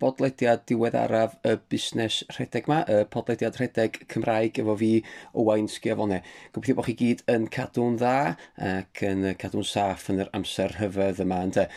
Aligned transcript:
bodlediad 0.00 0.64
diweddaraf 0.68 1.36
y 1.46 1.56
busnes 1.70 2.20
rhedeg 2.34 2.68
yma, 2.68 2.80
y 2.88 3.04
podlediad 3.12 3.58
rhedeg 3.60 4.00
Cymraeg 4.10 4.60
efo 4.62 4.76
fi, 4.80 4.92
Owain 5.38 5.68
Sgiafone. 5.70 6.22
Gobeithio 6.54 6.78
bod 6.80 6.88
chi 6.88 6.96
gyd 6.98 7.24
yn 7.30 7.48
cadw'n 7.52 7.98
dda 8.00 8.16
ac 8.72 9.04
yn 9.06 9.30
cadw'n 9.40 9.66
saff 9.70 10.08
yn 10.12 10.24
yr 10.24 10.32
amser 10.36 10.78
hyfedd 10.80 11.22
yma. 11.24 11.42
Ynde? 11.48 11.68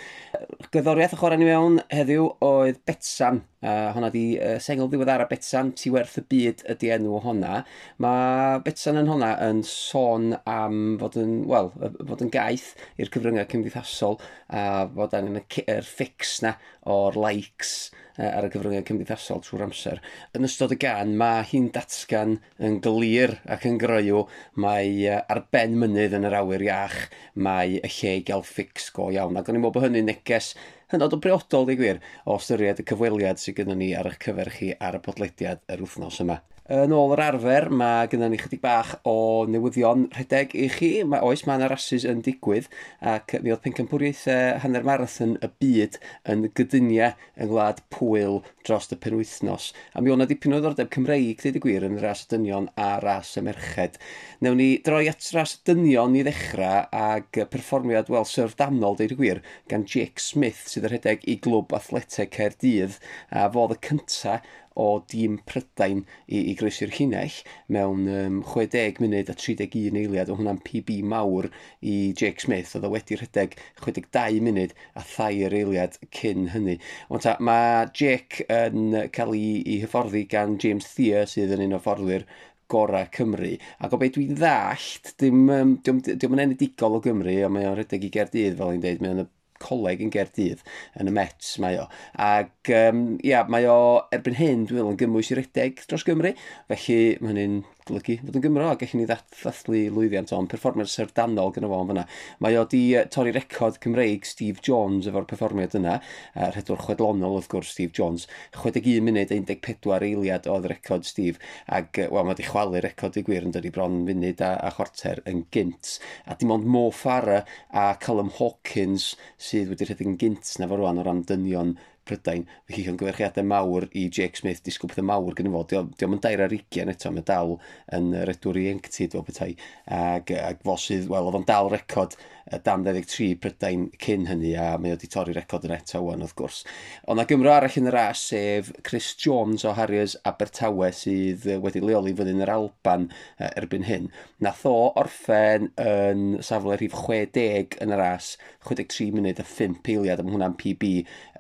Gyddoriaeth 0.74 1.18
y 1.18 1.22
chwarae 1.22 1.42
ni 1.42 1.50
mewn 1.52 1.82
heddiw 1.94 2.32
oedd 2.48 2.82
Betsam 2.88 3.44
Uh, 3.64 3.94
honna 3.96 4.10
di 4.12 4.36
uh, 4.36 4.58
sengl 4.60 4.90
ddiweddar 4.92 5.24
a 5.24 5.28
Betsan, 5.30 5.72
ti 5.80 5.88
werth 5.94 6.18
y 6.20 6.26
byd 6.28 6.66
ydi 6.74 6.90
enw 6.98 7.22
honna. 7.24 7.62
Mae 8.04 8.60
Betsan 8.66 9.00
yn 9.00 9.08
honna 9.08 9.30
yn 9.46 9.62
sôn 9.64 10.34
am 10.44 10.98
fod 11.00 11.16
yn, 11.22 11.38
wel, 11.48 11.72
fod 12.10 12.26
yn 12.26 12.34
gaeth 12.34 12.74
i'r 13.00 13.12
cyfryngau 13.14 13.48
cymdeithasol 13.54 14.20
a 14.52 14.84
fod 14.92 15.16
angen 15.16 15.40
yr 15.64 15.88
ffix 15.88 16.42
na 16.44 16.58
o'r 16.92 17.16
likes 17.16 17.72
uh, 18.18 18.28
ar 18.28 18.50
y 18.50 18.52
cyfryngau 18.52 18.84
cymdeithasol 18.90 19.42
trwy'r 19.46 19.66
amser. 19.70 20.04
Yn 20.36 20.48
ystod 20.48 20.76
y 20.76 20.80
gan, 20.84 21.16
mae 21.20 21.48
hi'n 21.48 21.72
datgan 21.76 22.38
yn 22.60 22.80
glir 22.84 23.38
ac 23.48 23.68
yn 23.70 23.80
gryw, 23.82 24.26
mae 24.60 24.92
uh, 25.08 25.22
ar 25.32 25.46
ben 25.56 25.80
mynydd 25.80 26.18
yn 26.20 26.28
yr 26.28 26.40
awyr 26.42 26.68
iach, 26.68 27.00
mae 27.40 27.80
y 27.80 27.96
lle 28.02 28.16
i 28.20 28.28
gael 28.28 28.44
ffix 28.48 28.92
go 28.96 29.08
iawn. 29.14 29.40
Ac 29.40 29.48
o'n 29.48 29.60
i'n 29.60 29.64
meddwl 29.64 29.78
bod 29.80 29.88
hynny'n 29.88 30.12
neges 30.12 30.54
hynod 30.94 31.18
o 31.18 31.22
briodol, 31.22 31.68
di 31.70 31.78
gwir, 31.80 32.02
o 32.30 32.38
ystyried 32.40 32.82
y 32.84 32.88
cyfweliad 32.90 33.42
sydd 33.42 33.60
gynnon 33.60 33.82
ni 33.82 33.92
ar 33.98 34.12
eich 34.12 34.20
cyfer 34.24 34.52
chi 34.54 34.74
ar 34.78 35.00
y 35.00 35.04
podlediad 35.04 35.64
yr 35.74 35.86
wythnos 35.86 36.22
yma. 36.24 36.40
Yn 36.72 36.94
ôl 36.96 37.12
yr 37.12 37.20
arfer, 37.20 37.66
mae 37.76 38.06
gennym 38.08 38.32
ni 38.32 38.38
chydig 38.40 38.62
bach 38.64 38.94
o 39.04 39.44
newyddion 39.52 40.06
rhedeg 40.14 40.54
i 40.56 40.70
chi. 40.72 40.92
Mae 41.04 41.20
oes, 41.28 41.42
mae 41.44 41.60
yna 41.60 41.68
rasis 41.68 42.06
yn 42.08 42.22
digwydd 42.24 42.70
ac 43.04 43.34
mi 43.44 43.52
oedd 43.52 43.66
pencampwriaethau 43.66 44.62
hanner 44.64 44.88
marathon 44.88 45.34
y 45.44 45.50
byd 45.60 45.98
yn 46.32 46.46
gydyniau 46.56 47.18
yng 47.36 47.52
Ngwlad 47.52 47.82
Pwyl 47.92 48.40
dros 48.64 48.88
y 48.96 49.00
penwythnos. 49.04 49.74
A 49.92 50.00
mi 50.00 50.14
o'na 50.14 50.24
dipyn 50.30 50.56
o 50.56 50.62
ddordeb 50.64 50.88
Cymreig, 50.96 51.44
dweud 51.44 51.60
y 51.60 51.64
gwir, 51.66 51.84
yn 51.84 52.00
ras 52.00 52.24
y 52.24 52.32
dynion 52.32 52.72
a 52.80 52.94
ras 53.04 53.34
y 53.36 53.44
merched. 53.44 54.00
Newn 54.40 54.56
ni 54.62 54.70
droi 54.88 55.04
at 55.12 55.28
ras 55.36 55.58
y 55.58 55.62
dynion 55.68 56.16
i 56.16 56.24
ddechrau 56.24 56.88
ag 56.96 57.44
perfformiad, 57.52 58.08
wel, 58.14 58.24
syrfdanol, 58.30 58.96
dweud 59.02 59.18
y 59.18 59.20
gwir, 59.20 59.44
gan 59.68 59.84
Jake 59.84 60.24
Smith 60.24 60.64
sydd 60.72 60.88
yn 60.88 60.96
rhedeg 60.96 61.28
i 61.28 61.36
glwb 61.44 61.76
athletau 61.76 62.32
Caerdydd 62.32 63.02
a 63.36 63.50
fodd 63.52 63.76
y 63.76 63.82
cyntaf 63.84 64.48
o 64.80 64.88
dîm 65.12 65.38
Prydain 65.50 66.04
i, 66.28 66.40
i 66.52 66.54
groesi'r 66.60 66.94
llinell 66.96 67.40
mewn 67.76 68.08
um, 68.10 68.40
60 68.54 69.02
munud 69.04 69.30
a 69.30 69.36
31 69.38 70.00
eiliad. 70.02 70.32
o 70.32 70.38
hwnna'n 70.40 70.62
PB 70.66 71.02
mawr 71.14 71.50
i 71.82 72.14
Jake 72.20 72.44
Smith. 72.44 72.74
Oedd 72.76 72.88
o 72.88 72.94
wedi 72.94 73.18
rhedeg 73.20 73.58
62 73.84 74.42
munud 74.46 74.74
a 74.98 75.06
thair 75.16 75.54
eiliad 75.60 76.00
cyn 76.16 76.50
hynny. 76.56 76.80
Ond 77.10 77.26
ta, 77.26 77.36
mae 77.40 77.86
Jake 77.94 78.48
yn 78.52 79.10
cael 79.14 79.36
ei, 79.38 79.62
ei 79.66 79.84
hyfforddi 79.84 80.26
gan 80.32 80.58
James 80.62 80.90
Thea 80.96 81.28
sydd 81.30 81.54
yn 81.58 81.68
un 81.68 81.78
o 81.78 81.84
fforddwyr 81.84 82.28
gorau 82.74 83.08
Cymru. 83.14 83.54
Ac 83.84 83.94
o 83.94 84.00
beth 84.02 84.16
dwi'n 84.18 84.36
ddallt, 84.40 85.14
dim, 85.22 85.46
um, 85.54 85.78
dim, 85.86 86.02
dim, 86.06 86.20
dim 86.22 86.36
yn 86.38 86.46
enedigol 86.48 86.98
o 86.98 87.02
Gymru, 87.04 87.36
ond 87.46 87.58
mae 87.58 87.70
o'n 87.70 87.78
rhedeg 87.78 88.08
i 88.08 88.12
Gerdydd, 88.14 88.58
fel 88.60 88.76
i'n 88.78 88.84
dweud, 88.84 89.04
mae 89.04 89.14
o'n 89.14 89.26
y 89.26 89.30
coleg 89.64 90.04
yn 90.04 90.12
Gerdydd 90.14 90.64
yn 91.00 91.10
y 91.12 91.16
Mets 91.16 91.56
mae 91.64 91.80
o. 91.82 91.88
Ac 92.22 92.74
um, 92.78 93.04
ia, 93.26 93.44
mae 93.50 93.68
o 93.70 93.80
erbyn 94.16 94.40
hyn 94.40 94.68
dwi'n 94.68 94.80
meddwl 94.82 94.94
yn 94.96 95.00
gymwys 95.02 95.32
i 95.34 95.40
redeg 95.40 95.84
dros 95.88 96.06
Gymru, 96.08 96.36
felly 96.72 97.00
mae 97.22 97.34
hynny'n 97.34 97.62
datblygu 97.84 98.22
fod 98.24 98.38
yn 98.38 98.44
Gymro 98.44 98.68
a 98.72 98.76
gallwn 98.80 99.02
ni 99.02 99.08
ddathlu 99.08 99.80
lwyddiant 99.92 100.32
o'n 100.36 100.48
perfformiad 100.52 100.90
serdanol 100.92 101.52
gyda 101.56 101.68
fo 101.68 101.80
fyna. 101.90 102.06
Mae 102.44 102.58
o 102.60 102.64
di 102.70 102.82
e, 102.96 103.04
torri 103.12 103.34
record 103.36 103.80
Cymreig 103.84 104.28
Steve 104.28 104.64
Jones 104.64 105.08
efo'r 105.10 105.28
perfformiad 105.28 105.76
yna, 105.80 105.98
a 106.36 106.50
rhedwr 106.54 106.80
chwedlonol 106.86 107.38
wrth 107.38 107.50
gwrs 107.52 107.74
Steve 107.76 107.92
Jones, 107.98 108.28
61 108.56 109.04
munud 109.04 109.34
14 109.34 110.08
eiliad 110.08 110.48
oedd 110.52 110.70
record 110.72 111.08
Steve, 111.08 111.42
ac 111.68 112.00
e, 112.00 112.08
wel, 112.14 112.28
mae 112.30 112.40
di 112.40 112.48
chwalu 112.48 112.84
record 112.84 113.20
i 113.20 113.26
gwir 113.28 113.48
yn 113.48 113.56
dod 113.56 113.68
i 113.68 113.74
bron 113.74 114.04
munud 114.08 114.44
a, 114.46 114.54
a 114.64 114.72
chwarter 114.76 115.24
yn 115.30 115.44
gynt. 115.54 115.98
A 116.28 116.38
dim 116.40 116.54
ond 116.56 116.68
Mo 116.68 116.88
Farah 116.96 117.44
a 117.70 117.90
Callum 118.00 118.32
Hawkins 118.40 119.14
sydd 119.36 119.74
wedi 119.74 119.90
rhedeg 119.90 120.08
yn 120.08 120.20
gynt 120.22 120.56
na 120.60 120.72
fo 120.72 120.80
rwan 120.80 121.02
o 121.02 121.08
ran 121.08 121.26
dynion 121.28 121.76
Prydain, 122.08 122.46
felly 122.70 122.86
llongyfarchiadau 122.88 123.48
mawr 123.48 123.88
i 123.96 124.08
Jake 124.10 124.40
Smith, 124.40 124.64
disgwyl 124.66 124.92
pethau 124.92 125.08
mawr 125.08 125.38
gyda 125.38 125.54
fo, 125.54 125.64
diolch 125.72 126.06
yn 126.08 126.22
dair 126.24 126.44
ar 126.46 126.56
ugian 126.56 126.92
eto, 126.92 127.12
mae 127.16 127.26
dal 127.28 127.58
yn 127.96 128.12
redwr 128.30 128.60
i 128.60 128.68
enctid 128.74 129.16
fel 129.16 129.26
bethau, 129.28 129.56
ac, 130.00 130.34
ac 130.38 130.64
fo 130.68 130.78
sydd, 130.80 131.10
wel, 131.12 131.30
oedd 131.30 131.40
o'n 131.42 131.48
dal 131.48 131.72
record 131.74 132.18
dan 132.64 132.84
13 132.84 133.38
Prydain 133.40 133.88
cyn 134.04 134.28
hynny, 134.28 134.52
a 134.60 134.76
mae 134.78 134.92
o 134.92 134.98
wedi 134.98 135.08
torri 135.12 135.34
record 135.36 135.64
yn 135.68 135.76
eto 135.78 136.02
wan, 136.04 136.24
wrth 136.26 136.36
gwrs. 136.38 136.60
Ond 137.08 137.20
na 137.20 137.26
Gymro 137.30 137.54
arall 137.54 137.78
yn 137.80 137.88
y 137.88 137.94
ras, 137.94 138.26
sef 138.34 138.72
Chris 138.84 139.14
Jones 139.20 139.64
o 139.64 139.72
Harriers 139.78 140.18
Abertawe, 140.28 140.92
sydd 140.96 141.48
wedi 141.64 141.82
leoli 141.84 142.14
fyddin 142.18 142.44
yr 142.44 142.52
Alban 142.54 143.08
erbyn 143.54 143.88
hyn. 143.88 144.10
Nath 144.44 144.66
o 144.68 144.76
orffen 145.00 145.70
yn 145.80 146.44
safle 146.44 146.76
rhif 146.78 146.98
60 147.00 147.80
yn 147.84 147.96
y 147.96 148.00
ras, 148.00 148.34
63 148.68 149.14
munud 149.16 149.40
a 149.40 149.48
5 149.48 149.80
peiliad, 149.86 150.20
am 150.20 150.34
hwnna'n 150.34 150.58
PB 150.60 150.92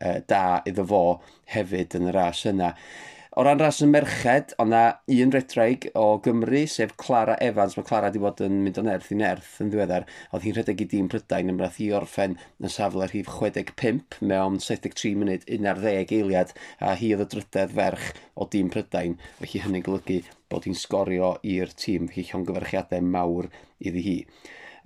uh, 0.03 0.19
da 0.29 0.61
iddo 0.69 0.85
fo 0.91 1.03
hefyd 1.55 1.97
yn 1.99 2.11
y 2.11 2.15
ras 2.15 2.45
yna. 2.49 2.75
O 3.35 3.41
ran 3.41 3.57
ras 3.57 3.79
y 3.81 3.87
merched, 3.89 4.51
ond 4.61 4.69
na 4.69 4.81
un 5.09 5.31
redraig 5.33 5.87
o 5.97 6.19
Gymru, 6.21 6.59
sef 6.69 6.91
Clara 7.01 7.33
Evans. 7.41 7.73
Mae 7.73 7.87
Clara 7.87 8.11
wedi 8.11 8.21
bod 8.21 8.43
yn 8.45 8.59
mynd 8.61 8.77
o'n 8.77 8.91
erth 8.93 9.09
i 9.09 9.17
nerth 9.17 9.55
yn 9.63 9.71
ddiweddar. 9.73 10.05
Oedd 10.29 10.45
hi'n 10.45 10.53
rhedeg 10.59 10.83
i 10.85 10.87
dîm 10.91 11.07
Prydain 11.09 11.49
yn 11.49 11.57
brath 11.57 11.79
i 11.81 11.89
orffen 11.97 12.35
yn 12.61 12.73
safle 12.75 13.07
rhif 13.09 13.31
65 13.33 14.19
mewn 14.21 14.61
73 14.61 15.15
munud 15.17 15.49
11 15.49 16.13
eiliad. 16.19 16.53
A 16.77 16.93
hi 16.99 17.09
oedd 17.15 17.25
y 17.25 17.29
drydedd 17.33 17.73
ferch 17.79 18.11
o 18.37 18.45
dîm 18.53 18.69
Prydain. 18.75 19.17
Felly 19.39 19.65
hynny'n 19.65 19.87
golygu 19.89 20.21
bod 20.53 20.69
hi'n 20.69 20.77
sgorio 20.77 21.39
i'r 21.55 21.73
tîm. 21.73 22.11
Felly 22.13 22.29
llongyfarchiadau 22.29 23.01
mawr 23.15 23.49
iddi 23.81 24.05
hi 24.11 24.19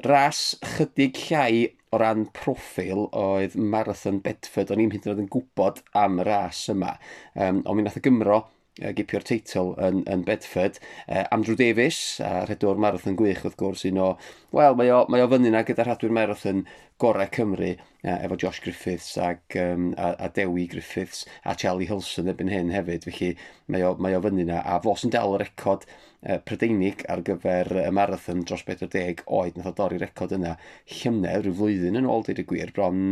ras 0.05 0.55
chydig 0.75 1.17
llai 1.27 1.69
o 1.91 1.97
ran 1.97 2.25
profil 2.35 3.07
oedd 3.15 3.55
Marathon 3.55 4.19
Bedford, 4.23 4.71
o'n 4.73 4.83
i'n 4.83 4.93
hyd 4.93 5.07
yn 5.07 5.13
oed 5.13 5.23
yn 5.23 5.31
gwybod 5.31 5.81
am 5.97 6.19
y 6.21 6.27
ras 6.27 6.65
yma. 6.73 6.97
Um, 7.33 7.63
ond 7.63 7.79
mi 7.79 7.85
nath 7.85 7.97
y 7.99 8.03
Gymro 8.05 8.41
uh, 8.41 8.91
gipio'r 8.97 9.25
teitl 9.27 9.71
yn, 9.87 10.01
yn 10.11 10.25
Bedford. 10.27 10.81
Uh, 11.07 11.23
Andrew 11.31 11.55
Davies, 11.59 12.01
a 12.23 12.43
rhedwr 12.45 12.81
marathon 12.81 13.17
gwych 13.19 13.45
wrth 13.45 13.57
gwrs, 13.59 13.85
un 13.89 14.01
o, 14.03 14.09
wel, 14.55 14.75
mae 14.79 14.91
o, 14.93 15.05
mae 15.11 15.23
o 15.23 15.29
fyny 15.31 15.53
na 15.53 15.63
gyda 15.67 15.87
rhadwyr 15.87 16.13
marathon 16.17 16.65
gorau 17.01 17.31
Cymru, 17.33 17.73
uh, 18.03 18.17
efo 18.17 18.39
Josh 18.43 18.59
Griffiths 18.65 19.15
ag, 19.21 19.41
um, 19.61 19.93
a, 19.97 20.13
a 20.27 20.31
Dewi 20.33 20.67
Griffiths 20.71 21.23
a 21.45 21.55
Charlie 21.55 21.87
Hilson 21.89 22.29
ebyn 22.33 22.51
hyn 22.51 22.73
hefyd, 22.75 23.07
felly 23.07 23.31
mae 23.71 23.87
o, 23.87 23.95
mae 24.01 24.17
o 24.17 24.21
fyny 24.27 24.45
na, 24.49 24.59
a 24.65 24.81
fos 24.83 25.07
yn 25.07 25.15
dal 25.15 25.37
y 25.37 25.41
record 25.45 25.87
Prydeinig 26.47 27.03
ar 27.11 27.21
gyfer 27.27 27.69
y 27.85 27.87
marathon 27.95 28.41
dros 28.43 28.63
40 28.67 29.23
oed. 29.37 29.55
Nath 29.57 29.69
o 29.71 29.75
dorri 29.77 29.99
record 30.01 30.33
yna 30.35 30.55
llynedd 30.97 31.45
rhyw 31.45 31.55
flwyddyn 31.59 31.99
yn 32.01 32.09
ôl 32.11 32.25
dweud 32.27 32.41
y 32.43 32.45
gwir. 32.49 32.73
Bron 32.75 33.03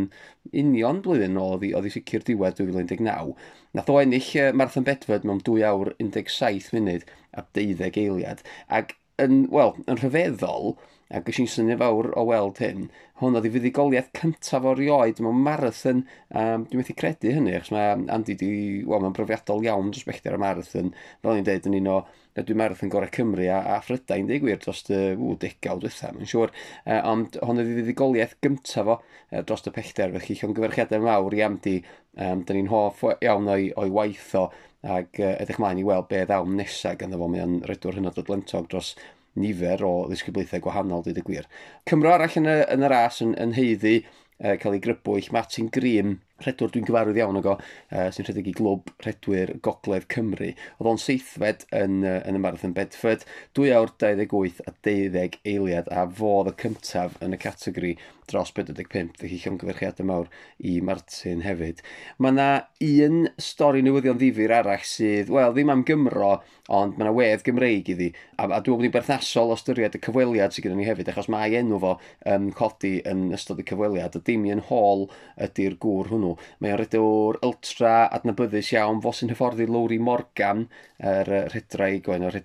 union 0.52 1.00
blwyddyn 1.04 1.32
yn 1.32 1.40
ôl 1.40 1.56
oedd 1.56 1.88
i 1.88 1.94
sicr 1.94 2.26
diwedd 2.26 2.58
2019 2.60 3.32
nath 3.76 3.90
o 3.92 3.96
ennill 4.02 4.52
marathon 4.56 4.86
bedfod 4.88 5.24
mewn 5.28 5.40
2 5.48 5.64
awr 5.70 5.94
17 6.02 6.70
munud 6.76 7.08
a 7.32 7.46
12 7.56 7.88
eiliad. 8.04 8.44
Ac 8.68 8.96
yn, 9.22 9.46
wel, 9.52 9.74
yn 9.88 10.00
rhyfeddol 10.02 10.76
a 11.08 11.20
gys 11.22 11.38
i'n 11.38 11.48
syniad 11.50 11.78
fawr 11.80 12.08
o 12.18 12.24
weld 12.26 12.58
hyn. 12.62 12.88
Hwn 13.20 13.38
oedd 13.38 13.46
i 13.46 13.50
fuddigoliaeth 13.54 14.08
cyntaf 14.16 14.66
o'r 14.66 14.80
ioed, 14.82 15.20
mewn 15.22 15.38
marathon. 15.44 16.02
Um, 16.34 16.66
dwi'n 16.66 16.82
methu 16.82 16.96
credu 16.98 17.30
hynny, 17.32 17.54
achos 17.56 17.72
mae 17.72 17.94
Andy 18.12 18.34
di, 18.40 18.50
wel, 18.82 19.04
mae'n 19.04 19.14
brofiadol 19.16 19.64
iawn 19.64 19.92
dros 19.94 20.06
bechder 20.08 20.36
y 20.36 20.40
marathon. 20.42 20.90
Fel 21.22 21.38
ni'n 21.38 21.46
dweud, 21.46 21.70
yn 21.70 21.78
un 21.78 21.90
o, 21.94 21.96
dwi'n 22.36 22.60
marathon 22.60 22.92
gorau 22.92 23.12
Cymru 23.14 23.46
a, 23.46 23.62
a 23.76 23.78
Phrydain, 23.86 24.26
dweud 24.28 24.44
gwir, 24.44 24.60
dros 24.60 24.82
y 24.90 25.00
ww, 25.14 25.38
degawd 25.46 25.86
wrtha, 25.86 26.12
mae'n 26.16 26.32
siŵr. 26.32 26.54
Uh, 26.82 27.00
ond 27.14 27.38
hwn 27.40 27.62
oedd 27.62 27.72
i 27.72 27.78
fuddigoliaeth 27.80 28.36
gyntaf 28.44 28.94
o 28.96 28.98
uh, 28.98 29.42
dros 29.46 29.64
y 29.64 29.76
pechder, 29.78 30.12
felly 30.18 30.40
llongyfarchiadau 30.42 31.06
mawr 31.06 31.38
i 31.38 31.44
Andy. 31.46 31.78
Um, 32.16 32.42
Dyn 32.48 32.60
ni'n 32.60 32.72
hoff 32.72 33.04
iawn 33.20 33.48
o'i, 33.52 33.70
oi 33.78 33.90
waith 33.92 34.34
o, 34.40 34.48
ac 34.86 35.18
uh, 35.22 35.34
edrych 35.40 35.58
mlaen 35.62 35.80
i 35.80 35.84
weld 35.86 36.06
be 36.10 36.20
ddawn 36.28 36.56
nesaf 36.58 36.98
ganddo 37.00 37.18
fo, 37.20 37.30
mae'n 37.32 37.60
redwr 37.66 37.96
hynod 37.98 38.20
o 38.20 38.24
dlentog 38.26 38.68
dros 38.70 38.92
nifer 39.40 39.84
o 39.86 39.94
ddisgyblaethau 40.10 40.62
gwahanol, 40.64 41.04
dweud 41.04 41.20
y 41.20 41.24
gwir. 41.26 41.48
Cymro 41.88 42.14
arall 42.14 42.38
yn, 42.40 42.48
y, 42.50 42.60
yn 42.74 42.86
y 42.86 42.92
ras 42.92 43.20
yn, 43.24 43.34
yn 43.42 43.54
heiddi, 43.56 43.96
uh, 44.40 44.54
cael 44.60 44.78
ei 44.78 44.82
grybwyll, 44.84 45.30
Martin 45.36 45.70
Green, 45.72 46.18
rhedwr 46.44 46.72
dwi'n 46.72 46.86
gyfarwydd 46.88 47.20
iawn 47.22 47.40
o 47.40 47.42
go, 47.44 47.56
uh, 47.56 48.08
sy'n 48.12 48.28
rhedeg 48.28 48.50
i 48.50 48.54
glwb 48.56 48.90
rhedwyr 49.04 49.54
Gogledd 49.64 50.08
Cymru. 50.12 50.52
Oedd 50.76 50.90
o'n 50.92 51.00
seithfed 51.00 51.64
yn, 51.76 52.02
uh, 52.04 52.18
yn 52.28 52.38
y 52.38 52.42
marathon 52.42 52.76
Bedford, 52.76 53.24
2 53.58 53.72
awr 53.76 53.94
28 54.02 54.60
a 54.66 54.76
12 54.86 55.40
eiliad 55.48 55.88
a 55.92 56.04
fodd 56.20 56.52
y 56.52 56.56
cyntaf 56.60 57.16
yn 57.24 57.36
y 57.36 57.40
categori 57.40 57.96
dros 58.26 58.50
45, 58.50 59.14
felly 59.20 59.38
llongyfyrchiadau 59.38 60.06
mawr 60.08 60.30
i 60.66 60.80
Martin 60.84 61.44
hefyd. 61.46 61.82
Mae 62.18 62.34
yna 62.34 62.48
un 62.82 63.28
stori 63.42 63.84
newyddion 63.86 64.18
ddifur 64.18 64.54
arall 64.56 64.82
sydd, 64.86 65.30
wel, 65.32 65.54
ddim 65.54 65.70
am 65.70 65.84
Gymro, 65.86 66.32
ond 66.66 66.96
mae 66.96 67.06
yna 67.06 67.14
wedd 67.14 67.44
Gymreig 67.46 67.92
iddi, 67.94 68.10
a, 68.34 68.48
a 68.48 68.58
dwi'n 68.58 68.74
bod 68.74 68.86
ni'n 68.86 68.94
berthnasol 68.96 69.54
o 69.54 69.58
styried 69.60 69.94
y 69.94 70.02
cyfweliad 70.02 70.54
sydd 70.54 70.66
gyda 70.66 70.78
ni 70.78 70.88
hefyd, 70.88 71.12
achos 71.12 71.30
mae 71.32 71.54
enw 71.60 71.78
fo 71.84 71.94
um, 72.32 72.50
codi 72.56 72.96
yn 73.06 73.28
ystod 73.36 73.62
y 73.62 73.68
cyfweliad, 73.70 74.18
a 74.18 74.24
dim 74.26 74.48
un 74.50 74.64
hol 74.72 75.06
ydy'r 75.46 75.78
gŵr 75.82 76.10
hwnnw 76.10 76.25
nhw. 76.26 76.34
Mae 76.60 76.74
o'r 76.74 76.82
redwr 76.82 77.38
ultra 77.46 77.94
adnabyddus 78.18 78.72
iawn 78.74 79.00
fos 79.04 79.22
yn 79.24 79.32
hyfforddi 79.32 79.68
Lowry 79.70 80.00
Morgan, 80.02 80.66
yr 80.98 81.32
er, 81.38 81.48
rhedraig 81.54 82.10
o'n 82.12 82.28
o'r 82.28 82.42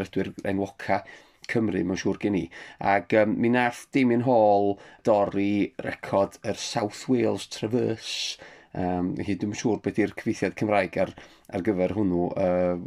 redwyr 0.00 0.32
enwoca. 0.54 1.02
Cymru, 1.50 1.82
mae'n 1.84 1.98
siŵr 1.98 2.18
gen 2.22 2.36
i. 2.38 2.44
Ac 2.86 3.12
um, 3.18 3.32
mi 3.42 3.50
nath 3.50 3.88
Damien 3.92 4.22
Hall 4.28 4.76
dorri 5.04 5.72
record 5.82 6.38
yr 6.46 6.58
South 6.62 7.02
Wales 7.10 7.48
Traverse 7.50 8.38
Um, 8.72 9.10
hi, 9.20 9.34
dwi'n 9.36 9.52
siŵr 9.52 9.82
beth 9.84 9.98
yw'r 10.00 10.14
cyfeithiad 10.16 10.54
Cymraeg 10.56 10.94
ar, 11.02 11.10
ar 11.52 11.64
gyfer 11.66 11.92
hwnnw 11.92 12.28
uh, 12.40 12.78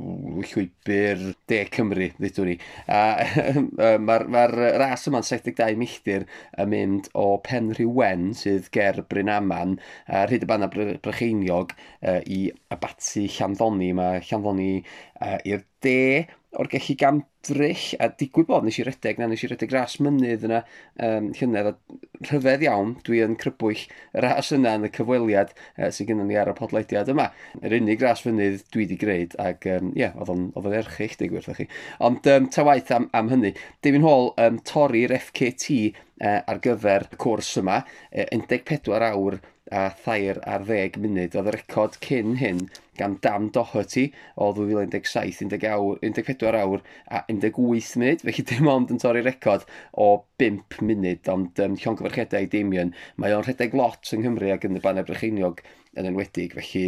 llwybr 0.42 1.22
De 1.52 1.60
Cymru, 1.76 2.08
ddweud 2.18 2.40
ni. 2.50 2.56
Uh, 2.90 3.60
mae'r 4.08 4.26
ma 4.34 4.48
ras 4.50 5.06
yma'n 5.12 5.28
72 5.28 5.78
milltir 5.78 6.26
yn 6.64 6.72
mynd 6.72 7.12
o 7.14 7.28
Pen 7.46 7.70
Rhywen 7.78 8.32
sydd 8.40 8.72
ger 8.74 9.04
Bryn 9.12 9.30
Aman, 9.36 9.78
a 10.10 10.24
uh, 10.24 10.26
rhyd 10.26 10.48
y 10.48 10.50
banna 10.50 10.72
Brycheiniog 10.74 11.76
uh, 11.78 12.18
i 12.26 12.48
Abati 12.74 13.28
Llanddoni. 13.38 13.92
Mae 13.94 14.26
Llanddoni 14.26 14.72
uh, 14.82 15.38
i'r 15.46 15.62
de, 15.86 16.26
o'r 16.60 16.70
gellu 16.72 16.96
gam 17.00 17.22
ddrych, 17.46 17.86
a 18.02 18.10
digwydd 18.18 18.48
bod 18.50 18.66
nes 18.66 18.78
i 18.82 18.86
redeg 18.88 19.20
na, 19.22 19.28
nes 19.30 19.44
i 19.46 19.50
redeg 19.50 19.74
ras 19.74 19.98
mynydd 20.02 20.46
yna 20.48 20.62
um, 21.06 21.30
llynedd, 21.38 21.70
a 21.72 22.30
rhyfedd 22.30 22.66
iawn, 22.66 22.96
dwi 23.06 23.22
yn 23.26 23.36
crybwyll 23.42 23.84
y 23.86 24.24
ras 24.26 24.52
yna 24.56 24.76
yn 24.80 24.88
y 24.88 24.92
cyfweliad 24.96 25.54
uh, 25.56 25.90
sydd 25.94 26.10
gennym 26.12 26.32
ni 26.32 26.40
ar 26.42 26.52
y 26.52 26.56
podlediad 26.58 27.12
yma. 27.14 27.30
Yr 27.62 27.78
unig 27.80 28.02
ras 28.02 28.24
fynydd 28.26 28.66
dwi 28.74 28.86
wedi 28.86 29.00
greid, 29.02 29.38
ac 29.42 29.68
ie, 29.70 29.78
um, 29.80 29.92
yeah, 30.00 30.16
oedd 30.18 30.34
o'n 30.34 30.78
erchill, 30.80 31.18
dig 31.20 31.36
wrth 31.36 31.52
chi. 31.60 31.68
Ond 32.06 32.30
um, 32.34 32.50
ta 32.54 32.66
waith 32.68 32.94
am, 32.96 33.10
am 33.18 33.34
hynny, 33.34 33.54
David 33.86 34.06
Hall 34.08 34.32
um, 34.42 34.62
torri'r 34.66 35.16
FKT 35.20 35.82
uh, 35.92 36.40
ar 36.40 36.64
gyfer 36.64 37.10
y 37.12 37.22
cwrs 37.22 37.56
yma, 37.62 37.84
uh, 38.12 38.30
14 38.46 39.12
awr 39.12 39.42
a 39.72 39.90
thair 40.06 40.40
ar 40.46 40.66
ddeg 40.68 41.00
munud. 41.02 41.36
Oedd 41.36 41.50
y 41.50 41.54
record 41.56 41.98
cyn 42.06 42.36
hyn 42.42 42.60
gan 43.00 43.18
Dan 43.24 43.50
Doherty 43.56 44.06
o 44.38 44.52
2017-14 44.56 46.60
awr 46.62 46.82
a 47.10 47.24
18 47.32 47.98
munud, 48.00 48.20
felly 48.28 48.44
dim 48.52 48.70
ond 48.72 48.94
yn 48.94 49.02
torri 49.02 49.24
record 49.26 49.64
o 49.92 50.10
5 50.42 50.80
munud, 50.86 51.24
ond 51.34 51.52
um, 51.66 51.74
llongyfarchedau 51.82 52.46
i 52.46 52.52
Damien. 52.52 52.94
Mae 53.18 53.36
o'n 53.36 53.46
rhedeg 53.48 53.76
lot 53.78 54.14
yng 54.14 54.22
Nghymru 54.26 54.54
ac 54.56 54.70
yn 54.70 54.80
y 54.80 54.86
banau 54.86 55.06
brycheiniog 55.08 55.58
yn 55.96 56.10
enwedig, 56.12 56.52
felly 56.60 56.86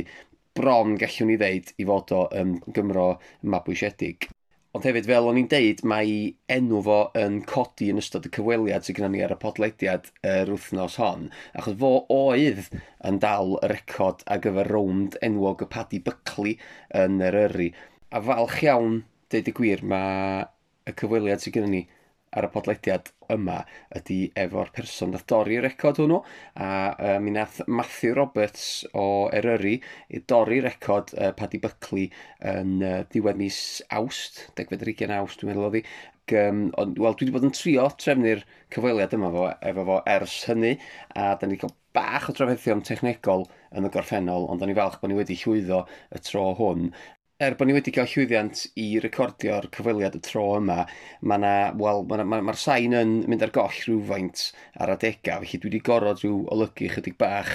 bron 0.57 0.97
gallwn 1.01 1.31
ni 1.31 1.38
ddeud 1.41 1.74
i 1.77 1.89
fod 1.89 2.13
o 2.18 2.25
um, 2.39 2.57
Gymro 2.74 3.09
mabwysiedig. 3.41 4.29
Ond 4.77 4.85
hefyd, 4.85 5.07
fel 5.09 5.25
o'n 5.25 5.38
i'n 5.41 5.47
deud, 5.50 5.79
mae 5.89 6.09
enw 6.53 6.79
fo 6.85 6.97
yn 7.18 7.39
codi 7.50 7.88
yn 7.89 7.97
ystod 7.97 8.27
y 8.27 8.29
cyfweliad 8.35 8.83
sydd 8.85 9.00
gennym 9.00 9.15
ni 9.15 9.24
ar 9.25 9.31
y 9.33 9.38
podlediad 9.41 10.12
yr 10.29 10.51
wythnos 10.53 11.00
hon, 11.01 11.24
achos 11.57 11.79
fo 11.81 11.89
oedd 12.13 12.68
yn 13.09 13.18
dal 13.24 13.56
y 13.57 13.71
record 13.71 14.21
ar 14.29 14.44
gyfer 14.44 14.69
rownd 14.69 15.18
enwog 15.25 15.63
y 15.65 15.69
Paddy 15.74 16.01
Buckley 16.06 16.59
yn 17.01 17.18
yr 17.25 17.39
yrru. 17.39 17.71
A 18.13 18.21
falch 18.27 18.59
iawn, 18.68 19.00
deud 19.33 19.50
y 19.50 19.56
gwir, 19.57 19.81
mae 19.81 20.45
y 20.85 20.94
cyfweliad 21.01 21.41
sydd 21.41 21.57
gennym 21.57 21.74
ni 21.74 21.81
ar 22.35 22.47
y 22.47 22.51
podlediad 22.53 23.12
yma 23.33 23.62
ydy 24.00 24.19
efo'r 24.44 24.74
person 24.75 25.13
nath 25.15 25.25
dorri'r 25.31 25.65
record 25.68 26.01
hwnnw 26.01 26.19
a 26.63 26.68
uh, 26.91 27.15
mi 27.24 27.33
nath 27.35 27.62
Matthew 27.68 28.18
Roberts 28.18 28.68
o 28.97 29.07
Eryri 29.35 29.77
i 30.09 30.24
dorri 30.33 30.59
record 30.65 31.15
uh, 31.15 31.31
Paddy 31.38 31.62
Buckley 31.63 32.09
yn 32.53 32.77
uh, 32.83 33.00
diwedd 33.13 33.39
mis 33.39 33.59
awst, 34.01 34.45
12-20 34.59 35.18
awst 35.21 35.41
dwi'n 35.41 35.53
meddwl 35.53 35.69
oedd 35.69 35.81
hi 35.81 35.88
um, 36.35 36.63
ond, 36.77 36.97
wel, 37.00 37.15
dwi 37.15 37.27
wedi 37.27 37.33
bod 37.35 37.45
yn 37.47 37.53
trio 37.56 37.88
trefnu'r 38.01 38.44
cyfweliad 38.74 39.13
yma 39.15 39.29
fo, 39.33 39.45
efo 39.69 39.85
fo 39.88 40.00
ers 40.12 40.38
hynny, 40.50 40.74
a 41.15 41.33
da 41.39 41.47
ni 41.47 41.59
cael 41.62 41.74
bach 41.95 42.27
o 42.29 42.35
drafeithion 42.35 42.83
technegol 42.85 43.47
yn 43.77 43.88
y 43.88 43.91
gorffennol, 43.94 44.47
ond 44.51 44.62
da 44.62 44.68
ni 44.69 44.75
falch 44.77 45.00
bod 45.01 45.12
ni 45.12 45.18
wedi 45.18 45.38
llwyddo 45.39 45.83
y 46.13 46.21
tro 46.27 46.50
hwn, 46.59 46.91
er 47.45 47.54
bod 47.54 47.69
ni 47.69 47.74
wedi 47.75 47.92
cael 47.94 48.07
llwyddiant 48.10 48.60
i 48.81 48.84
recordio'r 49.04 49.68
cyfweliad 49.75 50.16
y 50.18 50.22
tro 50.25 50.45
yma, 50.57 50.78
mae 51.22 51.38
yna, 51.38 51.51
wel, 51.78 52.00
mae'r 52.10 52.24
ma, 52.25 52.39
ma 52.48 52.56
sain 52.57 52.95
yn 52.98 53.12
mynd 53.30 53.44
ar 53.45 53.51
goll 53.54 53.75
rhywfaint 53.84 54.42
ar 54.81 54.89
adegau, 54.95 55.44
felly 55.44 55.60
dwi 55.62 55.69
wedi 55.69 55.81
gorod 55.89 56.24
rhyw 56.24 56.39
olygu 56.56 56.89
chydig 56.95 57.13
bach 57.22 57.51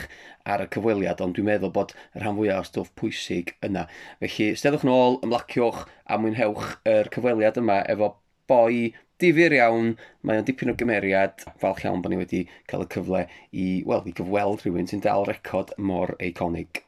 ar 0.54 0.62
y 0.62 0.68
cyfweliad, 0.76 1.24
ond 1.26 1.34
dwi'n 1.34 1.48
meddwl 1.48 1.72
bod 1.74 1.96
y 1.98 2.22
rhan 2.22 2.38
fwyaf 2.38 2.62
o 2.62 2.68
stwff 2.68 2.92
pwysig 3.02 3.50
yna. 3.66 3.88
Felly, 4.22 4.52
steddwch 4.60 4.86
nôl, 4.86 5.18
ymlaciwch 5.26 5.82
a 6.06 6.20
mwynhewch 6.22 6.76
yr 6.92 7.10
cyfweliad 7.16 7.58
yma 7.64 7.80
efo 7.96 8.12
boi 8.52 8.92
difyr 9.22 9.58
iawn, 9.58 9.96
mae 10.22 10.38
o'n 10.38 10.46
dipyn 10.46 10.70
o 10.70 10.76
gymeriad, 10.78 11.42
falch 11.58 11.82
iawn 11.88 12.06
bod 12.06 12.14
ni 12.14 12.22
wedi 12.22 12.46
cael 12.70 12.86
y 12.86 12.90
cyfle 12.94 13.26
i, 13.26 13.66
wel, 13.82 14.06
i 14.06 14.14
gyfweld 14.14 14.62
rhywun 14.62 14.90
sy'n 14.94 15.02
dal 15.02 15.26
record 15.26 15.74
mor 15.90 16.14
eiconig. 16.22 16.84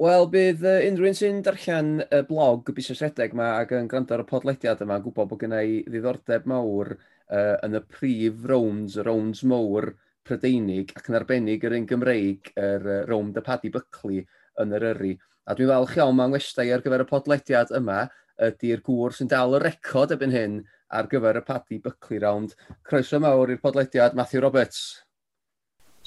Wel, 0.00 0.22
bydd 0.32 0.62
uh, 0.64 0.78
unrhyw 0.88 1.10
un 1.10 1.16
sy'n 1.18 1.40
darllen 1.44 1.88
y 2.00 2.22
blog 2.24 2.70
y 2.70 2.72
busnes 2.72 3.02
redeg 3.04 3.34
yma 3.34 3.50
ac 3.58 3.74
yn 3.76 3.88
gwrando 3.90 4.14
ar 4.16 4.22
y 4.22 4.24
podlediad 4.30 4.80
yma 4.80 4.96
yn 4.96 5.02
gwybod 5.04 5.28
bod 5.28 5.42
gen 5.42 5.52
i 5.58 5.82
ddiddordeb 5.84 6.46
mawr 6.48 6.94
uh, 6.94 7.58
yn 7.66 7.76
y 7.76 7.82
prif 7.84 8.46
rounds, 8.48 8.96
y 8.96 9.04
rounds 9.04 9.42
mawr 9.44 9.90
Prydeinig 10.24 10.94
ac 10.96 11.10
yn 11.10 11.18
arbennig 11.18 11.66
yr 11.68 11.76
un 11.76 11.84
Gymreig, 11.90 12.48
yr 12.56 12.88
uh, 12.88 12.96
round 13.10 13.36
y 13.36 13.44
Paddy 13.44 13.74
Buckley 13.76 14.24
yn 14.64 14.72
yr 14.80 14.88
yrru. 14.94 15.12
A 15.44 15.58
dwi'n 15.58 15.72
falch 15.74 15.94
iawn 16.00 16.16
mae'n 16.16 16.38
westau 16.38 16.72
ar 16.72 16.86
gyfer 16.86 17.04
y 17.04 17.08
podlediad 17.12 17.76
yma 17.76 18.00
ydy'r 18.48 18.80
gŵr 18.88 19.20
sy'n 19.20 19.28
dal 19.36 19.60
y 19.60 19.62
record 19.66 20.16
ebyn 20.16 20.32
hyn 20.32 20.58
ar 20.96 21.12
gyfer 21.12 21.44
y 21.44 21.46
Paddy 21.52 21.84
Buckley 21.84 22.24
round. 22.24 22.56
Croeso 22.88 23.20
mawr 23.20 23.52
i'r 23.52 23.60
podlediad 23.60 24.16
Matthew 24.16 24.48
Roberts. 24.48 25.02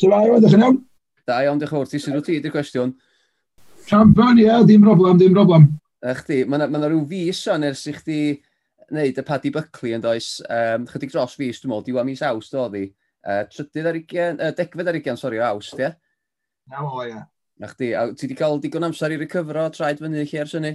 Sir 0.01 0.17
Ayo, 0.17 0.41
ydych 0.41 0.57
chi'n 0.57 0.65
iawn? 0.65 0.85
Da 1.29 1.43
iawn, 1.45 1.61
diolch 1.61 1.77
yn 1.77 1.83
fawr. 1.83 1.93
Ti 1.93 2.01
sy'n 2.01 2.17
wyt 2.17 2.31
ti, 2.33 2.41
di'r 2.41 2.57
cwestiwn? 2.57 2.97
Champion, 3.85 4.39
ie, 4.39 4.47
yeah, 4.47 4.63
dim 4.63 4.81
problem, 4.81 5.17
dim 5.17 5.33
problem. 5.35 5.67
Ych 6.03 6.23
di, 6.27 6.41
mae 6.47 6.59
yna 6.59 6.67
ma 6.71 6.87
rhyw 6.87 7.03
fus 7.07 7.43
o'n 7.51 7.65
ers 7.67 7.85
i 7.87 7.93
chdi 7.95 8.19
wneud 8.91 9.19
y 9.19 9.25
Paddy 9.27 9.51
Buckley 9.53 9.95
yn 9.95 10.03
does, 10.03 10.37
um, 10.51 10.87
chydig 10.91 11.11
dros 11.13 11.35
fus, 11.37 11.59
dwi'n 11.61 11.71
meddwl, 11.71 11.85
diwa 11.87 12.05
mis 12.07 12.23
awst 12.27 12.55
oedd 12.59 12.77
hi. 12.79 12.87
Uh, 13.23 13.43
trydydd 13.51 13.89
ar 13.89 13.99
ugen, 13.99 14.39
uh, 14.39 14.51
degfed 14.55 14.89
ar 14.91 14.97
ugen, 14.99 15.19
sori, 15.19 15.39
awst, 15.43 15.77
ie? 15.79 15.93
Na 16.71 16.83
o, 16.87 17.03
ie. 17.07 17.21
Na 17.61 17.69
chdi, 17.71 17.93
a 17.95 18.07
ti 18.11 18.27
wedi 18.27 18.39
cael 18.39 18.59
digon 18.63 18.87
amser 18.89 19.13
i 19.15 19.19
recyfro, 19.21 19.69
traed 19.75 20.01
fyny 20.03 20.23
lle 20.23 20.41
ers 20.43 20.55
hynny? 20.57 20.73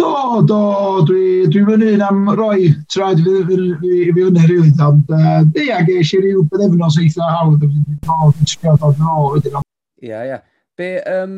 Do, 0.00 0.12
do, 0.48 0.60
dwi, 1.08 1.24
dwi 1.52 1.64
fyny 1.68 1.96
am 2.06 2.30
roi 2.38 2.70
traed 2.92 3.22
fi, 3.24 3.34
fi, 3.48 3.58
fi, 3.82 3.96
fyny 4.18 4.46
rili, 4.50 4.70
ond 4.86 5.10
uh, 5.14 5.42
ges 5.88 6.14
i 6.14 6.22
ryw 6.22 6.46
byddefnos 6.52 7.00
eitha 7.02 7.32
hawdd, 7.38 7.66
dwi'n 7.66 8.78
dod 8.78 8.94
yn 8.94 9.10
ôl, 9.16 9.34
wedyn. 9.34 9.58
Ie, 10.02 10.22
ie. 10.30 10.38
Be, 10.78 10.94
um, 11.16 11.36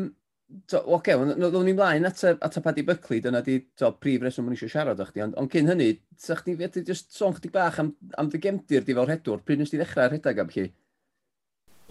oce, 0.53 0.81
okay, 0.97 1.17
ddwn 1.17 1.65
ni'n 1.65 1.77
mlaen 1.77 2.07
at 2.07 2.21
y, 2.23 2.33
at 2.45 2.57
y 2.57 2.63
Paddy 2.63 2.85
Buckley, 2.85 3.21
dyna 3.23 3.41
di 3.45 3.59
to, 3.77 3.91
prif 4.01 4.23
reswm 4.23 4.49
o'n 4.49 4.55
eisiau 4.55 4.71
siarad 4.71 5.01
o'ch 5.01 5.13
di, 5.13 5.23
ond 5.25 5.37
on 5.41 5.49
cyn 5.51 5.69
hynny, 5.71 5.91
sa'ch 6.21 6.43
di 6.45 6.55
fedru 6.59 6.83
just 6.85 7.13
sôn 7.15 7.35
chdi 7.35 7.51
bach 7.53 7.79
am, 7.81 7.93
am 8.19 8.29
dy 8.29 8.41
gemdir 8.43 8.85
di 8.85 8.95
fel 8.97 9.07
rhedwr, 9.09 9.41
pryd 9.45 9.61
nes 9.61 9.73
ti 9.73 9.79
ddechrau 9.79 10.09
rhedeg 10.11 10.41
am 10.43 10.51
chi? 10.51 10.67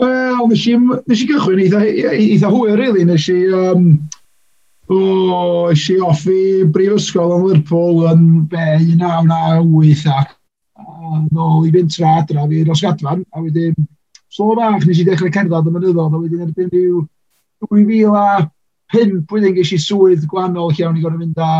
Wel, 0.03 0.45
nes 0.51 0.67
i, 0.71 0.77
nes 0.79 1.23
i 1.23 1.31
gychwyn 1.31 1.65
eitha, 1.65 1.83
eitha 2.15 2.51
hwyr, 2.51 2.77
really. 2.81 3.05
Nes 3.07 3.27
i, 3.31 3.41
um, 3.55 3.89
o, 4.89 4.99
oh, 4.99 5.71
nes 5.71 5.85
i 5.95 5.99
offi 6.03 6.39
brifysgol 6.75 7.37
yn 7.39 7.49
Lerpwl 7.49 8.05
yn 8.11 8.25
be, 8.51 8.71
1998 8.83 10.09
ac 10.15 10.35
nôl 11.35 11.69
i 11.69 11.73
fynd 11.75 11.93
tra 11.95 12.17
adra 12.21 12.47
fi 12.51 12.63
Rosgadfan, 12.67 13.23
a 13.31 13.43
wedyn, 13.43 13.77
slo 14.35 14.55
bach 14.59 14.83
nes 14.83 14.99
i 14.99 15.07
ddechrau 15.07 15.31
cerdded 15.31 15.71
y 15.71 15.75
mynyddodd, 15.75 16.15
a 16.15 16.23
wedyn 16.23 16.47
erbyn 16.49 16.73
rhyw 16.73 17.05
2005 17.71 19.33
wedyn 19.33 19.57
ges 19.57 19.73
i 19.75 19.81
swydd 19.81 20.29
gwannol 20.31 20.73
lle 20.75 20.87
o'n 20.89 21.01
i 21.01 21.05
gorau 21.05 21.21
mynd 21.21 21.41
â 21.41 21.51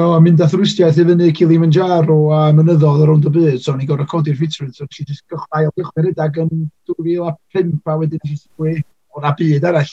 o, 0.00 0.20
mynd 0.24 0.40
â 0.40 0.48
thrwstiaeth 0.48 1.00
i 1.02 1.06
fyny 1.08 1.32
Kilimanjaro 1.36 2.18
a 2.32 2.44
mynyddodd 2.56 3.04
ar 3.04 3.12
ond 3.12 3.28
y 3.28 3.32
byd, 3.34 3.58
so 3.60 3.74
o'n 3.74 3.82
i 3.84 3.88
gorau 3.88 4.08
codi'r 4.08 4.38
ffitrwydd, 4.38 4.74
so 4.76 4.86
nes 4.88 5.02
i 5.02 5.06
just 5.08 5.26
gychwai 5.30 5.66
o 5.68 5.74
gychwyn 5.76 6.08
rydag 6.08 6.38
yn 6.44 6.52
2005 6.88 7.92
a 7.92 7.98
wedyn 8.00 8.22
nes 8.24 8.34
i 8.34 8.40
swydd 8.40 8.86
o'na 9.18 9.34
byd 9.38 9.68
arall. 9.68 9.92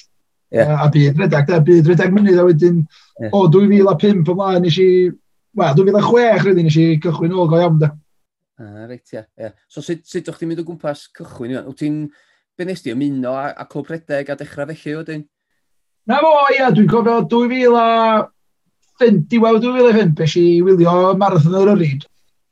Yeah. 0.50 0.72
A, 0.74 0.86
a 0.88 0.91
byd 0.93 1.19
redag, 1.19 1.50
da, 1.50 1.60
byd 1.62 1.91
redag 1.91 2.13
mynydd 2.15 2.39
a 2.41 2.46
wedyn 2.48 2.79
yeah. 3.19 3.34
o 3.36 3.43
2005 3.51 4.31
ymlaen 4.34 4.63
nes 4.65 4.79
i, 4.81 4.91
wel, 5.60 5.75
2006 5.77 6.48
rydyn 6.48 6.69
nes 6.69 6.79
i 6.79 6.88
cychwyn 7.03 7.36
ôl 7.36 7.51
go 7.51 7.60
iawn 7.60 7.81
da. 7.84 7.91
Ah, 8.60 8.88
reit, 8.88 9.05
ia. 9.13 9.22
Yeah, 9.22 9.27
yeah. 9.39 9.53
So 9.72 9.84
sut, 9.86 10.01
sut 10.10 10.27
o'ch 10.31 10.39
ti'n 10.39 10.50
mynd 10.51 10.63
o 10.63 10.65
gwmpas 10.67 11.05
cychwyn? 11.15 11.60
Wyt 11.67 11.77
ti'n 11.79 12.01
be 12.60 12.68
nes 12.68 12.84
di 12.84 12.92
ymuno 12.92 13.34
a, 13.39 13.50
a 13.56 13.66
clwb 13.70 13.94
rhedeg 13.94 14.30
a 14.30 14.36
dechrau 14.39 14.68
felly 14.68 14.96
wedyn? 15.00 15.25
Na 16.10 16.20
fo, 16.24 16.36
ia, 16.56 16.70
dwi'n 16.75 16.92
cofio 16.92 17.24
2000 17.32 17.80
a... 17.80 18.28
Diwedd 19.00 19.62
2005, 19.63 20.16
bes 20.18 20.34
i 20.36 20.46
wylio 20.66 20.94
marathon 21.16 21.56
yr 21.56 21.70
yryd. 21.78 22.01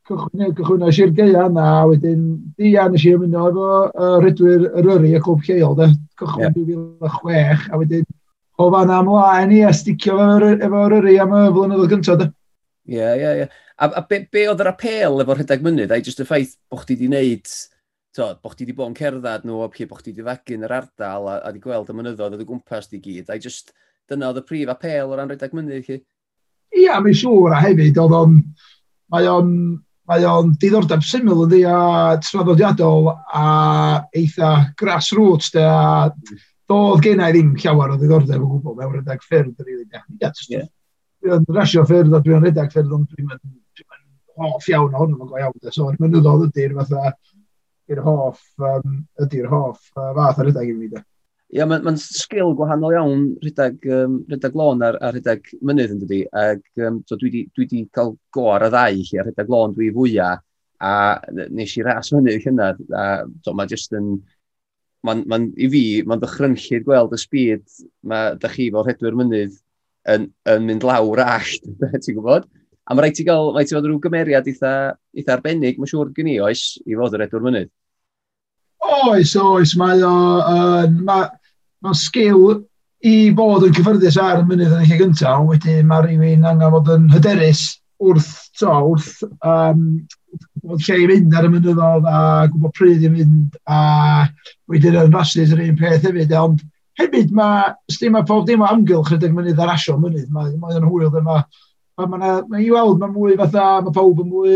Cychwyn, 0.08 0.54
cychwynnais 0.56 1.00
geia 1.18 1.48
yna, 1.50 1.66
a 1.82 1.88
wedyn 1.90 2.22
di 2.56 2.72
a 2.80 2.86
nes 2.88 3.04
i 3.04 3.12
ymuno 3.18 3.50
efo 3.50 3.66
uh, 3.90 4.14
rydwyr 4.24 4.70
yr 4.70 4.88
yrru 4.94 5.12
y 5.12 5.20
clwb 5.26 5.44
lleol, 5.44 5.76
de, 5.76 5.90
cychwyn 6.22 6.46
yeah. 6.46 6.56
2006 6.56 7.68
a 7.68 7.82
wedyn 7.82 8.08
o 8.58 8.70
fan 8.74 8.94
amlaen 8.96 9.52
i 9.58 9.60
a 9.68 9.74
sticio 9.76 10.16
efo'r 10.54 10.96
yrru 11.02 11.18
am 11.26 11.36
y 11.36 11.42
flynyddoedd 11.58 11.92
gyntaf, 11.98 12.22
de. 12.22 12.30
Ie, 12.88 13.10
ie, 13.20 13.34
ie. 13.42 13.50
A, 13.76 13.92
a 14.00 14.06
be, 14.08 14.24
be 14.32 14.48
oedd 14.48 14.64
yr 14.64 14.72
apel 14.72 15.20
efo'r 15.26 15.42
rhedeg 15.42 15.66
mynydd? 15.66 15.92
Ai 15.92 16.00
jyst 16.06 16.24
y 16.24 16.30
ffaith 16.30 16.56
bod 16.72 16.86
chdi 16.86 16.96
wedi 16.96 17.12
wneud 17.12 17.58
tod, 18.18 18.40
bo 18.42 18.52
chdi 18.52 18.66
wedi 18.66 18.76
bod 18.78 18.92
yn 18.92 18.98
cerdded 18.98 19.46
nhw, 19.48 19.64
a 19.64 19.70
bo 19.70 20.00
chdi 20.00 20.14
wedi 20.14 20.26
fagu'n 20.26 20.66
yr 20.68 20.76
ardal, 20.80 21.28
a, 21.30 21.40
a 21.42 21.52
wedi 21.52 21.64
gweld 21.64 21.92
y 21.92 21.98
mynyddoedd 21.98 22.38
oedd 22.38 22.46
y 22.46 22.48
gwmpas 22.50 22.90
di 22.92 23.02
gyd. 23.04 23.30
A'i 23.32 23.44
just, 23.44 23.74
dyna 24.10 24.32
oedd 24.32 24.42
y 24.42 24.46
prif 24.48 24.72
apel 24.74 25.12
o 25.12 25.18
ran 25.18 25.30
rhedeg 25.32 25.54
mynydd 25.56 25.86
chi? 25.86 26.00
Ia, 26.78 26.98
mae'n 27.04 27.20
siŵr, 27.22 27.56
a 27.56 27.62
hefyd, 27.64 28.00
oedd 28.02 28.16
o'n, 28.18 28.40
mae 29.14 29.30
o'n, 29.32 29.52
mae 30.10 30.26
o'n 30.28 30.54
diddordeb 30.62 31.04
syml 31.06 31.46
ydi 31.46 31.64
a 31.68 31.78
traddodiadol 32.24 33.12
a 33.12 33.46
eitha 34.16 34.52
grassroots 34.80 35.52
de 35.56 35.64
a 35.68 36.08
hmm. 36.08 36.42
doedd 36.72 37.04
gen 37.06 37.24
i 37.24 37.32
ddim 37.36 37.54
llawer 37.62 37.96
o 37.96 38.00
ddiddordeb 38.00 38.44
o 38.44 38.52
gwbl 38.56 38.82
mewn 38.82 38.98
rhedeg 38.98 39.24
ffyrdd 39.28 39.64
rili. 39.68 39.88
Ia, 39.92 40.34
yeah. 40.50 40.68
dwi'n 41.24 41.48
rasio 41.56 41.86
ffyrdd 41.88 42.16
a 42.16 42.24
dwi'n 42.24 42.44
rhedeg 42.44 42.74
ffyrdd 42.74 43.00
ond 43.00 43.10
dwi'n 43.14 43.32
hoff 44.38 44.68
iawn 44.70 44.94
ohonno, 44.94 45.18
mae'n 45.18 45.32
go 45.32 45.40
iawn. 45.42 45.72
So, 45.74 45.90
yn 45.92 46.00
mynyddodd 46.02 46.48
ydy'r 46.52 46.76
fatha 46.78 47.16
i'r 47.92 48.02
hoff, 48.04 48.42
um, 48.60 48.98
ydy'r 49.24 49.48
hoff 49.52 49.92
uh, 49.96 50.12
fath 50.18 50.42
ar 50.42 50.50
rydag 50.50 50.72
i 50.72 50.76
fi. 50.80 50.90
Ia, 51.48 51.62
yeah, 51.62 51.68
mae'n 51.70 51.86
ma, 51.86 51.94
sgil 52.02 52.52
gwahanol 52.60 52.96
iawn 52.98 53.22
rhedeg, 53.44 53.78
um, 53.96 54.18
rhedeg 54.28 54.56
lôn 54.60 54.84
ar, 54.84 54.98
ar 55.00 55.16
rhedeg 55.16 55.46
mynydd 55.64 55.94
yn 55.96 56.02
dydi. 56.02 56.24
Ac, 56.36 56.66
um, 56.84 56.98
so 57.08 57.16
dwi 57.20 57.46
wedi 57.58 57.86
cael 57.96 58.18
go 58.36 58.50
ar 58.52 58.68
y 58.68 58.72
ddau 58.74 58.98
i 58.98 59.06
chi 59.08 59.22
ar 59.22 59.30
rhedeg 59.30 59.54
lôn 59.54 59.76
dwi 59.78 59.88
fwyaf. 59.96 60.44
A 60.84 60.92
nes 61.34 61.72
i 61.80 61.86
ras 61.88 62.12
hynny 62.14 62.36
hynna. 62.44 62.74
A 62.94 63.06
so, 63.46 63.56
mae 63.56 63.72
jyst 63.72 63.96
yn... 63.98 64.18
Mae'n 65.08 65.24
ma 65.30 65.38
i 65.40 65.70
fi, 65.72 65.82
mae'n 66.10 66.20
dychrynllid 66.20 66.84
gweld 66.84 67.14
y 67.16 67.20
sbyd 67.22 67.64
mae 68.12 68.34
da 68.42 68.50
chi 68.52 68.68
fel 68.74 68.84
rhedwyr 68.84 69.16
mynydd 69.16 69.54
yn, 70.12 70.26
yn 70.52 70.66
mynd 70.68 70.86
lawr 70.88 71.22
allt, 71.24 71.68
ti'n 72.04 72.18
gwybod? 72.18 72.48
A 72.88 72.96
mae 72.96 73.04
rhaid 73.04 73.18
ti 73.18 73.26
gael, 73.28 73.52
rhaid 73.52 73.68
ti 73.68 73.76
fod 73.76 73.88
rhyw 73.88 74.00
gymeriad 74.04 74.48
eitha, 74.48 74.74
eitha 75.18 75.36
arbennig, 75.36 75.80
mae'n 75.80 75.92
siŵr 75.92 76.14
gen 76.16 76.32
i, 76.32 76.38
oes, 76.44 76.64
i 76.88 76.96
fod 76.96 77.18
yr 77.18 77.26
edwr 77.26 77.44
mynydd. 77.44 77.72
Oes, 78.88 79.34
oes, 79.42 79.74
mae 79.80 80.04
o, 80.08 80.14
uh, 80.40 80.86
mae, 81.10 81.28
ma 81.84 81.96
sgil 81.98 82.62
i 83.06 83.16
fod 83.36 83.68
yn 83.68 83.76
cyffyrddus 83.76 84.20
ar 84.22 84.40
y 84.44 84.48
mynydd 84.48 84.78
yn 84.78 84.86
eich 84.86 84.96
gyntaf, 85.02 85.44
wedyn 85.50 85.90
mae 85.90 86.06
rhywun 86.06 86.48
angen 86.48 86.74
fod 86.78 86.94
yn 86.96 87.12
hyderus 87.12 87.66
wrth, 88.00 88.32
to, 88.60 88.72
wrth, 88.94 89.20
um, 89.42 89.84
bod 90.64 90.88
lle 90.88 90.98
i 91.04 91.12
fynd 91.12 91.36
ar 91.36 91.48
y 91.48 91.52
mynyddodd 91.54 92.08
a 92.08 92.24
gwybod 92.54 92.76
pryd 92.78 93.04
i 93.04 93.12
fynd 93.14 93.60
a 93.74 93.80
wedyn 94.72 95.00
yn 95.04 95.14
rhasus 95.14 95.54
yr 95.56 95.64
un 95.68 95.78
peth 95.80 96.08
hefyd, 96.08 96.34
ond 96.40 96.64
hefyd 97.02 97.34
mae, 97.36 97.72
sdim 97.92 98.16
mae 98.16 98.26
pob 98.28 98.46
dim 98.48 98.64
o 98.64 98.70
amgylch 98.70 99.12
rydych 99.14 99.34
mynydd 99.36 99.62
ar 99.64 99.76
asio 99.76 99.98
mynydd, 100.02 100.30
mae'n 100.34 100.60
mae 100.62 100.84
hwyl 100.86 101.12
dyma, 101.14 101.42
mae 101.42 101.67
a 101.98 102.06
ma 102.06 102.18
ma 102.18 102.60
i 102.62 102.70
weld, 102.70 103.00
mae 103.02 103.10
mwy 103.10 103.36
fatha, 103.40 103.66
mae 103.82 103.94
pawb 103.94 104.22
yn 104.22 104.30
mwy, 104.30 104.56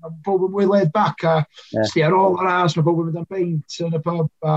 mae 0.00 0.12
pawb 0.24 0.46
yn 0.46 0.52
mwy 0.54 0.66
led 0.70 0.92
back 0.94 1.24
a 1.28 1.34
yeah. 1.74 1.84
sti 1.90 2.04
ar 2.06 2.16
ôl 2.16 2.38
yr 2.40 2.48
as, 2.48 2.76
mae 2.76 2.86
pawb 2.86 3.02
yn 3.02 3.08
mynd 3.10 3.18
am 3.20 3.26
beint 3.28 3.80
yn 3.84 3.96
y 3.98 4.00
pub, 4.04 4.30
a 4.40 4.54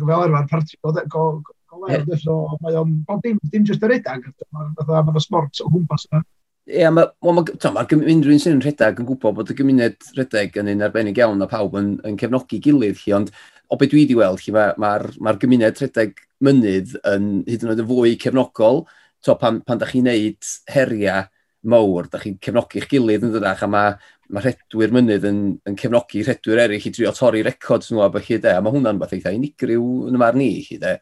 fel 0.00 0.24
arfer 0.24 0.48
parti 0.50 0.80
goler, 1.14 2.06
so 2.18 2.38
mae 2.62 2.78
o'n, 2.80 2.96
dim, 3.22 3.38
dim 3.52 3.66
jyst 3.68 3.84
yr 3.86 3.94
edag, 4.00 4.26
mae 4.50 5.04
yna 5.04 5.22
sport 5.22 5.62
o 5.62 5.70
gwmpas 5.70 6.08
yna. 6.10 6.24
Ie, 6.64 6.80
yeah, 6.80 6.90
mae 6.96 7.06
ma, 7.22 7.44
ma, 7.44 7.84
unrhyw 7.84 8.34
un 8.34 8.40
sy'n 8.40 8.62
rhedeg 8.64 9.02
yn 9.02 9.06
gwybod 9.10 9.36
bod 9.36 9.50
y 9.52 9.56
gymuned 9.58 10.08
rhedeg 10.16 10.56
yn 10.62 10.70
un 10.72 10.86
arbennig 10.86 11.20
iawn 11.20 11.44
a 11.44 11.48
pawb 11.50 11.76
yn, 11.78 11.90
yn 12.08 12.16
cefnogi 12.18 12.58
gilydd 12.64 12.98
chi, 13.02 13.12
ond 13.14 13.30
o 13.68 13.78
beth 13.78 13.92
dwi 13.92 14.06
wedi 14.06 14.16
weld 14.16 14.40
chi, 14.42 14.54
mae'r 14.54 14.74
ma 14.80 14.94
ma 15.28 15.36
gymuned 15.38 15.82
rhedeg 15.82 16.18
mynydd 16.44 16.96
yn 17.12 17.28
hyd 17.46 17.66
yn 17.66 17.74
oed 17.74 17.84
yn 17.84 17.90
fwy 17.90 18.16
cefnogol, 18.24 18.82
to, 19.24 19.36
pan, 19.38 19.60
pan 19.68 19.78
da 19.80 19.86
chi'n 19.90 20.08
neud 20.08 20.50
heriau 20.72 21.28
mawr, 21.70 22.08
da 22.12 22.20
chi'n 22.22 22.36
cefnogi'ch 22.44 22.86
gilydd 22.90 23.26
yn 23.28 23.34
dydach, 23.34 23.64
a 23.64 23.68
mae 23.70 23.94
ma 24.34 24.42
rhedwyr 24.42 24.94
mynydd 24.94 25.26
yn, 25.28 25.40
yn 25.68 25.76
cefnogi 25.80 26.22
rhedwyr 26.24 26.62
eraill 26.64 26.88
i 26.88 26.92
drio 26.94 27.12
torri 27.16 27.42
records 27.44 27.90
nhw 27.92 28.04
a 28.04 28.08
bych 28.14 28.28
chi 28.28 28.38
de, 28.44 28.54
a 28.56 28.62
mae 28.64 28.74
hwnna'n 28.74 29.00
beth 29.00 29.14
eitha 29.16 29.34
unigryw 29.36 29.84
yn 30.08 30.16
y 30.16 30.22
marn 30.22 30.44
i 30.44 30.50
chi 30.66 30.78
de. 30.82 30.96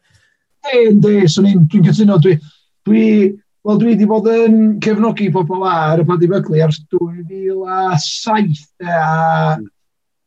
De, 1.03 1.13
swn 1.31 1.49
i'n 1.51 1.67
dwi'n 1.71 1.87
cytuno, 1.89 2.17
dwi, 2.23 2.37
dwi, 2.87 3.05
wel, 3.67 3.79
dwi 3.79 3.93
wedi 3.93 4.09
bod 4.09 4.27
yn 4.31 4.59
cefnogi 4.83 5.29
pobl 5.35 5.63
ar 5.67 6.03
y 6.03 6.07
Paddy 6.07 6.31
Buckley 6.31 6.63
ers 6.65 6.81
2007 6.95 8.67
de, 8.83 8.91
a 8.91 9.57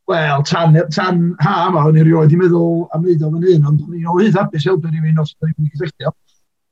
Wel, 0.07 0.43
tan, 0.43 0.71
tan 0.95 1.17
ha 1.43 1.53
yma, 1.67 1.81
o'n 1.89 1.97
i 1.99 2.03
rioed 2.07 2.31
i 2.31 2.37
meddwl 2.39 2.85
am 2.95 3.01
wneud 3.03 3.25
o 3.27 3.31
fan 3.33 3.41
hyn, 3.43 3.65
ond 3.67 3.81
o'n 3.83 3.97
i'n 3.97 4.05
oedd 4.13 4.37
hapus 4.39 4.63
helpu 4.69 4.87
rhywun 4.87 5.19
os 5.19 5.33
o'n 5.43 5.49
i'n 5.51 5.67
cysylltio 5.73 6.13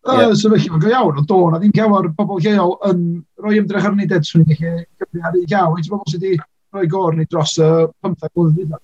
yeah. 0.05 0.31
uh, 0.31 0.49
mae'n 0.53 0.81
go 0.83 0.89
iawn, 0.91 1.21
ond 1.21 1.29
do, 1.29 1.39
na 1.49 1.61
ddim 1.61 1.73
llawer 1.75 2.09
bobl 2.17 2.41
lleol 2.43 2.75
yn 2.89 3.05
rhoi 3.41 3.59
ymdrech 3.61 3.87
arni 3.89 4.09
ded, 4.09 4.27
swn 4.27 4.43
i'n 4.45 4.51
gallu 4.51 4.83
gyfri 4.83 5.23
ar 5.23 5.39
ei 5.39 5.47
iawn, 5.47 5.79
ti'n 5.79 5.93
bobl 5.93 6.11
sydd 6.11 6.27
wedi 6.27 6.43
rhoi 6.75 6.89
gor 6.91 7.15
ni 7.15 7.25
dros 7.29 7.55
y 7.57 7.69
15 8.05 8.33
blwyddyn 8.35 8.59
ddiddor. 8.59 8.83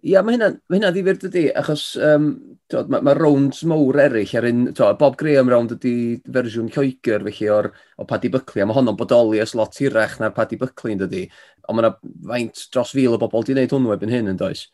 Ia, 0.00 0.22
mae 0.24 0.38
hynna, 0.38 0.48
ma 0.56 0.78
hynna 0.78 0.90
ddifur 0.94 1.18
dydy, 1.20 1.42
achos 1.60 1.82
um, 2.00 2.30
mae 2.72 3.02
ma, 3.04 3.12
rounds 3.18 3.60
mowr 3.68 3.98
eraill 4.00 4.32
ar 4.38 4.46
un, 4.48 4.62
to, 4.76 4.86
Bob 4.96 5.18
Graham 5.20 5.50
round 5.52 5.74
ydy 5.76 5.92
fersiwn 6.24 6.70
Lloegr 6.72 7.26
felly 7.26 7.50
o'r 7.52 7.68
o 8.00 8.06
Paddy 8.08 8.30
Buckley, 8.32 8.64
a 8.64 8.68
mae 8.68 8.78
honno'n 8.78 8.96
bodoli 8.96 9.42
ys 9.44 9.52
lot 9.58 9.76
hirach 9.76 10.16
na'r 10.22 10.32
Paddy 10.36 10.56
Buckley 10.62 10.96
yn 10.96 11.02
dydy, 11.02 11.26
ond 11.68 11.76
mae 11.76 11.84
yna 11.84 11.92
faint 12.32 12.64
dros 12.72 12.94
fil 12.96 13.18
o 13.18 13.20
bobl 13.20 13.42
wedi 13.42 13.58
gwneud 13.58 13.76
hwnnw 13.76 13.92
ebyn 13.98 14.14
hyn 14.14 14.32
yn 14.32 14.40
does? 14.40 14.64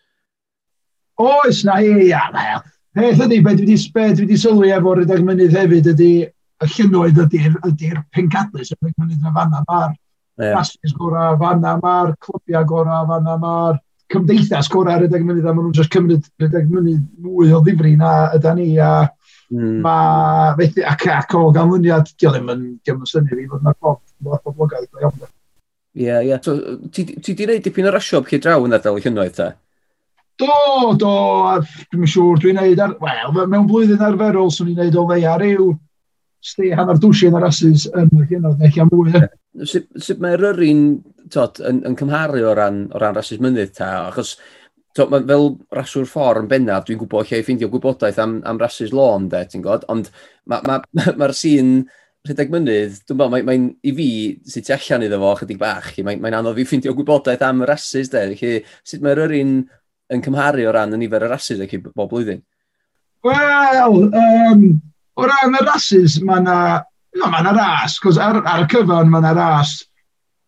Oes 1.26 1.64
na, 1.66 1.80
ia, 1.82 2.23
na, 2.30 2.46
ia. 2.52 2.62
Peth 2.96 3.22
ydy, 3.26 3.42
beth 3.44 3.58
dwi 3.60 3.68
wedi, 3.74 3.92
be 3.92 4.06
wedi 4.22 4.38
sylwi 4.40 4.72
efo'r 4.72 5.02
rydag 5.02 5.24
mynydd 5.26 5.56
hefyd 5.56 5.90
ydy, 5.92 6.10
y 6.64 6.68
llynnoedd 6.74 7.18
ydy'r 7.26 7.58
ydy 7.68 7.90
pencadlus 8.16 8.72
y 8.72 8.78
rydag 8.78 8.94
mynydd 9.02 9.26
na 9.26 9.34
fanna. 9.36 9.64
Mae'r 9.68 9.90
yeah. 10.40 10.54
basis 10.56 10.94
gorau 10.96 11.36
fanna, 11.42 11.76
mae'r 11.82 12.14
clwbiau 12.24 12.64
gorau 12.70 13.10
fanna, 13.10 13.36
mae'r 13.42 13.82
cymdeithas 14.14 14.70
gorau 14.72 15.02
rydag 15.02 15.26
mynydd, 15.28 15.44
a 15.44 15.52
maen 15.52 15.68
nhw'n 15.68 15.76
just 15.76 15.92
cymryd 15.92 16.24
rydag 16.40 16.72
mynydd 16.72 17.04
mwy 17.26 17.52
o 17.52 17.60
ddifri 17.66 17.96
na 18.00 18.16
yda 18.38 18.56
ni, 18.56 18.72
a 18.80 18.94
Mm. 19.52 19.78
Mae 19.84 20.54
fethu, 20.58 20.82
ac, 20.90 21.04
ac 21.14 21.34
o 21.38 21.50
ganlyniad, 21.54 22.10
diolch 22.18 22.34
ddim 22.34 22.48
yn, 22.50 22.62
diolch 22.82 23.04
yn 23.04 23.10
syni 23.10 23.30
fi 23.30 23.44
fod 23.50 23.62
yna 23.62 23.74
bob, 23.78 24.00
bob 24.26 24.42
poblogaeth 24.42 24.98
o'i 24.98 25.06
ofnod. 25.06 25.30
Ie, 25.96 26.08
yeah, 26.08 26.18
ie. 26.24 26.32
Yeah. 26.32 26.40
So, 26.42 26.80
ti, 26.90 27.04
ti 27.06 27.34
di 27.36 27.46
wneud 27.46 27.62
dipyn 27.64 27.86
o 27.86 27.92
rasio 27.94 28.24
chi 28.26 28.40
draw 28.42 28.66
yn 28.66 28.74
adael 28.76 28.98
y 28.98 29.04
llynnoedd 29.04 29.36
ta? 29.38 29.52
Do, 30.37 30.93
do, 31.00 31.11
a 31.49 31.57
dwi'n 31.64 32.11
siŵr, 32.12 32.40
dwi'n 32.43 32.59
neud 32.61 32.81
ar... 32.85 32.95
Wel, 33.00 33.37
mewn 33.49 33.69
blwyddyn 33.71 34.05
arferol, 34.05 34.52
swn 34.52 34.75
i'n 34.75 34.83
neud 34.83 34.99
o 35.00 35.07
leia 35.09 35.37
ryw 35.40 35.71
sti 36.47 36.71
hanner 36.76 37.00
dwsyn 37.00 37.37
ar 37.38 37.49
asus 37.49 37.87
yn 37.97 38.12
y 38.21 38.26
gynnod, 38.31 38.61
neu 38.61 38.83
am 38.83 38.93
mwy. 38.93 39.25
Sut, 39.66 39.88
sut 40.02 40.21
mae'r 40.23 40.43
ryrin 40.43 40.85
tod, 41.33 41.61
yn, 41.64 41.81
yn 41.88 41.97
cymharu 41.99 42.45
o 42.47 42.55
ran, 42.57 42.85
o 42.93 43.00
ran 43.02 43.16
rasus 43.16 43.40
mynydd 43.43 43.73
ta? 43.78 43.90
Achos 44.11 44.37
tod, 44.97 45.11
ma, 45.12 45.23
fel 45.26 45.55
raswr 45.75 46.09
ffordd 46.11 46.45
yn 46.45 46.50
bennaf, 46.50 46.85
dwi'n 46.87 47.00
gwybod 47.00 47.31
lle 47.31 47.40
i 47.40 47.47
ffeindio 47.47 47.71
gwybodaeth 47.73 48.21
am, 48.23 48.38
am 48.49 48.61
rasus 48.61 48.93
lôn, 48.97 49.31
de, 49.33 49.43
ti'n 49.50 49.64
god, 49.64 49.87
ond 49.93 50.11
mae'r 50.50 50.69
ma, 50.69 50.81
ma, 50.99 51.07
ma 51.23 51.31
sîn 51.37 51.78
rhedeg 52.26 52.52
mynydd, 52.52 53.00
dwi'n 53.07 53.19
meddwl, 53.19 53.33
mae'n 53.33 53.49
mae, 53.49 53.64
i 53.87 53.97
fi, 53.97 54.11
sut 54.52 54.69
ti 54.69 54.76
allan 54.76 55.07
iddo 55.07 55.19
fo, 55.23 55.33
chydig 55.40 55.61
bach, 55.62 55.90
mae'n 56.05 56.23
mae 56.23 56.37
anodd 56.38 56.61
i 56.62 56.69
ffeindio 56.69 56.95
gwybodaeth 56.97 57.45
am 57.47 57.64
rasus, 57.69 58.12
de, 58.12 58.23
felly 58.37 58.55
sut 58.87 59.05
mae'r 59.05 59.25
ryrin 59.25 59.59
yn 60.12 60.22
cymharu 60.25 60.66
o 60.68 60.75
ran 60.75 60.94
y 60.94 61.00
nifer 61.00 61.26
o 61.26 61.30
rasis 61.32 61.62
ac 61.62 61.75
i 61.76 61.80
bob 61.86 62.10
blwyddyn? 62.10 62.42
Wel, 63.26 63.98
um, 64.06 64.66
o 65.16 65.26
ran 65.26 65.58
y 65.58 65.64
rasis, 65.66 66.20
mae 66.22 66.42
yna 66.44 66.58
no, 67.16 67.30
ma 67.32 67.42
ras, 67.52 67.98
cos 68.02 68.18
ar, 68.20 68.42
ar 68.44 68.64
y 68.64 68.70
cyfan 68.70 69.10
mae 69.10 69.25
yna 69.25 69.34
ras 69.36 69.76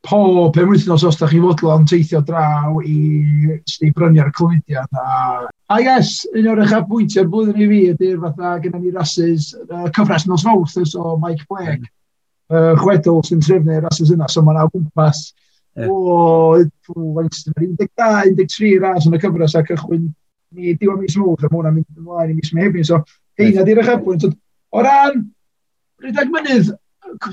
pob 0.08 0.54
pen 0.54 0.68
wythnos 0.70 1.04
os 1.04 1.18
da 1.18 1.26
chi 1.28 1.40
fodlon 1.42 1.86
teithio 1.88 2.20
draw 2.24 2.78
i 2.86 3.58
sti 3.68 3.90
bryniau'r 3.96 4.30
clwydiad. 4.36 4.88
A, 4.94 5.48
a 5.74 5.80
yes, 5.82 6.22
un 6.32 6.48
o'r 6.52 6.62
eich 6.64 6.74
apwyntiau'r 6.78 7.28
blwyddyn 7.32 7.64
i 7.64 7.68
fi 7.72 7.80
ydy'r 7.92 8.20
fatha 8.22 8.54
gyda 8.62 8.80
ni 8.80 8.94
rasis 8.94 9.50
uh, 9.66 9.88
cyfres 9.96 10.28
nos 10.28 10.46
fawrth 10.46 10.94
o 10.96 11.16
Mike 11.20 11.44
Blake. 11.50 11.82
Mm. 11.82 11.94
Uh, 12.48 12.72
chwedl 12.80 13.20
sy'n 13.26 13.42
trefnu 13.44 13.82
rasis 13.84 14.14
yna, 14.14 14.28
so 14.32 14.40
mae 14.40 14.56
yna 14.56 14.68
gwmpas 14.72 15.26
o, 15.87 16.56
faint, 16.88 17.38
12-13 17.54 18.80
ras 18.82 19.06
yn 19.06 19.14
y 19.14 19.23
cyfres 19.23 19.54
a 19.54 19.62
cychwyn 19.68 20.08
ni 20.56 20.75
diwa 20.75 20.97
mis 20.97 21.16
mwth 21.20 21.44
a 21.44 21.52
mwna 21.52 21.73
mynd 21.73 21.88
ymlaen 21.99 22.32
i 22.32 22.37
mis 22.37 22.52
mehefin. 22.56 22.87
So, 22.87 23.02
heina 23.38 23.64
di'r 23.66 23.82
ychebwyn. 23.82 24.35
O 24.73 24.82
ran, 24.85 25.25
rhedeg 26.02 26.32
mynydd, 26.32 26.75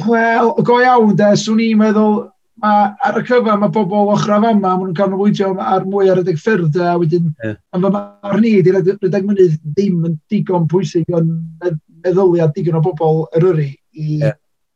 wel, 0.08 0.54
go 0.68 0.80
iawn 0.84 1.16
de, 1.20 1.32
swn 1.40 1.62
i'n 1.64 1.80
meddwl, 1.80 2.18
ma, 2.64 2.72
ar 3.06 3.20
y 3.20 3.24
cyfa 3.28 3.58
mae 3.60 3.72
bobl 3.76 4.14
ochraf 4.14 4.44
yma, 4.44 4.54
maen 4.54 4.82
nhw'n 4.82 4.96
canolbwyntio 4.98 5.52
ar 5.60 5.86
mwy 5.88 6.12
ar 6.12 6.22
y 6.22 6.26
deg 6.28 6.40
ffyrdd, 6.42 6.80
a 6.80 6.96
wedyn, 7.00 7.32
yeah. 7.44 7.60
ar 7.76 8.40
ni, 8.42 8.56
di'r 8.66 8.82
rhedeg 8.82 9.28
mynydd 9.28 9.60
ddim 9.76 10.08
yn 10.10 10.18
digon 10.32 10.68
pwysig 10.72 11.08
yn 11.12 11.32
meddyliau 11.64 12.52
digon 12.56 12.80
o 12.80 12.84
bobl 12.86 13.24
yr 13.36 13.52
yri 13.54 13.70
i, 13.74 14.20
yeah. 14.24 14.36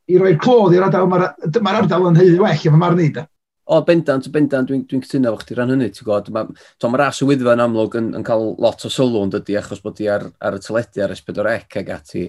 i 0.10 0.20
roi'r 0.20 0.40
clodd 0.42 0.76
i'r 0.76 0.88
ardal, 0.88 1.10
mae'r 1.12 1.62
ma 1.64 1.76
ardal 1.82 2.10
yn 2.12 2.20
heiddi 2.20 2.40
well, 2.40 2.56
efo 2.56 2.80
mae'r 2.80 2.98
ni, 3.00 3.12
da. 3.16 3.28
O, 3.70 3.84
bendant, 3.86 4.26
bendant, 4.34 4.66
dwi'n 4.66 4.82
dwi 4.90 4.98
cytuno 5.04 5.30
fo 5.36 5.44
chdi 5.44 5.56
ran 5.58 5.70
hynny, 5.70 5.92
ti'n 5.94 6.08
gwybod. 6.08 6.30
Mae 6.34 6.90
ma 6.90 6.98
ras 6.98 7.20
y 7.22 7.26
wyddfa 7.30 7.54
yn 7.54 7.62
amlwg 7.62 7.98
yn, 8.00 8.08
yn 8.18 8.24
cael 8.26 8.56
lot 8.66 8.82
o 8.88 8.90
sylw 8.90 9.20
yn 9.22 9.34
dydy, 9.36 9.60
achos 9.60 9.84
bod 9.84 10.00
di 10.00 10.08
ar, 10.10 10.26
ar 10.42 10.58
y 10.58 10.62
teledu, 10.66 11.04
ar 11.06 11.14
S4C 11.14 11.78
ag 11.84 11.92
ati. 11.94 12.24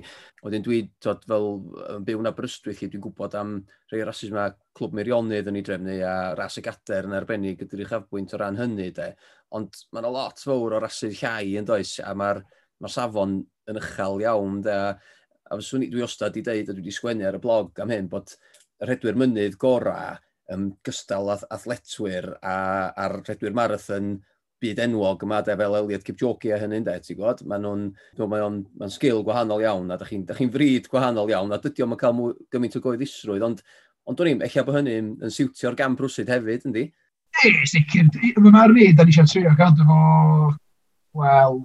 Wedyn 0.44 0.66
dwi, 0.66 0.82
tod, 1.00 1.25
fel 1.32 1.49
yn 1.94 2.04
byw 2.04 2.20
na 2.26 2.35
brystwyth, 2.37 2.85
dwi'n 2.85 3.04
gwybod 3.06 3.38
am 3.40 3.56
rhai 3.88 4.04
rasis 4.04 4.37
mae 4.37 4.52
Clwb 4.76 5.00
Meirionydd 5.00 5.49
yn 5.49 5.62
ei 5.62 5.64
drefnu 5.64 5.99
a 6.04 6.14
ras 6.37 6.61
y 6.61 6.66
gader 6.68 7.09
yn 7.09 7.16
arbennig 7.16 7.64
ydy'r 7.64 7.87
uchafbwynt 7.88 8.37
o 8.37 8.44
ran 8.44 8.61
hynny, 8.61 8.92
de. 9.00 9.11
Ond 9.56 9.85
mae 9.94 10.04
yna 10.04 10.14
lot 10.20 10.44
fawr 10.44 10.76
o 10.76 10.85
rasydd 10.85 11.23
llai 11.25 11.56
yn 11.56 11.73
does, 11.73 11.97
a 12.04 12.12
mae'r 12.12 12.44
ma 12.85 12.92
safon 12.92 13.38
yn 13.64 13.80
uchel 13.80 14.26
iawn, 14.28 14.61
de. 14.68 14.76
A, 14.76 15.20
a 15.49 15.56
fyswn 15.56 15.88
i, 15.88 15.94
dwi 15.94 16.04
ostad 16.04 16.37
i 16.37 16.44
ddeud, 16.44 16.68
a 16.68 16.75
dwi 16.76 16.85
wedi 16.85 17.00
sgwennu 17.00 17.32
ar 17.32 17.40
y 17.40 17.47
blog 17.49 17.80
am 17.80 17.97
hyn, 17.97 18.12
bod 18.12 18.37
y 18.37 18.85
rhedwyr 18.85 19.16
mynydd 19.16 19.56
gorau 19.61 20.20
um, 20.54 20.71
gystal 20.87 21.30
ath 21.35 21.47
athletwyr 21.54 22.33
a, 22.40 22.57
a'r 22.95 23.21
rhedwyr 23.23 23.57
marathon 23.57 24.19
byd 24.61 24.80
enwog 24.85 25.23
yma, 25.25 25.40
de, 25.45 25.57
fel 25.57 25.76
Eliad 25.78 26.02
Kipchoge 26.04 26.52
a 26.52 26.59
hynny'n 26.61 26.85
de, 26.85 26.97
ti'n 27.00 27.16
gwybod? 27.16 27.45
Mae 27.49 27.62
nhw'n 27.62 27.87
mae 28.28 28.42
o'n, 28.45 28.59
mae 28.80 28.92
sgil 28.92 29.23
gwahanol 29.25 29.64
iawn, 29.64 29.88
a 29.88 29.97
da 30.00 30.09
chi'n 30.09 30.26
chi 30.28 30.49
fryd 30.52 30.90
gwahanol 30.92 31.33
iawn, 31.33 31.54
a 31.54 31.61
dydy 31.62 31.87
o'n 31.87 31.97
cael 32.00 32.16
mw, 32.19 32.35
gymaint 32.52 32.76
o 32.76 32.85
goeddusrwydd, 32.85 33.47
ond 33.47 33.64
ond 34.09 34.19
dwi'n 34.19 34.37
i'n, 34.37 34.45
eich 34.45 34.59
bod 34.66 34.76
hynny 34.80 34.97
yn 35.00 35.33
siwtio'r 35.33 35.76
gam 35.78 35.97
brwsyd 35.97 36.30
hefyd, 36.33 36.66
yndi? 36.69 36.87
E, 37.45 37.52
sicr. 37.69 38.09
Mae'r 38.42 38.75
ni, 38.75 38.88
da 38.97 39.07
ni 39.07 39.14
eisiau 39.14 39.28
trio 39.30 39.52
gadw 39.59 39.87
fo, 39.87 39.99
wel, 41.21 41.61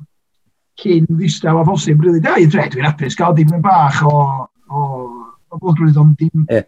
cyn 0.82 1.08
ddistaw 1.10 1.62
a 1.62 1.66
phosib, 1.68 2.04
rili, 2.04 2.20
really, 2.20 2.24
da, 2.24 2.36
i 2.40 2.48
dre, 2.52 2.68
dwi'n 2.72 2.90
apus, 2.92 3.18
gael 3.18 3.36
dim 3.38 3.54
yn 3.56 3.64
bach 3.66 4.02
o, 4.06 4.16
o, 4.70 4.86
o 5.52 5.62
bod 5.62 5.82
rwydd 5.82 6.00
ond 6.02 6.16
dim... 6.22 6.48
E. 6.54 6.62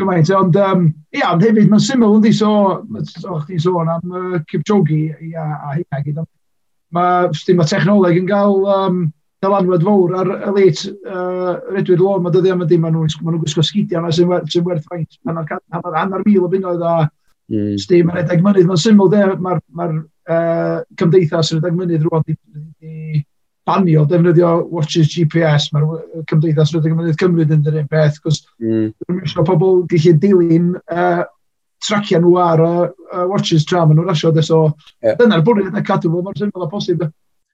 Gymaint, 0.00 0.30
ond 0.32 0.56
um, 0.56 0.84
ia, 1.12 1.32
ond 1.34 1.42
hefyd, 1.44 1.66
mae'n 1.68 1.82
syml 1.84 2.14
ynddi, 2.16 2.30
so, 2.32 2.50
so 3.10 3.40
chdi'n 3.42 3.60
sôn 3.60 3.90
am 3.92 4.14
uh, 4.16 4.38
Kipchoge 4.48 5.02
a, 5.36 5.48
a 5.68 5.74
hynna 5.74 6.00
gyd, 6.06 6.22
mae 6.96 7.56
ma 7.58 7.66
technoleg 7.68 8.20
yn 8.22 8.30
cael 8.30 8.64
um, 8.72 9.02
dylanwad 9.42 9.84
fawr 9.84 10.14
ar 10.20 10.30
y 10.36 10.54
leit 10.56 10.80
uh, 10.86 11.58
redwyd 11.74 12.00
lôn, 12.00 12.22
mae 12.24 12.32
dyddiau 12.32 12.56
yma 12.56 12.68
ddim, 12.68 12.84
maen 12.86 12.96
nhw'n 12.96 13.40
gwisgo 13.42 13.64
sgidiau 13.66 14.00
yna 14.00 14.14
sy'n 14.14 14.30
werth, 14.30 14.48
sy 14.54 14.62
werth 14.64 14.86
faint, 14.88 15.18
hanner 15.28 15.98
hanner 15.98 16.24
mil 16.24 16.46
o 16.46 16.50
bunnoedd 16.52 16.84
a 16.86 16.94
mm. 17.02 17.76
stym 17.82 18.12
yn 18.12 18.22
edrych 18.22 18.44
mynydd, 18.44 18.68
mae'n 18.70 18.82
syml 18.84 19.10
de, 19.12 19.24
mae'r 19.44 19.60
ma 19.76 19.90
uh, 19.92 20.78
cymdeithas 21.00 21.52
yn 21.52 21.60
edrych 21.60 21.78
mynydd 21.80 22.06
rwan 22.06 22.24
di, 22.28 22.38
di, 22.80 23.24
banio 23.68 24.04
defnyddio 24.08 24.54
watches 24.72 25.10
GPS, 25.12 25.70
mae'r 25.74 26.24
Cymdeithas 26.30 26.72
Rydw 26.74 26.90
Gymryd 26.90 27.20
cymryd 27.20 27.54
yn 27.54 27.62
dyn 27.66 27.80
un 27.82 27.90
peth, 27.90 28.18
cos 28.24 28.42
mm. 28.58 28.90
dwi'n 29.04 29.22
eisiau 29.22 29.46
pobl 29.46 29.84
gallu 29.90 30.14
dilyn 30.22 30.72
uh, 30.82 31.22
tracio 31.82 32.20
nhw 32.22 32.36
ar 32.42 32.62
uh, 32.62 32.86
uh, 32.88 33.26
watches 33.30 33.66
tra 33.68 33.84
maen 33.86 34.00
nhw'n 34.00 34.10
rasio, 34.10 34.32
so 34.42 34.62
yeah. 35.02 35.18
dyna'r 35.18 35.44
bwriad 35.46 35.74
yn 35.74 35.86
cadw 35.86 36.10
fo, 36.10 36.22
mor 36.26 36.38
syml 36.38 36.66
a 36.66 36.70
posib. 36.70 37.06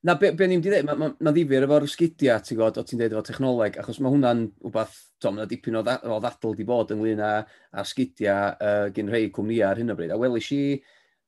Na, 0.07 0.15
be, 0.15 0.31
be 0.37 0.47
ni'n 0.47 0.61
di 0.63 0.71
dweud, 0.71 0.87
mae 0.87 0.99
ma, 1.01 1.09
ma 1.27 1.31
ddifur 1.35 1.65
efo'r 1.67 1.85
sgidiau, 1.91 2.39
ti'n 2.45 2.57
gwybod, 2.57 2.77
o 2.79 2.87
ti'n 2.87 3.01
dweud 3.01 3.15
efo 3.17 3.23
technoleg, 3.27 3.79
achos 3.83 3.99
mae 3.99 4.13
hwnna'n 4.15 4.45
wbeth, 4.69 4.95
to, 5.19 5.33
mae'n 5.35 5.51
dipyn 5.51 5.81
o, 5.81 5.83
dda, 5.83 5.97
o 6.07 6.21
ddadl 6.23 6.55
di 6.55 6.67
bod 6.69 6.93
ynglyn 6.95 7.25
â, 7.25 7.33
â 7.75 7.85
sgidiau 7.89 8.53
uh, 8.55 8.85
gyn 8.95 9.11
rhai 9.11 9.25
cwmnïau 9.35 9.73
ar 9.73 9.83
hyn 9.83 9.91
o 9.91 9.97
bryd. 9.99 10.15
A 10.15 10.21
welis 10.21 10.53
i, 10.55 10.61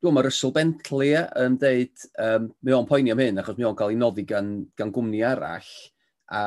Dwi'n 0.00 0.14
meddwl, 0.16 0.30
Russell 0.30 0.52
Bentley 0.56 1.10
e 1.12 1.22
yn 1.42 1.56
deud, 1.60 2.04
um, 2.24 2.44
mi 2.64 2.72
o'n 2.72 2.86
poeni 2.88 3.12
am 3.12 3.20
hyn, 3.20 3.36
achos 3.42 3.58
mi 3.58 3.66
o'n 3.68 3.74
cael 3.76 3.90
ei 3.92 3.98
noddi 4.00 4.22
gan, 4.24 4.46
gan 4.80 4.92
gwmni 4.96 5.20
arall, 5.28 5.68
a 6.32 6.44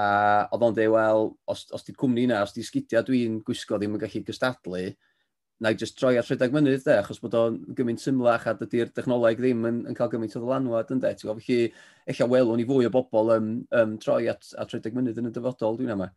oedd 0.56 0.66
o'n 0.66 0.78
dweud, 0.80 0.94
wel, 0.96 1.28
os, 1.54 1.62
os 1.78 1.86
di'r 1.86 2.00
cwmni 2.02 2.24
yna, 2.26 2.40
os 2.48 2.56
di'r 2.56 2.66
sgidiau 2.66 3.06
dwi'n 3.06 3.36
gwisgo 3.46 3.78
ddim 3.78 3.94
yn 3.94 4.02
gallu 4.02 4.24
gystadlu, 4.26 4.82
na 5.62 5.70
i 5.70 5.78
just 5.78 6.00
troi 6.00 6.16
ar 6.18 6.26
rhedeg 6.26 6.56
mynydd, 6.56 6.82
de, 6.88 6.98
achos 7.04 7.22
bod 7.22 7.38
o'n 7.38 7.62
gymaint 7.78 8.02
symlach 8.02 8.50
a 8.50 8.56
dydy'r 8.58 8.90
dechnoleg 8.98 9.38
ddim 9.38 9.70
yn, 9.70 9.80
yn 9.92 10.02
cael 10.02 10.10
gymaint 10.16 10.34
o 10.34 10.42
ddylanwad, 10.42 10.90
ynddo. 10.98 11.14
Ti'n 11.14 11.30
gwybod, 11.30 11.46
felly, 11.46 11.70
eich 12.10 12.26
welwn 12.34 12.66
i 12.66 12.68
fwy 12.74 12.90
o 12.90 12.94
bobl 12.98 13.32
um, 13.38 13.54
um, 13.70 13.96
troi 14.02 14.26
at, 14.34 14.50
at 14.58 14.74
rhedeg 14.74 14.98
mynydd 14.98 15.22
yn 15.22 15.30
y 15.30 15.36
dyfodol, 15.38 15.78
dwi'n 15.78 15.94
yma. 15.94 16.10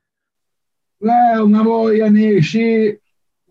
Wel, 1.04 1.52
na 1.52 1.68
fo, 1.68 1.78
ia, 1.92 2.08
nes 2.08 2.56
i, 2.56 2.68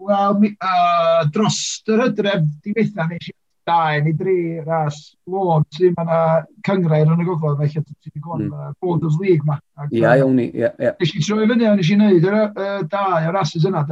wel, 0.10 0.54
uh, 0.58 1.24
dros 1.30 1.64
yr 1.86 2.08
hydref 2.08 2.54
diwetha, 2.66 3.12
nes 3.14 3.30
i 3.30 3.42
dau 3.66 4.02
neu 4.06 4.18
dri 4.18 4.40
ras 4.66 5.00
lôn 5.28 5.66
sy'n 5.74 5.96
ma 5.98 6.06
na 6.08 6.20
cyngrair 6.68 7.10
yn 7.10 7.24
y 7.24 7.28
gogledd, 7.28 7.62
felly 7.62 7.86
ti 7.86 8.10
wedi 8.10 8.24
gwon 8.24 8.46
mm. 8.48 8.76
Boulders 8.82 9.18
League 9.22 9.46
ma 9.48 9.60
ia 9.92 10.18
iawn 10.20 10.36
ni 10.38 10.52
ia, 10.54 10.74
ia. 10.80 10.94
nes 11.00 11.16
i 11.16 11.24
troi 11.24 11.48
fyny 11.50 11.66
nes 11.66 11.90
i 11.90 11.98
wneud 11.98 12.28
yr 12.30 12.38
dau 12.92 13.18
o 13.30 13.34
rases 13.36 13.66
yna 13.66 13.86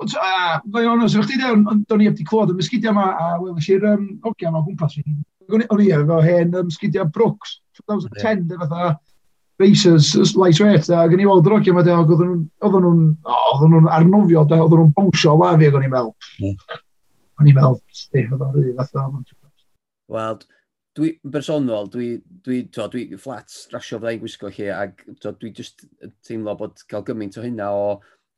Fe 0.00 0.86
o'n 0.88 1.02
os 1.04 1.12
ydych 1.12 1.28
chi 1.28 1.36
ddewn, 1.36 1.64
do'n 1.66 1.98
o'n 1.98 2.02
i 2.02 2.08
wedi 2.08 2.24
clod 2.24 2.52
y 2.52 2.56
mysgidiau 2.56 2.94
yma, 2.94 3.06
a 3.20 3.34
welish 3.40 3.68
i'r 3.74 3.84
um, 3.90 4.06
ogia 4.24 4.48
yma 4.48 4.62
gwmpas 4.64 4.96
fi. 4.96 5.16
O'n 5.50 5.82
i 5.84 5.90
efo 5.92 6.20
hen 6.24 6.54
mysgidiau 6.56 7.10
Brooks, 7.12 7.58
2010, 7.82 8.46
yeah. 8.48 8.62
fatha, 8.62 8.94
racers, 9.60 10.14
lightweight, 10.40 10.88
a 10.88 11.04
gen 11.10 11.20
i 11.20 11.28
weld 11.28 11.50
yr 11.50 11.58
ogia 11.58 11.74
yma, 11.74 11.84
oedden 11.84 12.86
nhw'n 12.86 13.90
arnofio, 13.92 14.46
oedden 14.46 14.78
nhw'n 14.78 14.94
bonsio 14.96 15.34
o 15.34 15.42
lafi, 15.42 15.68
o'n 15.68 15.84
i'n 15.84 15.92
meddwl 15.92 16.54
o'n 17.40 17.50
i'n 17.50 17.56
meddwl, 17.56 17.80
sti, 17.96 18.26
oedd 18.28 18.46
o'r 18.46 18.56
rhydd 18.56 18.80
fath 18.80 18.96
o 19.00 19.06
Wel, 20.10 20.40
dwi, 20.98 21.10
bersonol, 21.34 21.88
dwi, 21.90 22.08
dwi, 22.44 22.62
to, 22.74 22.86
dwi 22.90 23.18
flat 23.20 23.52
strasio 23.52 24.00
fydda 24.00 24.14
i'n 24.16 24.22
gwisgo 24.24 24.50
chi, 24.52 24.70
ac 24.74 25.04
to, 25.22 25.32
dwi 25.38 25.52
just 25.56 25.84
teimlo 26.26 26.56
bod 26.58 26.82
cael 26.90 27.04
gymaint 27.06 27.38
o 27.38 27.44
hynna 27.44 27.70
o 27.74 27.84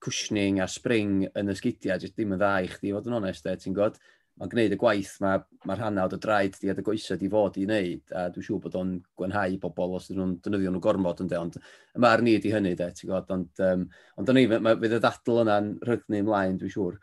cushioning 0.03 0.61
a 0.61 0.69
spring 0.69 1.23
yn 1.39 1.53
y 1.53 1.57
sgidiau, 1.57 2.01
jyst 2.03 2.19
ddim 2.19 2.35
yn 2.37 2.43
dda 2.43 2.57
i 2.65 2.69
chdi, 2.71 2.93
fod 2.95 3.09
yn 3.09 3.21
onest, 3.23 3.47
e, 3.49 3.57
ti'n 3.59 3.79
god? 3.79 3.97
Mae'n 4.41 4.49
gwneud 4.53 4.73
y 4.75 4.79
gwaith 4.81 5.13
mae'r 5.21 5.43
ma 5.69 5.75
rhanawd 5.77 6.15
y 6.17 6.19
draed 6.25 6.55
di 6.59 6.71
a 6.73 6.75
dy 6.75 6.83
goesau 6.85 7.19
di 7.21 7.29
fod 7.33 7.59
i 7.61 7.67
wneud, 7.67 8.15
a 8.17 8.25
dwi'n 8.33 8.47
siŵr 8.47 8.63
bod 8.65 8.79
o'n 8.81 8.95
gwenhau 9.21 9.59
pobl 9.61 9.99
os 9.99 10.09
ydyn 10.09 10.23
nhw'n 10.23 10.39
dynyddio 10.45 10.73
nhw 10.73 10.81
gormod, 10.83 11.21
yn 11.23 11.29
de, 11.31 11.41
ond 11.41 11.59
y 11.61 12.03
mae'r 12.03 12.25
ni 12.25 12.39
di 12.41 12.53
hynny, 12.55 12.73
de, 12.79 12.89
ti'n 12.97 13.13
god, 13.13 13.29
ond, 13.37 13.63
um, 13.69 13.85
ond 14.19 14.33
o'n 14.33 14.41
i, 14.41 14.47
fydd 14.49 14.97
y 14.97 15.01
ddadl 15.05 15.43
yna'n 15.45 15.69
rhygnu 15.85 16.23
ymlaen, 16.25 16.57
dwi'n 16.63 16.73
siŵr 16.75 16.97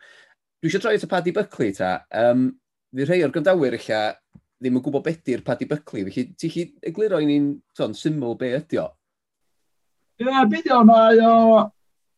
dwi 0.60 0.70
eisiau 0.70 0.84
troi 0.84 0.98
at 0.98 1.06
y 1.06 1.10
Paddy 1.10 1.34
Buckley 1.36 1.74
ta. 1.76 1.96
Um, 2.16 2.50
Fy 2.96 3.06
rhai 3.06 3.20
o'r 3.24 3.34
gymdawyr 3.34 3.76
eich 3.78 3.90
ddim 4.60 4.80
yn 4.80 4.84
gwybod 4.84 5.06
beth 5.06 5.30
i'r 5.32 5.44
Paddy 5.46 5.68
Buckley, 5.70 6.06
felly 6.08 6.24
ti 6.36 6.50
chi 6.52 6.64
egluro 6.90 7.20
i 7.22 7.28
ni'n 7.30 7.52
syml 7.96 8.34
be 8.40 8.50
ydi 8.58 8.80
o? 8.82 8.88
Ie, 10.20 10.26
yeah, 10.26 10.46
beth 10.50 10.72
o, 10.74 10.82
mae 10.88 11.22
o... 11.24 11.36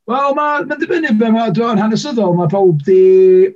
Wel, 0.09 0.33
mae'n 0.37 0.65
ma 0.67 0.77
dibynnu 0.79 1.11
be 1.19 1.29
mae 1.31 1.51
dwi'n 1.53 1.79
hanesyddol. 1.79 2.33
Mae 2.39 2.49
pob 2.51 2.81
di... 2.87 3.51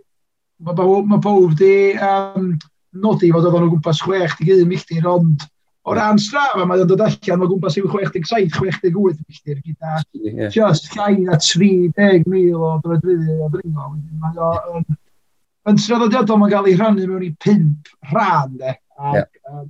Mae 0.63 0.77
pawb, 0.77 1.07
ma 1.09 1.17
pob 1.23 1.55
di 1.59 1.73
um, 1.97 2.53
nodi 3.01 3.31
fod 3.33 3.47
oedd 3.49 3.57
o'n 3.57 3.71
gwmpas 3.73 4.03
chwech 4.05 4.37
di 4.37 4.51
gyda 4.51 4.67
milltir, 4.69 5.07
ond 5.09 5.43
O 5.85 5.93
ran 5.93 6.17
straf, 6.17 6.55
mae 6.57 6.81
o'n 6.81 6.89
dod 6.89 7.01
allan, 7.05 7.43
o 7.45 7.47
gwmpas 7.49 7.75
i'w 7.77 7.85
67-68 7.91 8.89
milltir 8.89 9.59
gyda 9.61 9.99
yeah. 10.17 10.49
just 10.49 10.87
llai 10.95 11.11
na 11.19 11.37
30,000 11.37 12.55
o 12.57 12.71
drydryddi 12.81 13.35
o 13.37 13.49
dringo. 13.53 13.91
Mae 14.23 14.39
o'n 14.41 14.87
yn 15.69 15.81
traddodiadol 15.81 16.41
mae'n 16.41 16.53
cael 16.55 16.69
ei 16.71 16.77
rhannu 16.79 17.05
mewn 17.09 17.27
i 17.27 17.31
pimp 17.45 17.91
rhan, 18.11 18.57
de. 18.61 18.73
Ac, 18.97 19.19
yeah. 19.19 19.29
um, 19.51 19.69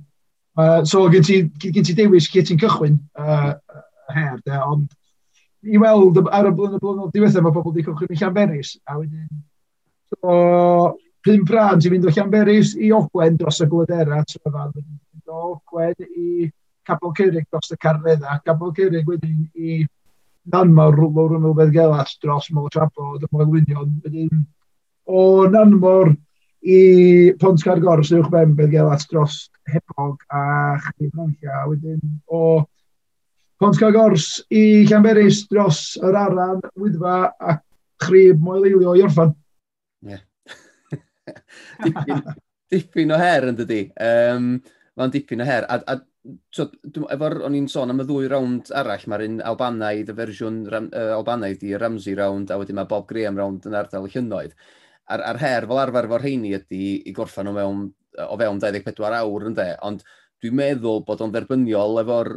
uh, 0.56 0.80
so, 0.88 1.04
gen 1.12 1.26
ti, 1.28 1.42
gen 1.66 1.84
ti 1.84 1.96
dewis 1.98 2.30
lle 2.32 2.44
ti'n 2.48 2.60
cychwyn 2.64 2.96
uh, 3.20 3.52
her, 4.14 4.36
de, 4.46 4.60
ond 4.60 4.88
i 5.66 5.80
weld 5.82 6.20
ar 6.30 6.48
y 6.48 6.52
blynyddoedd 6.54 6.82
blynyddoedd 6.84 7.16
diwethaf 7.16 7.44
mae 7.44 7.56
pobl 7.56 7.74
wedi 7.74 7.86
cychwyn 7.88 8.16
i 8.16 8.20
Llanberis, 8.22 8.76
a 8.88 9.00
wedyn, 9.00 9.26
so, 10.14 10.36
pimp 11.26 11.52
rhan 11.52 11.82
ti'n 11.82 11.96
mynd 11.96 12.08
o 12.08 12.14
Llanberis 12.14 12.76
i 12.80 12.92
Ogwen 12.94 13.40
dros 13.40 13.60
y 13.64 13.68
Gwladera, 13.68 14.22
trefan, 14.30 14.72
o 15.32 15.58
gwed 15.70 16.02
i 16.06 16.50
Cabol 16.86 17.14
Cyrig 17.18 17.46
dros 17.50 17.72
y 17.74 17.78
carfedda. 17.82 18.40
Cabol 18.46 18.74
Cyrig 18.76 19.08
wedyn 19.08 19.46
i 19.54 19.80
Nanmawr 20.52 20.94
rwlwr 20.94 21.34
yn 21.36 21.42
rhywbeth 21.42 21.72
gelas 21.74 22.14
dros 22.22 22.46
Mol 22.54 22.70
Trafod 22.70 23.24
y 23.26 23.30
Moelwynion. 23.32 23.96
Wedyn 24.04 24.44
o 25.10 25.20
Nanmawr 25.50 26.12
i 26.66 26.78
Pont 27.40 27.62
Cargor 27.62 28.04
sy'n 28.06 28.22
uwch 28.22 28.30
ben 28.30 28.54
beth 28.58 28.70
gelas 28.70 29.06
dros 29.10 29.40
Hebog 29.72 30.22
a 30.30 30.78
Chyd 30.84 31.10
Mancia. 31.18 31.64
Wedyn 31.66 32.00
o 32.30 32.62
Pont 33.58 33.78
Cargors 33.80 34.36
i 34.52 34.84
Llanberis 34.86 35.46
dros 35.50 35.96
yr 36.04 36.18
Aran, 36.20 36.62
Wyddfa 36.78 37.18
a 37.40 37.58
Chrib 38.04 38.42
Moeleilio 38.44 38.94
i 38.94 39.02
orffan. 39.06 39.34
Ie. 40.06 40.14
Yeah. 40.14 40.24
dipyn, 41.84 42.20
dipyn 42.70 43.14
o 43.14 43.18
her 43.18 43.48
yn 43.50 43.58
dydi. 43.58 43.80
Um, 43.96 44.50
mae'n 44.96 45.12
dipyn 45.12 45.44
o 45.44 45.46
her. 45.48 45.66
A, 45.68 45.78
a 45.92 46.36
so, 46.54 46.68
efo'r, 47.12 47.38
o'n 47.46 47.56
i'n 47.58 47.68
sôn 47.70 47.92
am 47.92 48.02
y 48.02 48.06
ddwy 48.08 48.30
rownd 48.32 48.72
arall, 48.80 49.04
mae'r 49.10 49.26
un 49.26 49.36
Albanaidd, 49.50 50.10
y 50.12 50.16
fersiwn 50.16 50.62
uh, 50.70 51.12
Albanaidd 51.18 51.64
i 51.68 51.76
Ramsey 51.80 52.16
rownd, 52.18 52.50
a 52.50 52.58
wedyn 52.60 52.78
mae 52.78 52.90
Bob 52.90 53.06
Graham 53.10 53.38
rownd 53.40 53.68
yn 53.68 53.76
ardal 53.78 54.08
y 54.08 54.12
llynnoedd. 54.14 54.56
A'r, 55.12 55.22
ar 55.30 55.40
her 55.42 55.68
fel 55.70 55.82
arfer 55.84 56.10
fo'r 56.10 56.24
rheini 56.24 56.56
ydy 56.56 56.82
i 57.06 57.14
gorffan 57.14 57.52
o 57.52 57.54
mewn, 57.54 57.86
o 58.26 58.40
fewn 58.40 58.60
24 58.62 59.20
awr, 59.20 59.48
ynddo? 59.52 59.68
Ond 59.86 60.02
dwi'n 60.42 60.58
meddwl 60.58 61.04
bod 61.06 61.22
o'n 61.22 61.32
dderbyniol 61.34 62.02
efo'r 62.02 62.32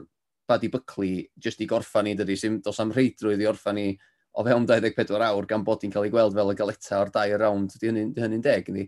Buddy 0.50 0.69
Buckley 0.74 1.24
jyst 1.41 1.62
i 1.62 1.67
gorffan 1.69 2.10
i, 2.10 2.15
dydy, 2.17 2.38
sy'n 2.38 2.62
dos 2.65 2.80
am 2.82 2.93
reidrwydd 2.93 3.41
i 3.43 3.50
orffan 3.50 3.82
i 3.82 3.89
o 4.39 4.45
fewn 4.45 4.65
24 4.69 5.26
awr 5.26 5.48
gan 5.50 5.65
bod 5.65 5.84
hi'n 5.84 5.93
cael 5.93 6.06
ei 6.08 6.13
gweld 6.13 6.36
fel 6.38 6.54
y 6.54 6.58
galeta 6.58 7.02
o'r 7.02 7.12
dair 7.13 7.41
round. 7.41 7.74
Di 7.80 7.89
hynny'n 7.89 8.13
hynny 8.17 8.41
deg, 8.45 8.69
ynddi? 8.69 8.86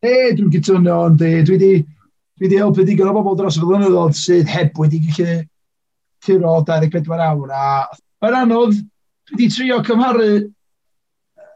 E, 0.00 0.12
dwi'n 0.36 0.52
gytuno, 0.54 1.00
ond 1.08 1.18
dwi 1.20 1.40
wedi... 1.50 1.72
Dwi 1.80 1.99
dwi 2.40 2.48
wedi 2.48 2.56
helpu 2.56 2.84
digon 2.88 3.10
o 3.10 3.12
bobl 3.12 3.36
dros 3.36 3.58
y 3.58 3.60
flynyddoedd 3.60 4.16
sydd 4.16 4.48
heb 4.48 4.78
wedi 4.80 5.02
gallu 5.04 5.42
curo 6.24 6.54
24 6.64 7.20
awr. 7.26 7.50
A 7.52 8.28
yn 8.28 8.36
anodd, 8.38 8.78
dwi 9.28 9.36
wedi 9.36 9.48
trio 9.52 9.80
cymharu 9.84 10.28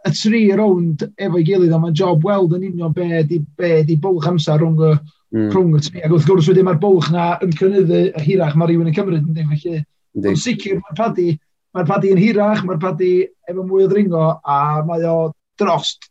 y 0.04 0.10
tri 0.12 0.42
rownd 0.52 1.06
efo'i 1.16 1.44
gilydd, 1.48 1.72
ond 1.72 1.86
mae'n 1.86 1.96
job 1.96 2.24
weld 2.28 2.52
yn 2.58 2.66
union 2.68 2.92
be 2.92 3.22
di, 3.24 3.38
be 3.56 3.78
di 3.88 3.96
bwlch 3.96 4.28
amser 4.28 4.60
rhwng 4.60 4.82
y, 4.84 4.90
mm. 5.32 5.46
rhwng 5.54 5.78
y 5.78 5.80
tri. 5.86 6.02
Ac 6.04 6.12
wrth 6.12 6.28
gwrs 6.28 6.50
wedyn 6.50 6.68
mae'r 6.68 6.82
bwlch 6.82 7.08
na 7.14 7.28
yn 7.46 7.54
cynyddu 7.56 8.00
y 8.10 8.24
hirach 8.26 8.52
mae 8.52 8.68
rhywun 8.68 8.90
yn 8.90 8.96
cymryd 8.98 9.22
yn 9.22 9.38
ddim. 9.38 9.54
Felly, 9.54 9.80
Ond 10.20 10.42
sicr 10.42 10.82
mae'r 10.82 10.98
padi, 10.98 11.30
mae'r 11.74 11.88
padi 11.88 12.10
yn 12.12 12.20
hirach, 12.20 12.60
mae'r 12.68 12.82
padi 12.82 13.14
efo 13.48 13.64
mwy 13.64 13.86
o 13.86 13.88
ddringo, 13.88 14.26
a 14.44 14.58
mae 14.84 15.08
o 15.08 15.32
drost 15.58 16.10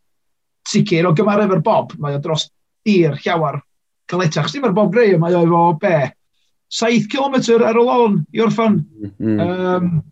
sicr 0.66 1.06
o 1.06 1.14
gymaru 1.14 1.46
efo'r 1.46 1.62
bob, 1.62 1.94
mae 2.02 2.18
o 2.18 2.24
drost 2.24 2.50
dir 2.84 3.14
llawar 3.22 3.62
caletach. 4.14 4.48
Sdim 4.48 4.64
ar 4.64 4.74
bob 4.76 4.94
greu, 4.94 5.18
mae 5.20 5.36
o 5.36 5.44
efo 5.44 5.64
be? 5.82 5.98
7 6.74 7.06
km 7.10 7.36
ar 7.60 7.76
y 7.78 7.84
lôn 7.84 8.18
i 8.32 8.42
orffan. 8.42 8.80
Mm 9.02 9.12
-hmm. 9.18 9.76
um, 9.76 10.02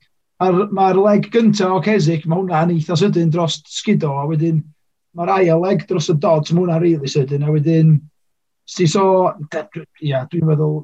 Mae'r 0.43 0.99
leg 0.99 1.29
gyntaf 1.31 1.71
o 1.71 1.81
Cesic, 1.83 2.25
mae 2.27 2.41
hwnna'n 2.41 2.73
eitha 2.75 2.97
sydyn 2.99 3.31
dros 3.31 3.61
sgido, 3.71 4.17
a 4.19 4.27
wedyn 4.27 4.57
mae'r 5.15 5.31
ail 5.37 5.61
leg 5.63 5.85
dros 5.87 6.09
y 6.11 6.17
dod, 6.19 6.49
mae 6.51 6.65
hwnna'n 6.65 6.81
rili 6.83 6.97
really 6.97 7.11
sydyn, 7.13 7.45
a 7.45 7.53
wedyn, 7.53 7.93
sti 8.67 8.87
so, 8.91 9.05
ia, 10.01 10.25
dwi'n 10.33 10.49
meddwl, 10.49 10.81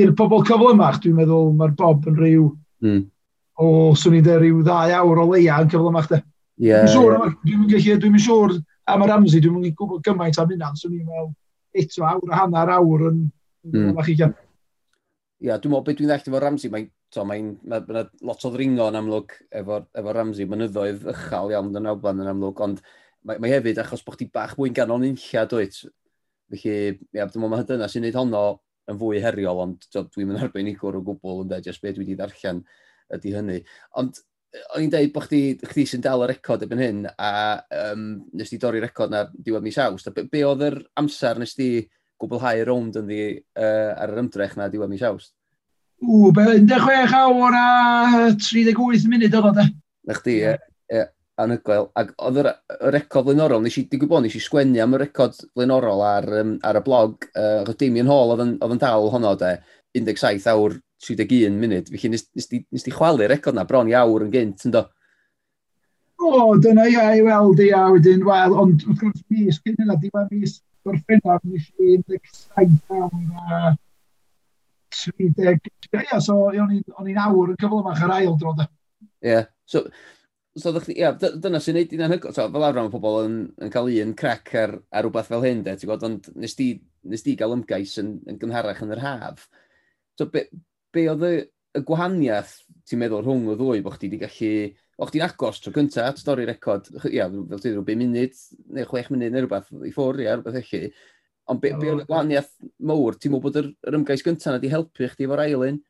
i'r 0.00 0.14
pobl 0.16 0.44
cyflymach, 0.48 1.00
dwi'n 1.02 1.18
meddwl 1.18 1.52
mae'r 1.58 1.74
Bob 1.76 2.06
yn 2.08 2.18
rhyw, 2.20 2.46
mm. 2.86 3.02
o, 3.60 3.66
swn 3.98 4.20
i'n 4.20 4.26
dweud 4.26 4.44
rhyw 4.44 4.62
ddau 4.64 4.94
awr 5.00 5.22
o 5.24 5.26
leia 5.32 5.58
yn 5.64 5.72
cyflymach 5.72 6.08
de. 6.12 6.22
Yeah, 6.60 6.86
dwi'n 6.86 6.94
siŵr, 6.94 7.16
yeah. 7.18 7.36
dwi'n 7.44 7.68
gallu, 7.74 7.98
dwi'n 8.04 8.24
siŵr 8.28 8.56
am 8.94 9.04
yr 9.04 9.12
Ramsey, 9.14 9.42
dwi'n 9.42 9.58
mynd 9.58 9.76
gwybod 9.76 10.04
gymaint 10.06 10.38
am 10.40 10.54
hynna, 10.54 10.72
swn 10.78 10.94
i'n 10.94 11.04
meddwl, 11.08 11.32
eto 11.76 12.06
awr 12.06 12.32
a 12.32 12.40
hanner 12.42 12.72
awr 12.76 13.06
yn... 13.10 13.20
Mm. 13.70 13.98
Ia, 14.08 14.30
yeah, 15.40 15.60
dwi'n 15.60 15.72
meddwl 15.72 15.84
beth 15.86 15.98
dwi'n 15.98 16.10
ddechrau 16.10 16.34
efo 16.34 16.40
Ramsey, 16.42 16.70
mae'n 16.72 16.88
to, 17.12 17.24
mae'n 17.28 17.52
ma, 17.68 17.80
ma 17.88 18.02
lot 18.28 18.44
o 18.44 18.50
ddringo 18.52 18.88
yn 18.90 18.98
amlwg 19.00 19.34
efo, 19.60 19.80
efo 20.00 20.14
Ramsey, 20.16 20.48
mynyddoedd 20.48 21.06
ychal 21.12 21.52
iawn 21.54 21.76
yn 21.80 21.88
awblan 21.92 22.20
yn 22.24 22.30
amlwg, 22.32 22.60
ond 22.66 22.82
mae, 23.26 23.40
mae 23.40 23.52
hefyd 23.52 23.80
achos 23.82 24.04
bod 24.06 24.18
chdi 24.18 24.28
bach 24.32 24.56
mwy'n 24.58 24.76
ganol 24.76 25.04
unlla 25.06 25.46
dwyt. 25.50 25.80
Felly, 26.50 26.76
ia, 27.16 27.24
dwi'n 27.24 27.44
meddwl 27.44 27.54
mae 27.54 27.68
dyna 27.68 27.88
sy'n 27.90 28.06
neud 28.06 28.18
honno 28.20 28.44
yn 28.90 29.00
fwy 29.00 29.20
heriol, 29.22 29.62
ond 29.64 29.86
dwi'n 29.94 30.28
mynd 30.28 30.44
arbenigwr 30.44 30.98
o 30.98 31.04
gwbl, 31.06 31.44
ynddo, 31.44 31.60
jyst 31.64 31.84
beth 31.84 31.96
dwi 31.98 32.04
wedi 32.04 32.18
ddarllen 32.18 32.64
ydy 33.16 33.34
hynny. 33.36 33.58
Ond 34.00 34.20
o'n 34.74 34.84
i'n 34.84 34.90
dweud 34.92 35.12
bod 35.14 35.26
chdi, 35.28 35.42
chdi 35.70 35.84
sy'n 35.86 36.02
dal 36.04 36.24
y 36.24 36.30
record 36.30 36.64
erbyn 36.64 36.82
hyn, 36.82 37.04
a 37.14 37.30
um, 37.92 38.06
nes 38.36 38.50
ti 38.50 38.58
dorri 38.62 38.82
record 38.82 39.12
na 39.12 39.24
diwedd 39.30 39.66
mis 39.66 39.78
awst. 39.82 40.10
Be, 40.14 40.26
be 40.30 40.42
oedd 40.46 40.64
yr 40.66 40.80
amser 41.00 41.38
nes 41.40 41.54
ti 41.58 41.70
gwblhau 42.20 42.58
y 42.58 42.64
rownd 42.66 42.98
yn 43.00 43.06
ddi 43.08 43.22
uh, 43.36 43.92
ar 43.94 44.14
yr 44.14 44.24
ymdrech 44.24 44.58
na 44.58 44.68
diwedd 44.72 44.90
mis 44.92 45.06
awst? 45.06 45.32
Ww, 46.00 46.32
be, 46.34 46.48
16 46.58 47.16
awr 47.20 47.56
a 47.60 47.64
38 48.34 49.08
munud 49.12 49.38
oedd 49.38 49.50
o 49.52 49.54
da. 49.60 49.68
Na 50.08 50.18
chdi, 50.18 50.36
ie. 50.40 50.58
Yeah. 50.90 51.10
Anhygoel. 51.40 51.86
Ac 51.96 52.10
oedd 52.20 52.42
y 52.42 52.44
record 52.92 53.28
flaenorol, 53.28 53.62
nes 53.64 53.78
i, 53.80 53.86
di 53.88 54.00
gwybod, 54.00 54.26
nes 54.26 54.34
i 54.36 54.42
sgwennu 54.44 54.82
am 54.82 54.96
y 54.96 55.00
record 55.00 55.38
flaenorol 55.54 56.02
ar, 56.04 56.26
um, 56.42 56.56
ar 56.66 56.80
y 56.80 56.82
blog, 56.84 57.28
uh, 57.32 57.62
oedd 57.62 57.78
Damien 57.80 58.10
Hall 58.10 58.34
oedd 58.34 58.44
yn, 58.44 58.54
oedd 58.60 58.74
yn 58.76 58.82
dal 58.82 59.08
honno, 59.14 59.32
de, 59.40 59.54
17 59.96 60.46
awr 60.52 60.76
31 61.06 61.58
munud. 61.60 61.90
Felly 61.92 62.14
nes, 62.14 62.26
nes, 62.36 62.48
di, 62.50 62.62
nes 62.70 62.86
di 62.86 62.94
chwalu'r 62.94 63.30
record 63.32 63.56
na 63.56 63.66
bron 63.68 63.90
i 63.90 63.96
awr 63.96 64.26
yn 64.26 64.32
gynt, 64.34 64.66
yn 64.68 64.74
do? 64.76 64.84
O, 66.20 66.30
oh, 66.30 66.56
dyna 66.60 66.84
ia 66.90 67.06
i 67.16 67.22
weld 67.24 67.62
i 67.64 67.70
a 67.72 67.86
wedyn, 67.94 68.24
wel, 68.26 68.56
ond 68.60 68.82
wrth 68.84 69.00
gwrs 69.00 69.22
mis, 69.32 69.60
gyn 69.64 69.78
yna, 69.86 69.96
diwedd 70.02 70.34
mis 70.34 70.58
gorffennaf, 70.84 71.40
nes 71.48 71.70
i 71.80 71.96
17 72.04 72.76
awr 72.92 73.14
a 73.40 73.72
30, 74.92 75.70
ia, 76.02 76.20
so 76.20 76.36
o'n 76.50 76.76
i'n 76.76 77.20
awr 77.24 77.54
yn 77.54 77.60
cyflymach 77.60 78.04
ar 78.04 78.16
ail 78.18 78.36
dro, 78.36 78.52
da. 78.58 78.68
Ie, 79.00 79.30
yeah. 79.30 79.48
so, 79.64 79.86
so 80.60 80.74
ddech 80.74 80.90
chi, 80.90 80.98
ia, 81.00 81.14
dyna 81.16 81.60
sy'n 81.62 81.78
neud 81.78 81.96
i'n 81.96 82.04
anhygoel, 82.04 82.36
so, 82.36 82.48
fel 82.52 82.68
arfer 82.68 82.84
mae 82.84 82.92
pobl 82.92 83.20
yn, 83.24 83.40
yn 83.64 83.72
cael 83.72 83.92
un 84.04 84.16
crec 84.20 84.52
ar, 84.60 84.76
ar 84.92 85.06
rhywbeth 85.06 85.32
fel 85.32 85.46
hyn, 85.46 85.64
de, 85.64 85.76
ti'n 85.78 85.88
gwybod, 85.88 86.08
ond 86.10 86.32
nes 86.44 86.58
di, 86.58 86.72
nes 87.08 87.24
di 87.24 87.36
gael 87.40 87.56
ymgais 87.56 87.96
yn, 88.02 88.18
yn 88.28 88.40
gynharach 88.40 88.84
yn 88.84 88.92
yr 88.96 89.04
haf. 89.06 89.48
So, 90.20 90.28
be, 90.28 90.50
be 90.94 91.06
oedd 91.12 91.26
y, 91.26 91.34
y 91.78 91.82
gwahaniaeth, 91.86 92.54
ti'n 92.88 93.00
meddwl, 93.02 93.24
rhwng 93.24 93.50
y 93.52 93.58
ddwy, 93.58 93.82
bod 93.84 93.98
chdi 93.98 94.10
wedi 94.10 94.22
gallu... 94.24 94.54
O, 95.00 95.06
chdi'n 95.08 95.24
agos 95.24 95.62
tro 95.64 95.72
cyntaf, 95.72 96.18
stori 96.20 96.44
record, 96.44 96.90
ia, 97.08 97.24
fel 97.30 97.62
ti'n 97.62 97.78
rhyw 97.78 97.84
5 97.86 98.00
munud, 98.02 98.40
neu 98.76 98.88
6 98.90 99.12
munud, 99.14 99.32
neu 99.32 99.46
rhywbeth 99.46 99.70
i 99.88 99.92
ffwr, 99.94 100.18
ia, 100.26 100.34
rhywbeth 100.34 100.58
eich. 100.60 100.98
Ond 101.48 101.62
be, 101.62 101.70
be 101.80 101.88
oedd 101.88 102.02
y 102.02 102.08
gwahaniaeth 102.10 102.50
mawr, 102.90 103.16
ti'n 103.16 103.32
meddwl 103.32 103.46
bod 103.46 103.56
yr, 103.62 103.70
yr 103.88 103.96
ymgais 103.96 104.26
gyntaf 104.26 104.58
wedi 104.58 104.72
helpu 104.74 105.08
chdi 105.08 105.24
efo'r 105.24 105.44
ailyn? 105.46 105.80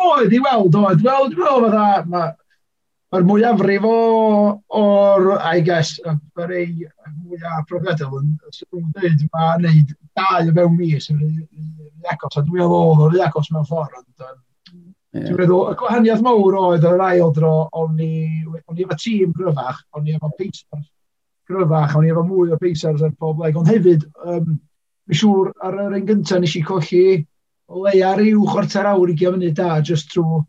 Oedd, 0.00 0.32
i 0.32 0.40
weld, 0.46 0.78
oedd. 0.80 1.04
Wel, 1.04 1.28
dwi'n 1.34 1.44
meddwl 1.44 1.68
fatha, 1.68 2.24
yr 3.14 3.26
mwyafrif 3.28 3.84
o, 3.86 3.96
o'r, 4.80 5.28
I 5.38 5.60
guess, 5.66 5.98
yr 6.04 6.54
ei 6.54 6.70
mwyaf 7.24 7.68
profiadol 7.70 8.18
yn 8.20 8.32
dweud, 8.94 9.26
ma 9.34 9.52
wneud 9.58 9.92
dau 10.18 10.48
o 10.50 10.56
fewn 10.56 10.78
mis 10.78 11.10
yn 11.12 11.20
Iacos, 12.04 12.38
a 12.38 12.42
dwi'n 12.42 12.58
meddwl 12.58 12.74
oedd 12.80 13.04
o'r 13.06 13.20
Iacos 13.20 13.52
mewn 13.54 13.68
ffordd, 13.68 14.00
ond 14.00 14.40
Dwi'n 15.14 15.36
meddwl, 15.38 15.68
y 15.70 15.76
gwahaniaeth 15.78 16.22
mawr 16.26 16.56
oedd 16.58 16.84
yr 16.90 17.02
ail 17.04 17.28
dro, 17.36 17.52
o'n 17.78 18.00
i 18.02 18.08
efo 18.82 18.96
tîm 18.98 19.34
gryfach, 19.36 19.84
o'n 19.94 20.08
i 20.08 20.16
efo 20.16 20.30
peisars 20.38 20.88
gryfach, 21.46 21.94
o'n 21.94 22.08
i 22.08 22.10
efo 22.10 22.24
mwy 22.26 22.50
o 22.50 22.58
peisars 22.58 23.04
ar 23.04 23.12
pob 23.20 23.44
leg, 23.44 23.54
ond 23.60 23.70
hefyd, 23.70 24.08
um, 24.26 24.56
mi 25.06 25.20
siŵr 25.20 25.52
ar 25.68 25.78
yr 25.84 25.94
un 26.00 26.08
gyntaf 26.08 26.42
nes 26.42 26.56
i 26.58 26.64
colli 26.66 27.04
o 27.70 27.84
leia 27.84 28.10
rhyw 28.16 28.42
chwarter 28.50 28.90
awr 28.90 29.12
i 29.12 29.16
gymryd 29.20 29.54
da, 29.60 29.78
just 29.86 30.10
trwy 30.10 30.42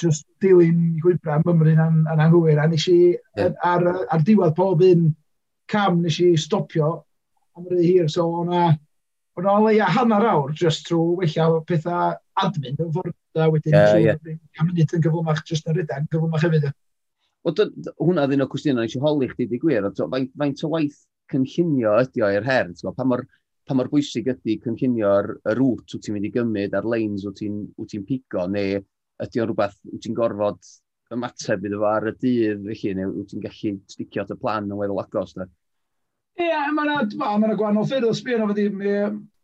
just 0.00 0.26
dilyn 0.42 0.98
gwybra 1.02 1.40
mymryn 1.44 1.80
yn 1.82 1.98
an 2.10 2.22
anghywir, 2.24 2.60
a 2.62 2.68
nes 2.68 2.86
i 2.90 2.98
yeah. 3.12 3.52
ar, 3.66 3.84
ar 4.10 4.24
diwedd 4.26 4.54
pob 4.56 4.82
un 4.86 5.10
cam 5.72 6.00
nes 6.02 6.18
i 6.20 6.32
stopio 6.36 6.92
am 7.56 7.68
rydw 7.68 7.84
hir, 7.84 8.08
so 8.08 8.26
o'na 8.42 8.72
o'na 9.38 9.58
leia 9.64 9.88
hanner 9.96 10.26
awr 10.32 10.54
just 10.56 10.86
trwy 10.88 11.16
wella 11.20 11.60
pethau 11.68 12.16
admin 12.42 12.78
yn 12.78 12.94
ffordd 12.94 13.42
a 13.44 13.48
wedyn 13.52 13.76
yeah, 13.76 13.98
yeah. 14.06 14.40
am 14.60 14.72
nid 14.72 14.92
yn 14.92 15.04
gyflymach 15.04 15.44
just 15.48 15.68
yn 15.68 15.78
rydyn, 15.78 16.08
gyflymach 16.12 16.44
hefyd. 16.46 16.70
Wel, 17.42 17.70
hwnna 17.98 18.26
ddyn 18.30 18.44
o 18.44 18.48
cwestiynau 18.50 18.86
eisiau 18.86 19.02
holi 19.06 19.28
chdi 19.32 19.48
di 19.50 19.60
gwir, 19.62 19.88
faint, 19.98 20.30
faint 20.38 20.64
o 20.66 20.72
waith 20.74 21.00
cynllunio 21.32 21.96
ydi 22.04 22.22
o 22.22 22.28
i'r 22.36 22.46
her, 22.46 22.68
pa 22.96 23.06
mor, 23.08 23.24
pa 23.66 23.76
mor 23.78 23.88
bwysig 23.90 24.28
ydi 24.30 24.58
cynllunio'r 24.62 25.32
rŵt 25.58 25.96
wyt 25.96 26.04
ti'n 26.06 26.16
mynd 26.16 26.28
i 26.28 26.32
gymryd 26.36 26.76
a'r 26.76 26.88
leins 26.94 27.24
wyt 27.26 27.40
ti'n 27.40 27.64
ti 27.88 28.02
pigo, 28.06 28.46
neu 28.52 28.82
ydy 29.24 29.42
o 29.42 29.48
rhywbeth 29.48 29.78
wyt 29.90 30.04
ti'n 30.06 30.16
gorfod 30.18 30.70
ymateb 31.12 31.66
iddo 31.68 31.82
fo 31.82 31.90
ar 31.90 32.08
y 32.08 32.14
dydd, 32.16 32.62
felly, 32.68 32.94
neu 32.98 33.16
wyt 33.18 33.32
ti'n 33.32 33.42
gallu 33.42 33.74
sticio 33.92 34.24
at 34.24 34.32
y 34.32 34.38
plan 34.40 34.70
yn 34.70 34.78
weddol 34.78 35.02
agos, 35.02 35.36
da? 35.36 35.48
Ie, 36.40 36.48
yeah, 36.48 36.70
mae'n 36.72 36.94
yna 36.94 37.20
ma, 37.20 37.34
ma 37.38 37.52
gwahanol 37.52 37.88
ffyrdd 37.88 38.08
o 38.08 38.14
sbio, 38.16 38.46
fyddi, 38.48 38.70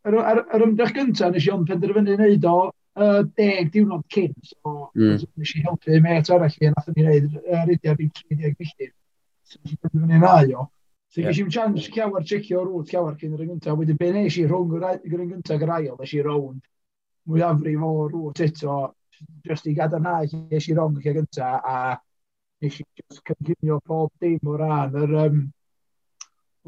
Yr, 0.06 0.16
ar, 0.22 0.40
ar 0.54 0.64
ymdrech 0.64 0.94
gyntaf, 0.96 1.32
nes 1.34 1.46
i 1.46 1.50
ond 1.52 1.68
penderfynu 1.68 2.14
wneud 2.14 2.44
o 2.48 2.56
uh, 2.68 3.20
deg 3.36 3.70
diwrnod 3.74 4.04
cyn, 4.14 4.34
so 4.46 4.74
mm. 4.96 5.24
nes 5.40 5.54
i 5.58 5.64
helpu 5.66 5.98
met 6.04 6.30
arall 6.32 6.54
i, 6.54 6.70
nath 6.72 6.90
ni 6.94 7.04
wneud 7.04 7.34
yr 7.42 7.72
idiad 7.74 8.02
i'n 8.04 8.12
30 8.20 8.54
milltir, 8.60 8.92
so 9.42 9.60
nes 9.60 9.74
i 9.74 9.80
penderfynu 9.82 10.20
nai 10.22 10.54
o. 10.54 10.68
So 11.08 11.24
yeah. 11.24 11.34
i'n 11.34 11.50
chans 11.52 11.88
llawer 11.96 12.24
checio 12.30 12.62
rwt 12.62 12.94
llawer 12.94 13.18
cyn 13.20 13.34
yr 13.34 13.44
un 13.44 13.52
gyntaf, 13.54 13.76
wedyn 13.80 13.98
be 14.00 14.12
nes 14.14 14.38
i 14.38 14.46
rhwng 14.46 14.76
yr 14.78 15.18
un 15.18 15.32
gyntaf 15.34 15.66
yr 15.66 15.74
ail, 15.76 15.94
nes 15.98 16.14
i 16.14 16.22
rownd 16.24 16.62
mwyafrif 17.28 17.84
o 17.84 17.92
rwt 18.08 18.44
eto, 18.46 18.78
just 19.46 19.66
i 19.66 19.74
gadarnhau 19.76 20.26
lle 20.26 20.44
nes 20.50 20.68
i 20.68 20.76
rong 20.76 20.98
lle 20.98 21.14
gynta, 21.18 21.50
a 21.58 21.96
nes 22.62 22.80
i 22.80 22.86
just 23.00 23.22
cynllunio 23.28 23.80
pob 23.86 24.10
dim 24.20 24.50
o 24.50 24.56
ran 24.60 24.96
yr, 25.02 25.14
um, 25.26 25.44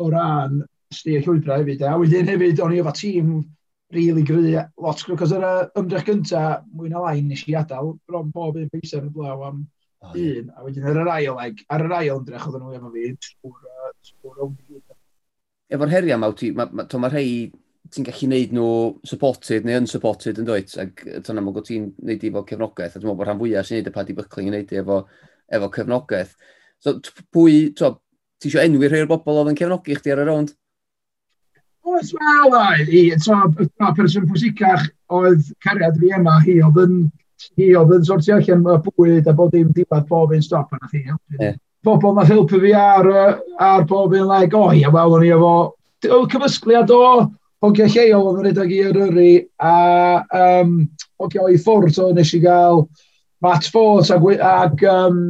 o 0.00 0.10
ran 0.10 0.60
sti 0.94 1.16
y 1.18 1.24
llwybra 1.24 1.60
hefyd. 1.60 1.84
A 1.86 1.96
wedyn 2.00 2.30
hefyd, 2.30 2.62
o'n 2.64 2.76
i 2.76 2.80
efo 2.82 2.94
tîm 2.96 3.34
really 3.94 4.22
gry 4.26 4.54
lot, 4.78 5.02
cos 5.18 5.34
yr 5.34 5.46
ymdrech 5.78 6.06
gynta, 6.06 6.44
mwy 6.74 6.92
na 6.92 7.02
lai, 7.06 7.18
nes 7.26 7.42
i 7.50 7.56
adael, 7.58 7.96
bron 8.06 8.30
bob 8.34 8.58
un 8.60 8.70
pwysau 8.72 9.02
yn 9.02 9.10
y 9.10 9.14
blaw 9.14 9.46
am 9.48 9.64
oh, 10.06 10.14
un. 10.14 10.52
A 10.54 10.66
wedyn 10.66 10.86
ar 10.90 11.02
yr 11.02 11.12
ail, 11.16 11.34
like, 11.38 11.66
ar 11.70 11.86
yr 11.86 11.96
ail 11.98 12.14
ymdrech 12.18 12.46
oedd 12.50 12.60
nhw 12.62 12.76
efo 12.78 12.92
fi, 12.94 13.08
sbwr, 13.30 13.94
sbwr, 14.10 14.46
sbwr, 14.46 14.96
Efo'r 15.70 15.92
heriau, 15.92 16.18
mae 16.18 16.48
ma, 16.58 16.64
ma, 16.74 16.84
ma 16.98 17.08
rhai 17.12 17.26
ti'n 17.90 18.06
gallu 18.06 18.28
neud 18.30 18.52
nhw 18.54 18.68
supported 19.08 19.66
neu 19.66 19.80
unsupported 19.80 20.38
yn 20.40 20.46
dweud, 20.46 20.70
ac 20.82 21.02
ti'n 21.26 21.40
amlwg 21.40 21.60
o 21.60 21.64
ti'n 21.66 21.90
neud 22.06 22.24
efo 22.28 22.44
cefnogaeth, 22.46 22.94
a 22.94 23.00
dwi'n 23.00 23.10
meddwl 23.10 23.18
bod 23.18 23.28
rhan 23.28 23.40
fwyaf 23.40 23.66
sy'n 23.66 23.80
neud 23.80 23.90
y 23.90 23.94
Paddy 23.94 24.16
Buckling 24.18 24.50
yn 24.50 24.56
neud 24.58 24.74
e 24.74 24.80
efo, 24.82 24.98
efo 25.58 25.70
cefnogaeth. 25.74 26.36
So, 26.80 26.96
pwy, 27.34 27.56
to, 27.78 27.92
ti 28.40 28.50
eisiau 28.50 28.68
enwi 28.68 28.90
rhai 28.90 29.02
o'r 29.04 29.10
bobl 29.10 29.40
oedd 29.40 29.50
yn 29.52 29.58
cefnogi 29.58 29.96
chdi 29.98 30.14
ar 30.14 30.22
y 30.22 30.26
rownd? 30.28 30.52
Oes, 31.90 32.12
wel, 32.14 32.54
i, 32.86 33.02
so, 33.24 33.40
y 33.58 33.90
person 33.96 34.28
pwysicach 34.30 34.86
oedd 35.16 35.50
cariad 35.64 35.98
fi 35.98 36.12
yma, 36.20 36.36
hi 36.44 36.60
oedd 36.62 36.78
yn, 36.84 37.02
hi 37.58 37.72
oedd 37.80 37.96
yn 37.96 38.06
sortio 38.06 38.38
allan 38.38 38.64
y 38.70 38.78
bwyd 38.86 39.26
a 39.26 39.34
bod 39.34 39.56
dim 39.56 39.74
diwedd 39.74 40.06
bob 40.12 40.36
un 40.36 40.46
stop 40.46 40.70
yna 40.76 40.92
thi. 40.92 41.02
Yeah. 41.40 41.58
Bobl 41.82 42.14
nath 42.14 42.30
helpu 42.30 42.60
fi 42.62 42.74
ar, 42.76 43.08
ar 43.58 43.84
bob 43.88 44.14
un 44.14 44.28
leg, 44.28 44.54
o, 44.54 44.68
ia, 44.76 44.92
wel, 44.92 45.18
o'n 45.18 45.26
i 45.26 45.34
efo, 45.34 45.52
cyfysgliad 46.04 46.92
o 46.94 47.02
hogiau 47.64 47.92
lleol 47.92 48.26
oedd 48.30 48.40
yn 48.40 48.46
rhedeg 48.48 48.72
i 48.72 48.80
Eryri, 48.88 49.30
a 49.60 49.74
um, 50.40 50.76
hogiau 51.20 51.52
i 51.52 51.60
ffwrdd, 51.60 51.98
o 52.00 52.10
nes 52.16 52.32
i 52.36 52.40
gael 52.42 52.84
Matt 53.44 53.68
Fort 53.72 54.10
ag, 54.12 54.26
ag 54.44 54.84
um, 54.88 55.20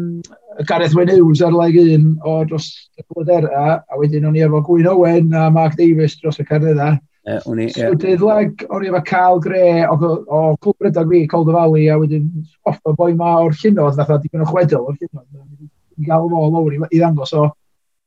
Gareth 0.66 0.97
Wyn 0.99 1.11
Hughes 1.12 1.43
ar 1.47 1.55
leg 1.55 1.79
un 1.81 2.16
o 2.27 2.40
dros 2.49 2.71
y 2.99 3.05
gwladera, 3.07 3.81
a 3.83 4.01
wedyn 4.01 4.27
o'n 4.29 4.38
i 4.38 4.43
efo 4.47 4.62
Gwyn 4.66 4.88
Owen 4.90 5.35
a 5.35 5.49
Mark 5.55 5.77
Davis 5.79 6.19
dros 6.21 6.40
y 6.43 6.47
carnedda. 6.47 6.97
Yeah, 7.29 7.45
o'n 7.47 7.61
i, 7.61 7.69
yeah. 7.69 7.90
So, 7.90 7.99
dydd 8.01 8.25
leg, 8.25 8.64
o'n 8.71 8.87
i 8.87 8.90
efo 8.90 9.03
Cal 9.07 9.43
Gre 9.45 9.85
o, 9.87 9.97
o 10.27 10.43
Clwb 10.62 10.87
Rydag 10.87 11.11
fi, 11.12 11.23
Cold 11.31 11.53
Valley, 11.55 11.90
a 11.93 11.99
wedyn 12.01 12.31
off 12.66 12.81
y 12.88 12.95
boi 12.99 13.12
ma 13.19 13.37
o'r 13.45 13.55
llunodd, 13.61 13.99
fatha 14.01 14.19
digon 14.23 14.47
o 14.47 14.51
chwedl 14.51 14.87
o'r 14.87 14.99
llunodd, 14.99 15.29
i 16.01 16.09
gael 16.09 16.31
fo 16.33 16.47
lawr 16.49 16.75
i, 16.75 16.83
i 16.90 17.03
ddangos 17.03 17.35
o 17.37 17.51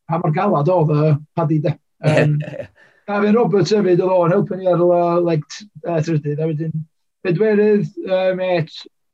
pa 0.09 0.19
mor 0.19 0.33
galad 0.35 0.71
oedd 0.71 0.95
y 0.95 1.11
paddy 1.37 1.59
de. 1.63 1.77
Um, 2.03 2.35
Gavin 3.07 3.35
Roberts 3.35 3.73
hefyd 3.75 4.01
oedd 4.01 4.11
o'n 4.15 4.33
helpu 4.33 4.57
ni 4.57 4.67
ar 4.71 4.81
y 4.83 4.99
leg 5.27 5.43
uh, 5.83 5.99
trydydd. 6.05 6.39
A 6.39 6.49
wedyn, 6.49 6.75
bedwerydd 7.25 7.89
uh, 8.07 8.29
met 8.37 8.71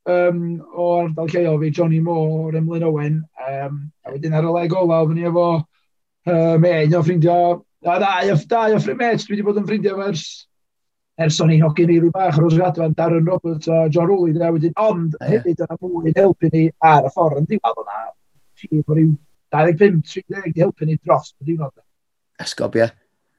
um, 0.10 0.43
o'r 0.73 1.08
ardal 1.08 1.32
lleol 1.32 1.58
fi, 1.63 1.71
Johnny 1.80 2.02
Moore 2.04 2.43
o'r 2.49 2.60
Emlyn 2.60 2.86
Owen. 2.86 3.23
Um, 3.47 3.82
a 4.06 4.13
wedyn 4.13 4.38
ar 4.38 4.45
y 4.45 4.54
leg 4.60 4.75
ola, 4.78 5.02
oedd 5.06 5.15
ni 5.17 5.25
efo 5.30 5.47
uh, 5.56 6.60
men 6.62 6.93
o 6.93 7.02
ffrindio. 7.06 7.39
A 7.88 7.97
dau, 8.04 8.38
dau 8.52 8.78
o 8.78 8.84
met, 8.99 9.25
dwi 9.25 9.38
wedi 9.38 9.47
bod 9.47 9.60
yn 9.62 9.67
ffrindio 9.67 9.97
fo 9.97 10.08
ers, 10.12 10.28
ers 11.19 11.41
o'n 11.43 11.56
i'n 11.56 11.65
hogyn 11.65 11.95
i 11.95 11.99
rhyw 11.99 12.13
bach 12.15 12.38
ar 12.38 12.45
Rosgadfa, 12.45 12.91
Darren 12.95 13.28
Roberts 13.28 13.71
a 13.71 13.88
John 13.89 14.10
Rowley, 14.12 14.36
dwi 14.36 14.54
wedyn, 14.58 14.78
ond 14.84 15.17
hefyd 15.23 15.65
yna 15.65 15.80
mwy'n 15.82 16.17
helpu 16.19 16.52
ni 16.54 16.67
ar 16.86 17.10
y 17.10 17.13
ffordd 17.15 17.41
yn 17.41 17.49
diwedd 17.49 17.84
o'na. 17.84 18.08
Fydd 18.60 18.84
o 18.86 18.97
ryw 18.97 19.13
25-30 19.56 20.60
helpu 20.62 20.86
ni 20.86 20.99
dros 20.99 21.34
y 21.39 21.49
diwrnod. 21.49 21.80
Esgob, 22.39 22.75
ie. 22.78 22.91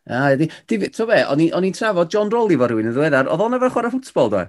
A, 0.09 0.37
di, 0.37 0.49
di, 0.67 0.89
to 0.89 1.07
be, 1.07 1.21
o'n 1.29 1.43
i'n 1.45 1.77
trafod 1.77 2.11
John 2.13 2.31
Rowley 2.33 2.57
fo 2.59 2.71
rhywun 2.71 2.89
yn 2.89 2.97
ddiweddar, 2.97 3.29
oedd 3.31 3.45
o'n 3.45 3.59
efo 3.59 3.71
chwarae 3.75 3.93
ffwtsbol, 3.93 4.31
do? 4.33 4.47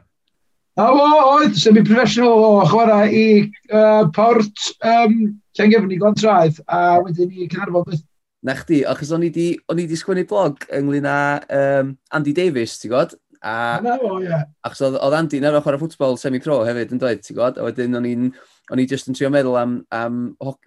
A 0.80 0.86
o, 0.88 1.08
oedd, 1.36 1.58
semi-professional 1.60 2.46
o, 2.48 2.52
chwarae 2.72 3.10
i 3.12 3.26
uh, 3.76 4.08
port 4.16 4.70
um, 4.88 5.18
Llangefni 5.60 6.00
Gwantraeth, 6.00 6.62
a 6.72 7.02
wedyn 7.04 7.34
i 7.36 7.50
Carfod 7.52 7.90
beth. 7.90 8.06
Na 8.48 8.56
chdi, 8.58 8.80
achos 8.90 9.12
o'n 9.14 9.28
i 9.28 9.30
di, 9.34 9.50
on 9.70 9.82
i 9.84 9.86
di 9.90 10.00
sgwennu 10.00 10.24
blog 10.30 10.64
ynglyn 10.74 11.06
â 11.06 11.18
um, 11.60 11.92
Andy 12.16 12.34
Davis, 12.38 12.80
ti'n 12.82 12.96
god? 12.96 13.18
A, 13.42 13.80
Na, 13.82 13.98
o, 13.98 14.20
ie. 14.22 14.28
Yeah. 14.30 14.46
Achos 14.68 14.84
oedd 14.86 15.18
Andy 15.18 15.40
yn 15.42 15.48
arach 15.50 15.66
ar 15.70 15.80
y 15.80 15.82
ffwtbol 15.82 16.20
semi-pro 16.22 16.60
hefyd 16.68 16.92
yn 16.94 17.02
dweud, 17.02 17.24
ti'n 17.26 17.38
gwybod? 17.38 17.58
A 17.58 17.66
wedyn 17.66 17.98
o'n 17.98 18.10
i'n 18.10 18.28
o'n 18.72 18.80
i 18.80 18.86
just 18.88 19.10
yn 19.10 19.18
trio 19.18 19.28
meddwl 19.34 19.58
am, 19.60 19.74
am 19.92 20.20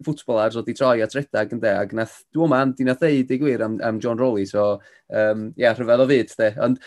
ffwtbolars 0.04 0.58
oedd 0.60 0.68
i 0.68 0.74
troi 0.76 0.98
at 1.04 1.14
redag 1.16 1.54
yn 1.54 1.62
de, 1.62 1.70
ac 1.78 1.94
nath, 1.96 2.18
dwi'n 2.34 2.50
ma, 2.52 2.60
di 2.76 2.84
nath 2.84 3.04
ei 3.06 3.22
i 3.22 3.38
gwir 3.40 3.62
am, 3.64 3.78
am 3.86 4.00
John 4.02 4.20
Rowley, 4.20 4.44
so, 4.50 4.74
um, 5.08 5.46
ia, 5.54 5.70
yeah, 5.70 5.78
rhyfedd 5.78 6.02
o 6.04 6.08
fyd, 6.10 6.34
de. 6.40 6.50
Ond, 6.66 6.82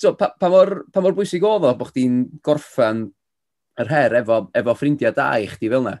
so, 0.00 0.14
pa, 0.16 0.30
pa, 0.40 0.48
mor, 0.52 0.72
pa 0.94 1.02
mor 1.04 1.16
bwysig 1.18 1.44
oedd 1.44 1.66
o 1.68 1.74
bod 1.76 1.90
chdi'n 1.90 2.22
gorffan 2.46 3.04
yr 3.82 3.92
her 3.92 4.16
efo, 4.22 4.46
efo 4.56 4.76
ffrindiau 4.78 5.12
da 5.16 5.28
i 5.42 5.50
chdi 5.50 5.68
fel 5.74 5.84
yna? 5.84 5.98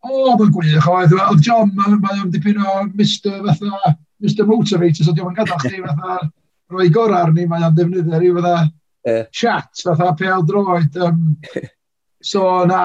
O, 0.00 0.32
mae'n 0.38 0.54
gwych, 0.54 0.88
oedd 0.88 1.44
John, 1.44 1.74
mae'n 1.76 2.00
ma 2.00 2.16
dipyn 2.32 2.64
o 2.64 2.78
Mr. 2.94 3.42
fatha, 3.50 3.96
Mr 4.24 4.48
Motivator, 4.48 5.04
so 5.04 5.12
diolch 5.12 5.34
yn 5.34 5.40
gadael 5.42 5.64
chdi 5.66 5.84
fatha, 5.84 6.20
roi 6.72 6.88
gorau 6.90 7.22
arni, 7.22 7.46
mae 7.46 7.64
o'n 7.66 7.76
defnyddio 7.76 8.20
rhyw 8.20 8.36
fatha 8.40 8.58
yeah. 9.06 9.24
chat, 9.30 9.70
fatha 9.82 10.12
pel 10.18 10.44
droed. 10.46 10.96
Um, 10.96 11.36
so 12.32 12.64
na, 12.66 12.80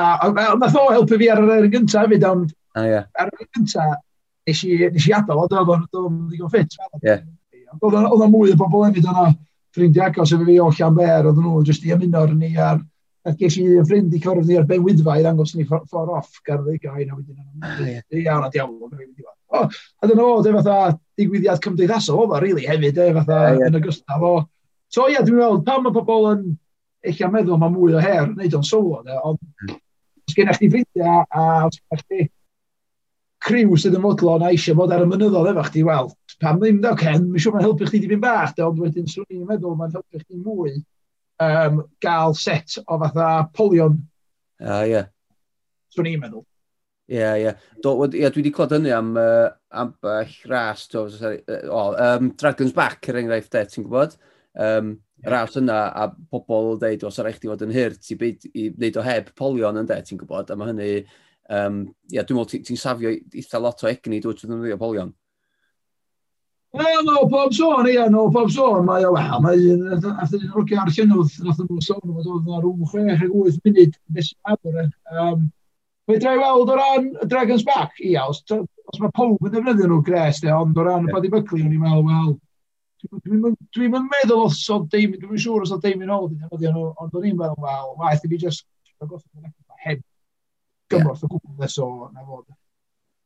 nath 0.61 0.77
o 0.77 0.87
helpu 0.91 1.19
fi 1.21 1.31
ar 1.33 1.43
yr 1.43 1.53
er 1.57 1.69
gyntaf 1.73 2.07
hefyd, 2.07 2.25
ond 2.29 2.51
ah, 2.77 2.87
yeah. 2.87 3.07
ar 3.19 3.31
yr 3.31 3.45
er 3.45 3.51
gyntaf, 3.57 3.99
nes 4.47 4.63
i, 4.67 4.77
nes 4.93 5.07
i 5.09 5.15
adael, 5.17 5.45
ond 5.45 5.57
oedd 5.61 6.01
o'n 6.03 6.19
ddigon 6.29 6.53
ffit. 6.53 6.77
Yeah. 7.05 7.25
Oedd 7.79 7.97
o'n 7.97 8.29
mwy 8.33 8.53
o 8.53 8.59
bobl 8.59 8.87
hefyd, 8.87 9.09
ond 9.09 9.25
o'n 9.25 9.35
ffrindiau 9.75 10.09
agos 10.09 10.33
efo 10.35 10.47
fi 10.47 10.59
o 10.61 10.71
Llanber, 10.77 11.29
oedd 11.31 11.41
nhw 11.41 11.65
jyst 11.67 11.85
i 11.87 11.93
ymuno 11.95 12.25
ar 12.25 12.33
ni 12.35 12.55
ar 12.59 12.81
a 13.21 13.33
ges 13.37 13.57
i 13.61 13.67
yn 13.67 13.85
ffrind 13.85 14.13
i 14.17 14.19
cwrdd 14.21 14.47
ni 14.49 14.57
ar 14.57 14.65
ben 14.69 14.81
wyddfa 14.81 15.19
i 15.19 15.21
ddangos 15.25 15.53
ni 15.53 15.65
ffordd 15.69 16.13
off 16.17 16.39
gardd 16.47 16.71
i 16.73 16.79
gain 16.81 17.11
a 17.11 17.17
wedyn 17.17 17.37
yn 17.37 17.67
ymwneud. 17.69 18.17
Iawn 18.17 18.47
a 18.47 18.49
diawl, 18.53 18.89
oh, 19.51 19.69
I 20.01 20.07
don't 20.07 20.17
know, 20.17 20.41
de 20.43 20.53
fatha 20.57 20.97
digwyddiad 21.19 21.61
cymdeithasol 21.63 22.23
o 22.23 22.27
fa, 22.31 22.41
really, 22.43 22.65
hefyd, 22.67 22.95
de 22.97 23.13
fatha 23.19 23.39
yeah, 23.43 23.59
yeah. 23.59 23.71
yn 23.71 23.79
ogystal 23.81 24.27
o. 24.27 24.33
So 24.91 25.07
ie, 25.07 25.15
yeah, 25.15 25.25
dwi'n 25.27 25.39
meddwl, 25.39 25.63
pan 25.67 25.85
mae 25.85 25.95
pobl 25.95 26.29
yn 26.33 26.45
eich 27.07 27.21
am 27.25 27.33
meddwl 27.35 27.59
mae 27.61 27.73
mwy 27.73 27.95
o 27.95 28.03
her 28.03 28.27
yn 28.27 28.37
neud 28.39 28.57
o'n 28.57 28.67
solo, 28.67 29.01
de, 29.07 29.17
ond 29.17 29.39
mm. 29.41 29.79
os 30.29 30.37
gennych 30.37 30.61
chi 30.61 30.69
ffrindiau, 30.71 31.25
a 31.25 31.47
os 31.67 31.79
gennych 31.79 32.07
chi 32.07 32.29
criw 33.41 33.77
sydd 33.79 33.97
yn 33.97 34.03
modlo 34.03 34.35
na 34.37 34.51
eisiau 34.53 34.77
bod 34.77 34.93
ar 34.93 35.03
y 35.05 35.09
mynyddodd 35.09 35.49
efo 35.51 35.65
chdi, 35.69 35.85
wel, 35.87 36.11
pam 36.43 36.59
ddim, 36.61 36.81
da, 36.83 36.93
Ken, 36.99 37.25
mi'n 37.31 37.41
siŵr 37.41 37.55
mae'n 37.55 37.65
helpu 37.65 37.87
chdi 37.89 38.03
dipyn 38.03 38.21
bach, 38.21 38.53
da, 38.57 38.67
ond 38.69 38.81
wedyn 38.83 39.09
swn 39.09 39.25
i'n 39.33 39.47
meddwl 39.49 39.77
mae'n 39.79 39.95
helpu 39.95 40.21
chdi 40.21 40.37
mwy 40.43 40.75
um, 41.41 41.81
gael 42.03 42.37
set 42.37 42.77
o 42.85 42.99
fatha 43.01 43.31
polion. 43.57 43.97
Ah, 44.61 44.83
ie. 44.85 44.93
Yeah. 44.93 45.09
Swn 45.95 46.11
i'n 46.11 46.21
meddwl. 46.21 46.45
Ie, 47.11 47.23
ie. 47.43 47.53
Do, 47.83 47.95
wad, 47.99 48.13
ie, 48.15 48.27
dwi 48.31 48.39
wedi 48.39 48.53
clod 48.55 48.71
hynny 48.77 48.91
am, 48.95 49.13
uh, 49.19 49.49
am 49.75 49.95
uh, 50.07 50.21
ras, 50.47 50.85
do, 50.91 51.05
sorry, 51.11 51.41
uh, 51.51 51.63
oh, 51.67 51.95
um, 51.99 52.31
Dragon's 52.39 52.71
Back, 52.75 53.09
er 53.11 53.19
enghraifft, 53.19 53.51
de, 53.51 53.65
ti'n 53.67 53.87
gwybod? 53.87 54.15
Um, 54.55 54.93
ras 55.27 55.57
yna, 55.59 55.81
a 55.91 56.07
pobl 56.31 56.75
yn 56.75 56.79
dweud, 56.81 57.03
os 57.09 57.19
ar 57.19 57.27
eich 57.27 57.41
di 57.41 57.51
fod 57.51 57.65
yn 57.67 57.75
hyrt, 57.75 58.07
i, 58.13 58.17
byd, 58.21 58.47
i 58.55 58.69
wneud 58.71 59.01
o 59.01 59.05
heb 59.05 59.33
polion 59.35 59.81
yn 59.81 59.89
de, 59.91 59.99
ti'n 60.07 60.21
gwybod? 60.21 60.53
A 60.53 60.59
mae 60.59 60.71
hynny, 60.71 60.91
um, 61.51 61.83
ie, 62.13 62.23
dwi'n 62.23 62.39
meddwl, 62.39 62.63
ti'n 62.69 62.79
safio 62.79 63.11
eitha 63.11 63.59
lot 63.59 63.83
o 63.83 63.91
egni, 63.91 64.23
dwi'n 64.23 64.39
dwi'n 64.39 64.63
dwi'n 64.63 64.81
polion. 64.81 65.11
Wel, 66.71 67.01
no, 67.03 67.25
pob 67.27 67.51
sôn, 67.51 67.87
ia, 67.91 68.05
no, 68.07 68.29
pob 68.31 68.47
sôn. 68.55 68.85
Mae, 68.87 69.03
wel, 69.03 69.41
mae 69.43 69.71
un, 69.73 69.81
nath 69.91 70.35
un 70.37 70.45
o'r 70.55 70.77
ar 70.79 70.91
llynwyd, 70.95 71.39
nath 71.43 71.59
nhw 71.65 71.81
sôn, 71.83 72.13
oedd 72.13 72.29
o'n 72.31 72.61
rhwng 72.63 72.85
6 72.93 73.11
ag 73.17 73.33
8 73.35 73.65
munud, 73.65 73.97
nes 74.15 74.29
i 74.31 74.37
ador, 74.53 74.85
um, 75.11 75.41
e, 75.43 75.60
Fedra 76.11 76.35
i 76.35 76.41
weld 76.41 76.71
o 76.71 76.77
ran 76.77 77.09
y 77.23 77.27
Dragons 77.31 77.63
Back, 77.67 77.99
ia, 78.03 78.27
os, 78.27 78.43
os 78.51 79.01
mae 79.01 79.13
pob 79.15 79.47
yn 79.47 79.55
defnyddio 79.55 79.87
nhw'r 79.87 80.05
gres, 80.07 80.41
de, 80.43 80.51
ond 80.53 80.77
o 80.77 80.87
ran 80.87 81.07
y 81.07 81.13
Buddy 81.13 81.31
Buckley, 81.31 81.63
o'n 81.63 81.75
i'n 81.75 81.81
meddwl, 81.81 82.07
wel, 82.09 82.33
dwi'n 83.23 83.95
mynd 83.95 84.11
meddwl 84.11 84.45
os 84.45 84.59
o 84.73 84.81
Damien, 84.91 85.21
dwi'n 85.23 85.41
siŵr 85.41 85.65
os 85.65 85.73
o 85.73 85.79
Damien 85.81 86.11
Hall 86.11 86.29
yn 86.29 86.41
defnyddio 86.41 86.73
nhw, 86.75 86.89
ond 86.99 87.17
o'n 87.17 87.29
i'n 87.31 87.39
meddwl, 87.39 87.63
wel, 87.63 87.95
waith 88.01 88.27
i 88.27 88.33
fi 88.33 88.41
just 88.43 88.67
heb 89.81 90.03
gymorth 90.91 91.23
o 91.25 91.31
gwbl 91.31 91.55
nes 91.61 91.79
o 91.81 91.87
na 92.11 92.27
fod. 92.27 92.45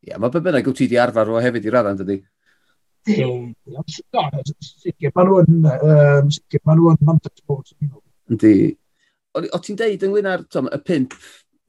Ie, 0.05 0.15
mae 0.21 0.31
be 0.31 0.43
bynnag 0.45 0.69
wyt 0.69 0.79
ti 0.79 0.87
di 0.91 1.01
arfer 1.01 1.33
o 1.33 1.41
hefyd 1.41 1.65
i 1.65 1.73
raddan, 1.73 1.99
dydy? 2.01 2.21
Sicr, 3.05 5.11
maen 5.13 5.29
nhw'n 5.29 6.31
sicr, 6.33 6.61
maen 6.65 6.81
nhw'n 6.81 6.97
mantis 7.05 7.43
bod. 7.45 7.69
Yndi. 8.31 8.53
O 9.35 9.59
ti'n 9.59 9.77
deud 9.79 10.05
ynglyn 10.07 10.29
â'r 10.31 10.45
y 10.45 10.79
pimp 10.85 11.13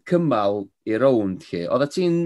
cymal 0.09 0.64
i 0.87 0.99
rownd 1.01 1.47
chi, 1.47 1.66
oedd 1.66 1.88
ti'n 1.92 2.21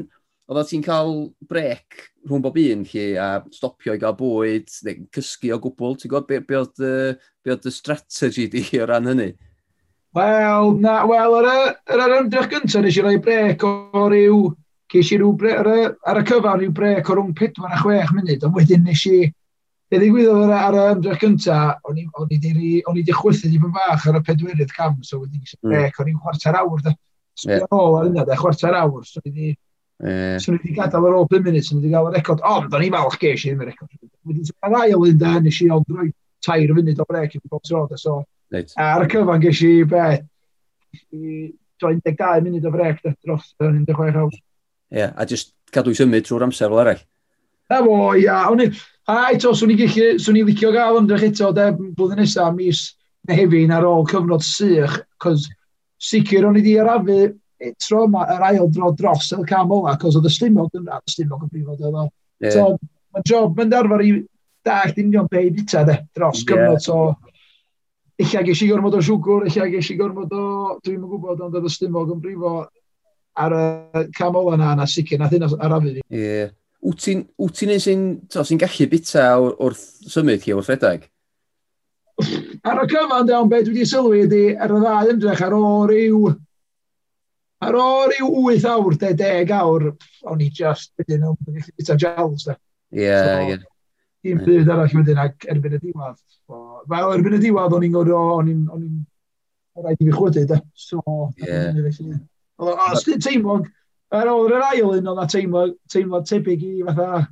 Oedda 0.51 0.65
ti'n 0.67 0.81
cael 0.83 1.13
brec 1.47 2.01
rhwng 2.27 2.43
bob 2.43 2.57
un 2.59 2.81
chi 2.83 3.13
a 3.15 3.37
stopio 3.55 3.95
i 3.95 4.01
gael 4.03 4.17
bwyd, 4.19 4.73
neu 4.83 5.05
cysgu 5.15 5.53
o 5.55 5.59
gwbl, 5.63 5.93
ti'n 5.95 6.11
gwybod 6.11 6.27
be, 6.27 6.41
be 6.43 6.57
oedd 6.59 6.81
y 6.83 6.95
be 7.45 7.53
oedd 7.55 7.69
y 7.71 7.73
strategy 7.77 8.49
di 8.51 8.65
o 8.83 8.89
ran 8.91 9.07
hynny? 9.07 9.29
Wel, 10.19 10.73
na, 10.83 10.97
wel, 11.07 11.37
ar 11.39 11.47
y, 11.47 11.61
ar 11.95 12.03
yr 12.03 12.15
ymdrech 12.17 12.49
gyntaf 12.51 12.83
nes 12.83 12.99
i 12.99 13.05
roi 13.07 13.21
brec 13.23 13.63
o, 13.63 13.71
ryw, 14.11 14.41
ces 14.91 15.13
i 15.15 15.21
ryw 15.21 15.31
bre, 15.39 15.53
ar, 15.61 15.71
y, 15.71 15.85
ar 16.11 16.19
y 16.19 16.25
cyfan 16.33 16.59
ryw 16.65 16.73
brec 16.81 17.13
o 17.13 17.15
rhwng 17.15 17.31
4 17.39 17.69
a 17.69 17.79
6 17.85 18.11
munud, 18.17 18.49
ond 18.49 18.59
wedyn 18.59 18.83
nes 18.89 19.05
i, 19.07 19.21
be 19.87 20.01
ddigwyddodd 20.03 20.51
ar, 20.51 20.65
ar 20.73 20.81
y 20.81 20.97
ymdrech 20.97 21.23
gyntaf, 21.23 21.79
o'n 21.87 22.03
i 22.03 22.09
on 22.19 22.35
i, 22.35 22.41
di, 22.43 22.73
on 22.91 22.99
i 22.99 23.07
di 23.07 23.15
chwythu 23.15 23.53
ddim 23.53 23.71
bach 23.79 24.11
ar 24.11 24.19
y 24.19 24.25
pedwerydd 24.27 24.75
cam, 24.75 24.99
so 25.07 25.23
wedyn 25.23 25.45
nes 25.45 25.55
i 25.55 25.63
brec 25.63 26.03
o'n 26.03 26.11
i'n 26.11 26.19
chwarter 26.19 26.59
awr, 26.59 26.83
da. 26.89 26.97
Sbio 27.39 27.59
yeah. 27.59 27.75
ôl 27.75 27.99
ar 27.99 28.09
yna, 28.11 28.25
da, 28.29 28.39
chwarter 28.39 28.77
awr, 28.81 29.05
so 29.07 29.23
ni 29.25 29.33
di... 29.35 29.51
Yeah. 30.01 30.39
So 30.41 30.55
ni 30.55 30.61
di 30.65 30.75
gadael 30.77 31.07
ar 31.11 31.19
ôl 31.21 31.29
5 31.31 31.47
munud, 31.47 31.67
so 31.67 31.77
ni 31.77 31.85
di 31.87 31.93
gael 31.93 32.11
y 32.11 32.17
record. 32.17 32.43
Ond, 32.47 32.75
o'n 32.75 32.87
i 32.87 32.91
falch 32.95 33.21
geis 33.21 33.45
i 33.45 33.53
ddim 33.53 33.65
y 33.65 33.71
record. 33.71 33.95
Wedyn, 34.29 34.49
so 34.49 34.57
ar 34.67 34.77
ail 34.83 35.07
un 35.07 35.21
da, 35.21 35.37
nes 35.41 35.63
i 35.65 35.71
ond 35.73 35.95
roi 35.95 36.11
tair 36.45 36.75
funud 36.77 37.01
o 37.01 37.09
brec 37.09 37.37
i 37.37 37.41
fi 37.41 37.49
bob 37.53 37.65
trodd, 37.67 37.97
so... 38.01 38.23
Right. 38.51 38.73
Ar 38.83 39.05
y 39.05 39.11
cyfan 39.13 39.43
geis 39.45 39.63
i, 39.63 39.73
be, 39.87 40.07
22 41.81 42.45
munud 42.45 42.67
o 42.67 42.73
frec 42.75 43.03
dros 43.25 43.55
16 43.63 44.21
awr. 44.25 44.35
Ie, 44.35 44.99
yeah, 44.99 45.15
a 45.15 45.27
jyst 45.29 45.55
cadw 45.75 45.93
i 45.93 45.99
symud 45.99 46.27
trwy'r 46.27 46.49
amser 46.49 46.71
fel 46.71 46.83
arall. 46.83 47.03
Na 47.71 47.79
fo, 47.87 47.99
ia, 48.19 48.41
o'n 48.51 48.65
i, 48.65 48.67
a 49.11 49.21
eto, 49.31 49.53
swn 49.55 49.75
i 49.75 49.79
gallu, 49.79 50.09
swn 50.19 50.41
i 50.41 50.43
licio 50.49 50.73
gael 50.75 50.99
ymdrech 50.99 51.29
eto, 51.29 51.53
de, 51.55 51.69
blwyddyn 51.79 52.25
nesaf, 52.25 52.51
mis 52.57 52.83
nehefin 53.31 53.75
ar 53.77 53.87
ôl 53.87 54.07
cyfnod 54.11 54.43
sych, 54.45 54.99
cos 55.23 55.47
sicr 56.01 56.47
o'n 56.49 56.59
i 56.59 56.65
di 56.65 56.77
arafu 56.81 57.19
e, 57.61 57.73
tro 57.77 58.05
yma 58.09 58.25
yr 58.35 58.45
ail 58.51 58.69
dro 58.73 58.93
dros 58.97 59.33
y 59.37 59.43
cam 59.49 59.73
ola, 59.77 59.97
cos 60.01 60.17
oedd 60.19 60.29
y 60.31 60.35
stumog 60.35 60.77
yn 60.79 60.87
rhan, 60.89 61.05
stumog 61.11 61.45
yn 61.47 61.53
brifod 61.53 61.83
oedd 61.85 61.99
o. 62.03 62.07
Yeah. 62.41 62.55
So, 62.55 62.93
mae 63.15 63.27
job, 63.29 63.59
yn 63.61 63.73
darfer 63.73 64.05
i 64.07 64.13
dach 64.65 64.97
union 65.01 65.29
be 65.31 65.45
i 65.47 65.53
bita 65.55 65.85
de, 65.89 65.99
dros 66.17 66.45
gyfnod. 66.49 66.79
Yeah. 66.79 66.85
So, 66.85 67.31
illa 68.21 68.45
ges 68.47 68.63
i 68.65 68.71
gormod 68.71 68.97
o 68.97 69.03
siwgr, 69.05 69.49
illa 69.51 69.69
ges 69.73 69.91
i 69.93 69.99
gormod 70.01 70.33
o, 70.37 70.47
dwi'n 70.85 71.03
yn 71.03 71.11
gwybod 71.11 71.45
ond 71.47 71.59
oedd 71.61 71.69
y 71.69 71.75
stumog 71.75 72.15
yn 72.15 72.25
brifo 72.25 72.55
ar 73.41 73.55
y 73.57 74.07
cam 74.17 74.37
ola 74.41 74.57
na 74.61 74.73
na 74.81 74.89
sicr, 74.89 75.21
nath 75.21 75.37
hyn 75.37 75.47
arafu 75.51 75.95
fi. 75.95 76.01
Ie. 76.09 76.25
Yeah. 76.25 76.57
Wyt 76.81 77.03
ti'n 77.05 77.27
ti 77.29 77.67
un 77.69 77.81
sy'n 77.85 78.05
sy 78.33 78.57
gallu 78.61 78.87
bita 78.89 79.25
wrth 79.37 79.83
symud 80.09 80.41
chi, 80.41 80.55
wrth 80.57 80.71
rhedeg? 80.73 81.11
Ar 82.63 82.83
y 82.83 82.87
cyfan, 82.91 83.27
dawn, 83.29 83.49
beth 83.49 83.69
wedi 83.71 83.87
sylwi 83.89 84.25
ydy 84.27 84.43
ar 84.53 84.69
er 84.69 84.77
y 84.77 84.81
ddau 84.83 85.13
ymdrech, 85.15 85.43
ar 85.47 85.57
ôl 85.57 85.87
ryw... 85.89 86.33
Ar 87.65 87.77
ôl 87.77 88.13
ryw 88.13 88.29
8 88.53 88.67
awr, 88.69 88.97
10 89.01 89.53
awr, 89.57 89.87
o'n 90.33 90.43
i 90.45 90.49
just, 90.57 90.93
wedyn, 91.01 91.25
o'n 91.29 91.39
gallu 91.45 91.75
bita 91.77 91.97
gels 92.01 92.47
da. 92.49 92.57
Ie, 92.97 93.09
ie. 93.53 93.59
un 94.33 94.43
byd 94.45 94.69
arall 94.73 94.97
wedyn, 94.99 95.21
ac 95.23 95.49
erbyn 95.49 95.77
y 95.79 95.81
diwad 95.87 96.19
So, 96.51 96.83
Wel, 96.91 97.13
erbyn 97.15 97.37
y 97.37 97.41
diwad 97.47 97.77
o'n 97.77 97.87
i'n 97.87 97.97
gwrdd 97.97 98.17
o'n 98.17 98.53
i'n... 98.53 98.63
O'n 98.75 98.85
i'n... 98.85 99.01
rhaid 99.81 100.01
i 100.03 100.09
fi 100.09 100.17
chwydu, 100.17 100.45
da. 100.51 100.61
So, 100.77 101.01
ie. 101.41 102.17
Os 102.61 103.07
ti'n 103.07 103.23
teimlo, 103.25 103.61
ar 104.13 104.29
ôl 104.33 104.51
yr 104.51 104.67
ail 104.67 104.97
un, 104.99 105.13
o'na 105.15 105.29
teimlo, 105.31 105.69
teimlo 105.93 106.21
tebyg 106.27 106.65
i 106.67 106.75
fatha 106.89 107.23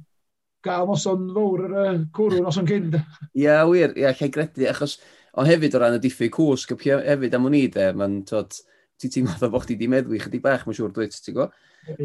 gael 0.65 0.89
noson 0.89 1.29
fawr 1.35 1.65
ar 1.67 1.77
y 1.83 1.95
cwrw 2.17 2.41
noson 2.45 2.69
cyn. 2.69 2.93
Ie, 3.37 3.57
wir, 3.73 3.97
ie, 3.99 4.09
lle 4.09 4.31
gredu, 4.33 4.69
achos 4.71 4.97
Ond 5.39 5.47
hefyd 5.47 5.77
o 5.77 5.83
ran 5.83 5.95
y 5.95 6.01
diffyg 6.03 6.33
cwsg, 6.35 6.75
hefyd 6.83 7.37
am 7.39 7.47
o'n 7.47 7.57
i 7.59 7.67
de, 7.71 7.91
mae'n 7.95 8.23
tod, 8.27 8.57
ti'n 8.99 9.13
ti'n 9.15 9.29
meddwl 9.29 9.53
bod 9.53 9.67
chdi 9.67 9.77
di 9.79 9.89
meddwi 9.91 10.19
chydig 10.23 10.43
bach, 10.43 10.65
mae'n 10.67 10.79
siŵr 10.79 10.95
dweud, 10.97 11.15
ti'n 11.15 11.37
go? 11.37 11.47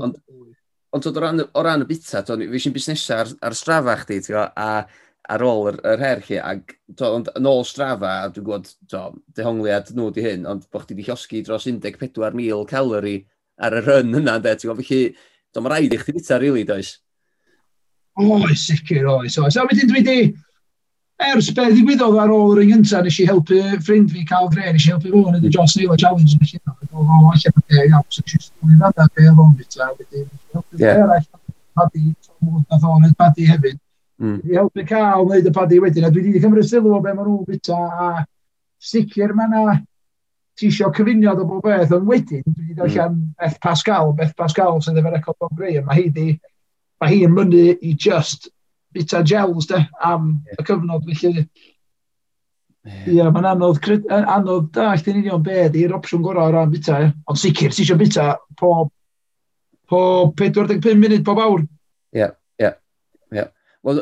Ond, 0.05 0.19
ond 0.93 1.07
o 1.09 1.13
ran, 1.23 1.41
o 1.41 1.63
ran 1.65 1.85
y 1.85 1.87
bita, 1.89 2.21
tod, 2.27 2.43
fi 2.45 2.59
eisiau 2.59 2.75
busnesau 2.75 3.23
ar, 3.23 3.33
ar 3.49 3.57
strafa 3.57 3.97
chdi, 4.03 4.19
ti'n 4.21 4.37
go, 4.37 4.45
a 4.45 4.69
ar 5.33 5.45
ôl 5.47 5.71
yr, 5.71 5.79
yr 5.93 6.03
her 6.03 6.21
chi, 6.21 6.37
ac 6.37 6.75
to, 6.99 7.09
ond, 7.09 7.31
yn 7.39 7.49
ôl 7.49 7.65
strafa, 7.65 8.13
a 8.21 8.29
dwi'n 8.29 8.45
gwybod, 8.45 8.71
to, 8.91 9.03
dehongliad 9.39 9.93
nhw 9.97 10.09
di 10.13 10.27
hyn, 10.27 10.45
ond 10.49 10.67
bod 10.69 10.85
chdi 10.85 10.99
di 10.99 11.07
llosgi 11.07 11.41
dros 11.47 11.65
14,000 11.69 12.67
calori 12.69 13.17
ar 13.63 13.79
y 13.79 13.83
run 13.87 14.19
yna, 14.19 14.37
de, 14.43 14.53
ti'n 14.53 14.69
gwybod, 14.69 14.85
felly, 14.85 15.29
to, 15.49 15.63
mae 15.63 15.73
rhaid 15.73 15.95
i 15.95 16.01
chdi 16.03 16.17
bita, 16.19 16.37
rili, 16.37 16.51
really, 16.51 16.67
does? 16.69 16.97
Oes, 18.19 18.67
sicr, 18.67 19.07
oes, 19.09 19.39
oes. 19.41 19.57
A 19.57 19.65
wedyn 19.65 19.89
dwi 19.89 20.03
di, 20.05 20.17
ers 21.31 21.49
be 21.55 21.65
ddigwyddodd 21.69 22.17
ar 22.21 22.31
ôl 22.33 22.53
yr 22.53 22.61
un 22.63 22.71
gyntaf, 22.73 23.03
nes 23.05 23.19
i 23.21 23.27
helpu 23.29 23.59
ffrind 23.83 24.11
fi 24.13 24.23
cael 24.29 24.49
gre, 24.53 24.73
nes 24.73 24.87
i 24.87 24.91
helpu 24.91 25.11
fo 25.13 25.23
yn 25.31 25.39
y 25.39 25.51
John 25.53 25.69
Snaylor 25.69 25.99
Challenge, 26.01 26.37
nes 26.39 26.53
i 26.53 26.59
helpu 26.59 26.89
fo 26.89 27.05
allan 27.05 27.29
o'r 27.31 27.63
deg 27.73 27.87
iawn, 27.91 28.05
so 28.09 28.23
nes 28.25 28.35
i 28.37 28.41
stwyd 28.43 28.83
fan 28.83 29.03
ar 29.05 29.09
be 29.15 29.29
o'n 29.31 29.55
bita, 29.59 29.89
wedyn 29.97 30.27
helpu 30.55 30.81
yeah. 30.81 31.01
eraill, 31.03 31.27
paddy, 31.79 32.03
Tom 32.27 32.51
Wood, 32.51 32.65
nath 32.71 32.87
o'n 32.89 33.17
paddy 33.19 33.47
hefyd. 33.49 33.79
Mm. 34.21 34.37
I 34.45 34.59
helpu 34.59 34.85
cael 34.89 35.27
wneud 35.27 35.49
y 35.49 35.53
paddy 35.57 35.81
wedyn, 35.83 36.07
a 36.07 36.13
dwi 36.13 36.25
wedi 36.27 36.43
cymryd 36.43 36.69
sylw 36.69 36.93
o 36.93 37.01
be 37.03 37.13
maen 37.13 37.29
nhw'n 37.29 37.49
bita, 37.49 37.77
a 37.77 38.25
sicr 38.93 39.35
mae 39.37 39.49
yna 39.49 39.77
ti 40.59 40.69
isio 40.69 40.91
cyfuniad 40.93 41.41
o 41.41 41.47
bob 41.49 41.63
beth, 41.65 41.93
ond 41.97 42.09
wedyn, 42.09 42.43
dwi 42.45 42.67
wedi 42.67 42.79
darllen 42.79 43.15
mm. 43.15 43.29
Beth 43.41 43.61
Pascal, 43.63 44.13
Beth 44.17 44.35
Pascal 44.37 44.81
sydd 44.83 44.99
efo'r 45.01 45.17
record 45.17 45.47
o'n 45.47 45.55
greu, 45.57 45.79
mae 45.87 46.01
hi 46.01 46.09
di, 46.13 46.27
mae 47.01 47.15
hi 47.15 47.23
yn 47.27 47.33
mynd 47.33 47.57
i 47.57 47.95
just 47.97 48.51
bita 48.93 49.23
gels 49.27 49.69
de, 49.69 49.79
am 50.01 50.33
yeah. 50.47 50.59
y 50.59 50.67
cyfnod 50.67 51.07
felly. 51.09 51.45
Ie, 52.83 53.15
yeah. 53.15 53.31
mae'n 53.31 53.47
anodd, 53.53 53.79
anodd 54.11 54.69
dallt 54.75 55.07
yn 55.07 55.21
union 55.21 55.43
beth 55.43 55.77
i'r 55.79 55.95
opsiwn 55.95 56.23
gorau 56.25 56.51
o 56.51 56.55
ran 56.55 56.71
bita. 56.73 56.99
Eh? 57.05 57.11
Ond 57.31 57.39
sicr, 57.39 57.71
ti 57.71 57.85
eisiau 57.85 57.99
bita 57.99 58.33
po, 58.59 58.73
po 59.89 60.03
45 60.39 60.99
munud 60.99 61.25
pob 61.27 61.41
awr. 61.43 61.65
Ie, 62.13 62.29
ie, 62.61 62.71
ie. 63.39 63.45
Wel, 63.83 64.01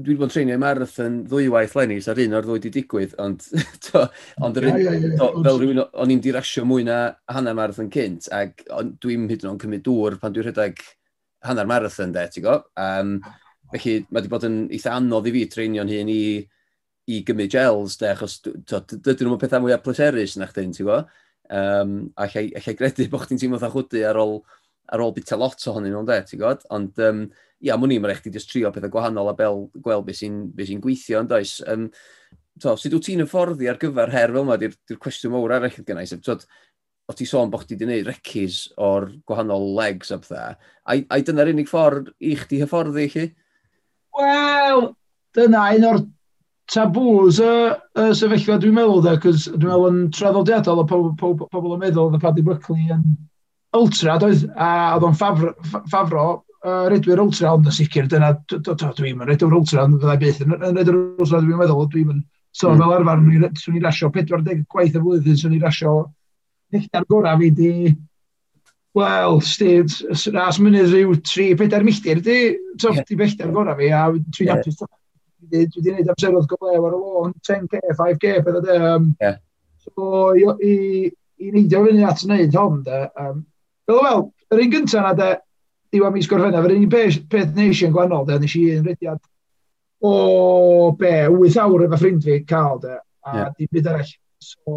dwi 0.00 0.14
wedi 0.14 0.20
bod 0.20 0.28
yn 0.28 0.32
treinio 0.32 0.56
i 0.56 0.60
marathon 0.60 1.18
ddwywaith 1.28 1.74
lenni, 1.78 1.98
sa'r 2.02 2.20
un 2.24 2.36
o'r 2.38 2.46
ddwy 2.46 2.56
wedi 2.56 2.72
digwydd, 2.74 3.16
ond, 3.22 3.44
to, 3.86 4.04
ond 4.46 4.58
yr 4.60 4.68
un, 4.70 4.78
to, 5.18 5.28
fel 5.44 5.60
rhywun, 5.60 5.82
o'n 6.02 6.14
i'n 6.14 6.22
dirasio 6.24 6.64
mwy 6.68 6.86
na 6.86 7.00
hanner 7.34 7.56
marathon 7.58 7.90
cynt, 7.92 8.30
ac 8.34 8.64
dwi'n 9.02 9.28
hyd 9.30 9.44
yn 9.44 9.52
oed 9.52 9.62
cymryd 9.64 9.84
dŵr 9.86 10.18
pan 10.22 10.34
dwi'n 10.34 10.48
rhedeg 10.48 10.82
hanner 11.46 11.68
marathon, 11.68 12.14
de, 12.14 12.26
ti'n 12.32 12.46
go? 12.46 12.56
Um, 12.80 13.18
Felly 13.70 13.96
mae 14.08 14.18
wedi 14.18 14.30
bod 14.32 14.46
yn 14.48 14.62
eitha 14.74 14.94
anodd 14.98 15.28
i 15.30 15.34
fi 15.34 15.44
treinio'n 15.50 15.90
hyn 15.90 16.10
i, 16.12 16.22
i 17.10 17.20
gymryd 17.26 17.52
gels, 17.54 17.98
de, 18.00 18.12
achos 18.12 18.38
dydyn 18.42 19.28
nhw'n 19.28 19.40
pethau 19.40 19.62
mwyaf 19.64 19.84
pleserus 19.84 20.36
na 20.38 20.48
chdi, 20.50 20.66
ti'n 20.66 20.78
gwybod? 20.80 21.12
Um, 21.50 21.94
a 22.14 22.28
allai 22.30 22.74
gredu 22.78 23.06
bod 23.10 23.26
chdi'n 23.26 23.40
teimlo 23.42 23.60
chwdy 23.62 24.04
ar 24.06 24.18
ôl, 24.22 24.40
ar 24.90 25.02
ôl 25.04 25.14
bita 25.14 25.38
lot 25.38 25.68
ohonyn 25.70 25.94
nhw'n 25.94 26.08
de, 26.10 26.18
ti'n 26.26 26.40
gwybod? 26.40 26.66
Ond 26.76 27.04
um, 27.06 27.24
ia, 27.60 27.76
mwyn 27.76 27.96
i, 27.96 28.00
mae'n 28.00 28.14
rhaid 28.14 28.30
i 28.30 28.34
just 28.34 28.50
trio 28.50 28.72
pethau 28.74 28.92
gwahanol 28.92 29.30
a 29.30 29.36
bel, 29.38 29.68
gweld 29.82 30.08
beth 30.08 30.22
sy'n 30.22 30.42
be 30.56 30.66
sy 30.66 30.80
gweithio, 30.82 31.22
ond 31.22 31.36
oes. 31.36 31.58
Um, 31.70 31.90
to, 32.60 32.74
sut 32.74 32.96
wyt 32.96 33.06
ti'n 33.06 33.22
hyfforddi 33.24 33.70
ar 33.70 33.78
gyfer 33.80 34.12
her 34.14 34.34
fel 34.34 34.42
yma, 34.44 34.58
di'r 34.60 34.98
cwestiwn 35.00 35.34
mawr 35.34 35.56
arall 35.56 35.78
yn 35.78 35.86
gynnau, 35.86 36.10
sef, 36.10 36.46
o 37.10 37.14
ti 37.16 37.26
sôn 37.26 37.50
bod 37.50 37.64
chdi 37.64 37.74
wedi 37.74 37.86
gwneud 37.88 38.08
recis 38.08 38.58
o'r 38.78 39.08
gwahanol 39.26 39.72
legs 39.74 40.12
a 40.14 40.18
bethau, 40.20 40.54
a, 40.54 40.94
a 40.94 41.18
dyna'r 41.26 41.50
unig 41.50 41.70
ffordd 41.70 42.12
i 42.22 42.36
chdi 42.38 42.60
hyfforddi 42.62 43.06
chi? 43.10 43.24
Wel, 44.20 44.88
dyna 45.36 45.66
un 45.76 45.86
o'r 45.90 46.00
tabws 46.70 47.40
y, 47.42 47.54
y 47.98 48.04
sefyllfa 48.16 48.58
dwi'n 48.62 48.76
meddwl, 48.76 49.02
dda, 49.04 49.16
cos 49.22 49.48
dwi'n 49.50 49.66
meddwl 49.66 49.88
yn 49.90 49.98
traddodiadol 50.14 50.82
o 50.82 50.86
pobl, 50.90 51.74
yn 51.74 51.82
meddwl 51.82 52.14
y 52.16 52.20
Paddy 52.22 52.44
Brookley 52.46 52.92
yn 52.94 53.04
ultra, 53.76 54.18
doedd, 54.22 54.46
a 54.56 54.70
oedd 54.96 55.08
o'n 55.08 55.16
ffafro, 55.18 55.54
ffafro 55.72 56.26
uh, 56.64 56.86
redwyr 56.92 57.22
ultra, 57.22 57.54
ond 57.56 57.70
yn 57.70 57.74
sicr, 57.74 58.08
dyna, 58.10 58.32
dwi'n 58.50 59.18
mynd 59.18 59.30
redwyr 59.30 59.56
ultra, 59.58 59.86
ond 59.86 59.98
fyddai 60.02 60.18
byth 60.22 60.44
yn 60.46 60.54
redwyr 60.78 61.00
ultra, 61.00 61.42
dwi'n 61.42 61.60
meddwl, 61.62 61.88
dwi'n 61.90 62.12
mynd, 62.12 62.28
so 62.54 62.70
mm. 62.70 62.82
fel 62.82 62.96
arfer, 62.98 63.50
swn 63.64 63.80
i'n 63.80 63.86
rasio 63.86 64.12
40 64.14 64.64
gwaith 64.70 64.96
y 64.98 65.02
flwyddyn, 65.02 65.38
swn 65.42 65.58
i'n 65.58 65.66
rasio 65.66 65.96
neilltar 66.74 67.06
gorau 67.10 67.38
fi 67.40 67.50
di 67.54 67.72
Wel, 68.98 69.36
styd, 69.46 69.92
ras 70.34 70.58
mynydd 70.58 70.90
rhyw 70.90 71.12
3-4 71.22 71.84
milltir, 71.86 72.22
di, 72.26 72.38
tof, 72.74 72.96
yeah. 72.96 73.06
di 73.06 73.18
bellter 73.20 73.52
gorau 73.54 73.76
fi, 73.78 73.90
a 73.94 74.08
dwi'n 74.10 74.48
yeah. 74.48 74.58
apus, 74.58 74.80
dwi 75.46 75.60
wedi 75.62 75.84
gwneud 75.84 76.10
amserodd 76.10 76.48
goblew 76.50 76.88
ar 76.88 76.96
y 76.96 76.98
lôn, 76.98 77.36
10k, 77.46 77.94
5k, 78.00 78.32
bydda 78.46 78.64
de. 78.64 78.78
Um, 78.88 79.06
yeah. 79.22 79.38
So, 79.84 80.32
i, 80.34 80.42
i, 80.66 80.72
i 81.38 81.52
neidio 81.54 81.84
fyny 81.86 82.02
at 82.08 82.24
wneud 82.26 82.58
hon, 82.58 82.82
de. 82.88 83.04
Um, 83.14 83.44
fel 83.86 84.02
wel, 84.08 84.26
yr 84.50 84.64
un 84.66 84.74
gyntaf 84.74 85.06
na, 85.06 85.14
de, 85.22 85.30
diwa 85.94 86.10
mis 86.14 86.26
gorffennaf, 86.30 86.66
yr 86.66 86.74
un 86.74 86.90
peth, 86.90 87.22
peth 87.30 87.54
nes 87.54 87.84
i'n 87.86 87.94
gwannol, 87.94 88.26
de, 88.26 88.42
nes 88.42 88.58
i 88.58 88.66
un 88.74 88.90
rediad 88.90 89.22
o 90.00 90.90
be, 90.98 91.14
8 91.30 91.62
awr 91.62 91.86
efo 91.86 92.02
ffrind 92.02 92.26
fi 92.26 92.42
cael, 92.48 92.82
de, 92.82 92.98
a 93.26 93.38
yeah. 93.38 93.54
di 93.54 93.70
byd 93.70 93.94
arall. 93.94 94.14
So, 94.42 94.76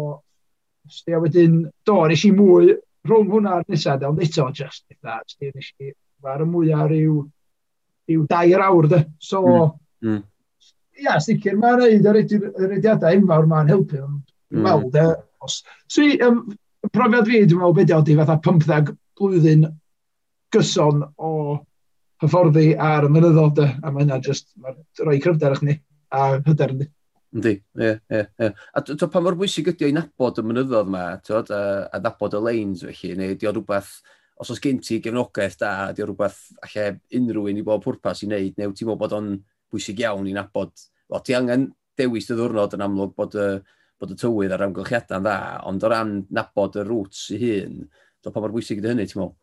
stia 0.86 1.18
wedyn, 1.18 1.64
do, 1.82 2.02
nes 2.06 2.26
i 2.28 2.34
mwy 2.36 2.76
rhwng 3.08 3.30
hwnna 3.32 3.58
ar 3.58 3.66
nesaf, 3.68 4.02
ond 4.08 4.22
eto, 4.24 4.48
just 4.56 4.84
eitha, 4.92 5.20
Steve 5.28 5.52
nes 5.54 5.70
i 5.80 5.92
ar 6.24 6.44
y 6.44 6.48
mwyaf 6.48 6.86
rhyw, 6.88 7.18
rhyw 8.08 8.26
dair 8.30 8.64
awr, 8.64 8.88
de. 8.88 9.00
So, 9.20 9.42
mm. 9.44 10.08
Mm. 10.08 10.22
ia, 11.04 11.18
sicr, 11.20 11.58
mae'n 11.60 11.80
rhaid 11.80 12.08
yr 12.10 12.20
rediadau 12.70 13.18
enfawr 13.18 13.48
mae'n 13.50 13.72
helpu, 13.74 14.00
ond 14.04 14.20
mm. 14.54 14.64
weld, 14.64 14.98
os... 15.44 15.60
So, 15.90 16.06
um, 16.26 16.44
profiad 16.92 17.28
fi, 17.28 17.44
dwi'n 17.44 17.60
meddwl, 17.60 17.76
beth 17.80 17.94
ydi, 18.00 18.18
fatha 18.20 18.40
15 18.48 18.94
blwyddyn 19.20 19.68
gyson 20.54 21.04
o 21.16 21.32
hyfforddi 22.22 22.72
ar 22.80 23.08
y 23.08 23.12
mynyddodd, 23.12 23.60
a 23.64 23.90
mae 23.90 24.04
hynna 24.04 24.20
just, 24.24 24.48
mae'n 24.60 24.80
rhoi 25.02 25.20
cryfder 25.22 25.56
eich 25.56 25.64
ni, 25.66 25.78
a 26.14 26.36
hyder 26.38 26.76
ni. 26.78 26.88
Yndi, 27.34 27.50
ie, 27.80 27.88
ie, 28.14 28.20
ie. 28.38 28.48
A 28.78 28.80
to, 28.86 29.08
pa 29.10 29.20
mor 29.22 29.34
bwysig 29.38 29.66
ydi 29.72 29.88
o'i 29.88 29.94
nabod 29.94 30.36
y 30.38 30.44
mynyddodd 30.46 30.90
yma, 30.90 31.02
tywed, 31.26 31.48
a, 31.50 31.62
a 31.90 31.98
nabod 32.02 32.36
y 32.38 32.40
leins 32.46 32.84
felly, 32.86 33.16
neu 33.18 33.34
di 33.38 33.48
o 33.50 33.52
rhywbeth, 33.56 33.88
os 34.38 34.52
oes 34.54 34.62
gen 34.62 34.78
ti 34.84 35.00
gefnogaeth 35.02 35.56
da, 35.58 35.72
di 35.96 36.04
o 36.04 36.06
rhywbeth 36.06 36.38
alle 36.62 36.84
unrhyw 37.18 37.48
un 37.50 37.58
i 37.58 37.64
bob 37.66 37.82
pwrpas 37.82 38.22
i 38.22 38.28
wneud, 38.28 38.54
neu 38.60 38.70
ti'n 38.70 38.86
meddwl 38.86 39.00
bod 39.00 39.16
o'n 39.18 39.32
bwysig 39.74 40.04
iawn 40.04 40.30
i 40.30 40.36
nabod, 40.36 40.70
o, 41.10 41.18
ti 41.26 41.34
angen 41.34 41.72
dewis 41.98 42.30
dy 42.30 42.38
ddwrnod 42.38 42.78
yn 42.78 42.86
amlwg 42.86 43.16
bod 43.18 43.34
y, 43.34 43.48
bod 43.98 44.14
y 44.14 44.18
tywydd 44.22 44.54
a'r 44.54 44.68
amgylchiadau'n 44.68 45.26
dda, 45.26 45.38
ond 45.66 45.82
o 45.82 45.90
ran 45.90 46.20
nabod 46.38 46.78
y 46.78 46.86
rwts 46.86 47.26
i 47.34 47.42
hun, 47.42 47.80
do 48.22 48.30
pa 48.30 48.44
mor 48.44 48.54
bwysig 48.54 48.78
ydy 48.78 48.94
hynny, 48.94 49.10
ti'n 49.10 49.24
meddwl? 49.24 49.34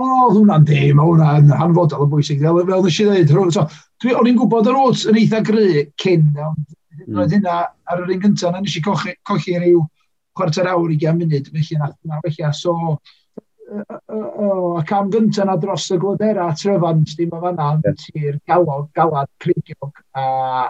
o, 0.00 0.30
hwnna'n 0.32 0.64
de, 0.68 0.80
mae 0.96 1.10
hwnna'n 1.10 1.52
hanfodol 1.60 2.06
yn 2.06 2.10
bwysig. 2.12 2.40
Fel, 2.42 2.62
fel 2.70 2.86
nes 2.86 2.98
i 3.02 3.06
ddweud, 3.08 3.54
so, 3.54 3.66
dwi 4.02 4.16
o'n 4.16 4.30
i'n 4.30 4.40
gwybod 4.40 4.70
yr 4.70 4.80
ots 4.80 5.04
yn 5.10 5.20
eitha 5.20 5.42
gry 5.46 5.84
cyn, 6.02 6.26
mm. 6.32 7.14
roedd 7.16 7.36
hynna 7.36 7.60
ar 7.66 8.02
yr 8.02 8.16
un 8.16 8.24
gyntaf, 8.24 8.54
na 8.54 8.62
nes 8.62 8.76
i 8.78 8.82
cochi, 8.84 9.14
cochi 9.28 9.56
rhyw 9.58 9.84
chwarter 10.38 10.68
awr 10.70 10.92
i 10.94 10.98
gan 11.02 11.18
munud, 11.18 11.48
felly 11.54 11.80
na, 11.80 11.92
na 12.06 12.20
felly, 12.24 12.50
so, 12.54 12.74
y 13.68 14.82
cam 14.88 15.10
gyntaf 15.12 15.48
na 15.48 15.56
dros 15.60 15.88
y 15.92 15.98
glodera 16.00 16.48
tryfan, 16.56 17.04
ddim 17.04 17.34
o 17.36 17.40
fanna, 17.42 17.70
yeah. 17.84 17.96
ti'r 18.04 18.36
galog, 18.48 18.88
galad, 18.96 19.30
creigiog, 19.42 20.04
a 20.16 20.26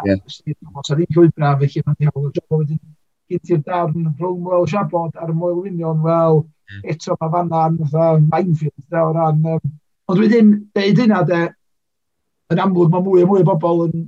yeah. 0.06 0.22
ddim 0.24 1.04
llwybra, 1.14 1.56
felly 1.62 1.84
mae'n 1.84 2.00
diolch 2.00 2.24
o 2.24 2.32
job 2.32 2.56
o 2.56 2.62
wedyn, 2.62 2.80
gyda'r 3.28 3.64
darn 3.66 4.12
rhwng 4.18 4.40
Moel 4.46 4.66
Siabod 4.70 5.18
a'r 5.20 5.34
Moel 5.36 5.60
Winion, 5.62 6.00
wel, 6.04 6.42
eto 6.84 7.16
mae 7.20 7.32
fanna'n 7.34 7.78
fatha 7.84 8.10
minefield 8.24 8.84
da 8.92 9.06
o 9.08 9.14
ran... 9.16 9.40
Um, 9.54 9.72
ond 10.08 10.22
wedyn, 10.22 10.52
deud 10.76 11.02
yna 11.04 11.24
de, 11.28 11.40
yn 12.54 12.62
amlwg 12.64 12.92
mae 12.92 13.04
mwy 13.04 13.24
a 13.24 13.28
mwy 13.28 13.42
o 13.44 13.48
bobl 13.48 13.84
yn 13.88 14.06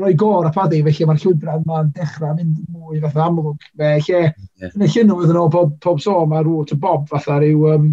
rhoi 0.00 0.14
gor 0.16 0.46
a 0.48 0.52
paddi, 0.54 0.78
felly 0.86 1.08
mae'r 1.08 1.20
llwybrau 1.20 1.64
mae'n 1.68 1.90
dechrau 1.96 2.36
mynd 2.38 2.62
mwy 2.72 3.02
fatha 3.02 3.26
amlwg. 3.26 3.66
Fe, 3.76 3.90
lle, 4.06 4.22
yeah. 4.30 4.72
yn 4.72 4.86
y 4.86 4.88
llynw 4.94 5.18
oedd 5.18 5.34
yn 5.34 5.40
ôl 5.42 5.52
pob, 5.52 5.74
pob 5.84 6.00
so, 6.00 6.14
mae 6.28 6.46
rŵt 6.46 6.72
y 6.72 6.78
bob 6.80 7.04
fatha 7.10 7.36
rhyw, 7.42 7.66
um, 7.74 7.90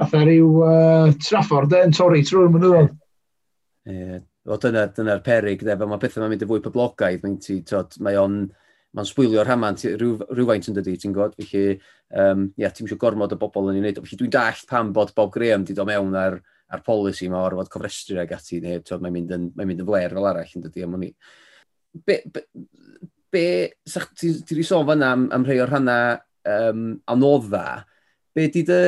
fatha 0.00 0.22
rhyw 0.24 0.62
uh, 0.64 1.10
trafford 1.26 1.76
yn 1.76 1.92
torri 1.96 2.24
trwy'r 2.24 2.54
mynyddoedd. 2.54 2.94
Ie, 3.86 3.98
yeah. 3.98 4.22
o 4.48 4.60
dyna'r 4.62 4.94
dyna 4.96 5.18
perig, 5.26 5.66
de, 5.66 5.76
fel 5.76 5.92
mae 5.92 6.00
pethau 6.00 6.24
mae'n 6.24 6.32
mynd 6.32 6.46
y 6.46 6.50
fwy 6.52 6.64
poblogaidd, 6.64 7.26
mae'n 7.26 7.42
ti, 7.44 7.60
mae 8.00 8.22
o'n... 8.22 8.46
Mae 8.46 8.65
mae'n 8.96 9.08
sbwylio 9.08 9.44
rhamant 9.44 9.84
rhyw, 9.92 10.18
rhywfaint 10.32 10.70
yn 10.70 10.76
dydi, 10.78 10.96
ti'n 11.00 11.14
gwybod? 11.16 11.36
Felly, 11.36 11.78
um, 12.22 12.46
ia, 12.56 12.70
ti'n 12.72 12.88
eisiau 12.88 13.00
gormod 13.00 13.34
o 13.36 13.40
bobl 13.40 13.70
yn 13.70 13.78
ei 13.78 13.84
wneud. 13.84 14.00
Felly 14.04 14.20
dwi'n 14.22 14.36
dall 14.36 14.62
pam 14.70 14.92
bod 14.96 15.12
Bob 15.16 15.34
Graham 15.34 15.66
wedi 15.66 15.76
dod 15.76 15.90
mewn 15.90 16.16
ar, 16.16 16.38
ar 16.72 16.84
polisi 16.86 17.28
yma 17.28 17.42
o'r 17.44 17.58
fod 17.60 17.72
cofrestru 17.72 18.20
ag 18.22 18.32
ati, 18.36 18.62
neu 18.64 18.80
mae'n 18.80 19.16
mynd, 19.18 19.34
yn, 19.36 19.50
mae 19.56 19.68
mynd 19.68 19.84
yn 19.84 19.90
fler 19.90 20.16
fel 20.16 20.30
arall 20.30 20.56
yn 20.58 20.64
dydi, 20.64 20.86
am 20.86 20.96
hwnni. 20.96 21.12
Be, 22.06 22.18
be, 22.32 22.46
be 23.32 23.44
ti'n 23.84 24.40
ti 24.48 24.64
sôn 24.66 24.88
fan'na 24.88 25.12
am, 25.14 25.28
am 25.36 25.44
rhai 25.46 25.60
o'r 25.64 25.72
rhanna 25.72 25.98
um, 26.56 26.88
anodda, 27.12 27.66
be 28.34 28.48
di 28.52 28.64
dy, 28.66 28.80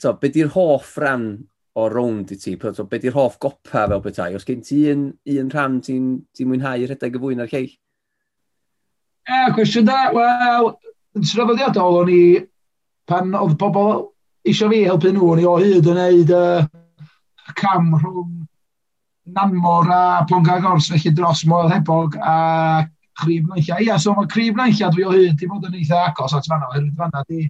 to, 0.00 0.14
be 0.20 0.30
di'r 0.32 0.52
hoff 0.56 0.96
ran 1.02 1.30
o 1.78 1.86
rownd 1.88 2.34
i 2.34 2.38
ti? 2.40 2.56
To, 2.60 2.86
be 2.88 3.00
di'r 3.02 3.16
hoff 3.16 3.38
gopa 3.42 3.86
fel 3.86 4.02
bethau? 4.04 4.36
Os 4.36 4.46
gen 4.48 4.64
ti 4.66 4.84
un, 4.92 5.08
un 5.36 5.52
rhan 5.52 5.80
ti'n 5.84 6.12
ti 6.34 6.46
mwynhau 6.48 6.86
rhedeg 6.86 7.18
y 7.18 7.22
fwy 7.22 7.38
na'r 7.38 7.52
lleill? 7.52 7.78
E, 9.28 9.42
cwestiwn 9.54 9.86
da, 9.86 9.98
wel, 10.14 10.72
yn 11.18 11.26
traddodiadol 11.28 12.00
o'n 12.02 12.12
i, 12.12 12.22
pan 13.08 13.34
oedd 13.38 13.58
pobl 13.60 14.08
eisiau 14.48 14.72
fi 14.72 14.84
helpu 14.86 15.12
nhw, 15.12 15.28
o'n 15.34 15.42
i 15.42 15.46
o 15.46 15.58
hyd 15.60 15.90
yn 15.92 16.00
neud 16.00 16.32
uh, 16.34 16.64
cam 17.58 17.92
rhwng 17.98 18.40
Nanmor 19.32 19.86
a 19.94 20.26
Ponga 20.26 20.58
Gors, 20.60 20.88
felly 20.90 21.12
dros 21.14 21.44
Moel 21.46 21.70
Hebog 21.70 22.16
a 22.18 22.88
Crif 23.20 23.46
Naill. 23.46 23.84
Ia, 23.84 23.98
so 23.98 24.16
mae 24.16 24.26
Crif 24.26 24.56
Naill 24.58 24.90
dwi 24.96 25.06
o 25.06 25.12
hyd, 25.14 25.36
di 25.38 25.46
bod 25.46 25.68
yn 25.68 25.78
eitha 25.78 26.08
agos 26.08 26.34
at 26.34 26.48
fanna, 26.50 26.66
oherwydd 26.72 26.98
fanna 26.98 27.22
di 27.28 27.44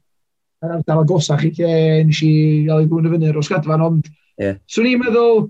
yr 0.63 0.77
ardal 0.77 1.03
agosach 1.03 1.43
i 1.49 1.51
lle 1.57 1.73
nes 2.07 2.21
i 2.27 2.33
gael 2.69 2.85
ei 2.85 2.91
gwyn 2.91 3.09
y 3.09 3.15
fyny 3.15 3.29
i'r 3.31 3.41
osgadfan, 3.41 3.83
ond 3.89 4.11
yeah. 4.39 4.61
swn 4.71 4.91
i'n 4.93 5.01
meddwl, 5.01 5.47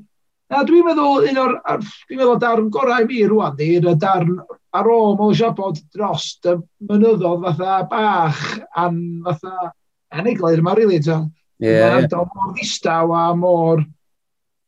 na 0.52 0.62
dwi'n 0.68 0.86
meddwl 0.86 1.26
un 1.32 1.40
o'r, 1.42 1.56
dwi'n 1.66 2.22
meddwl 2.22 2.40
darn 2.44 2.70
gorau 2.72 3.08
mi 3.10 3.24
rwan 3.26 3.58
di, 3.58 3.74
y 3.82 3.96
darn 4.00 4.38
ar 4.72 4.88
ôl 4.88 5.16
mewn 5.20 5.36
siabod 5.36 5.80
dros 5.92 6.32
y 6.48 6.56
mynyddodd 6.88 7.44
fatha 7.46 7.78
bach 7.90 8.42
a'n 8.82 8.98
fatha 9.26 9.72
aneglir 10.12 10.60
yma, 10.60 10.74
rili, 10.76 10.98
really, 11.00 11.30
Yeah, 11.62 12.00
yeah. 12.00 12.08
mor 12.34 12.54
ddistaw 12.56 13.12
a 13.14 13.36
mor 13.38 13.84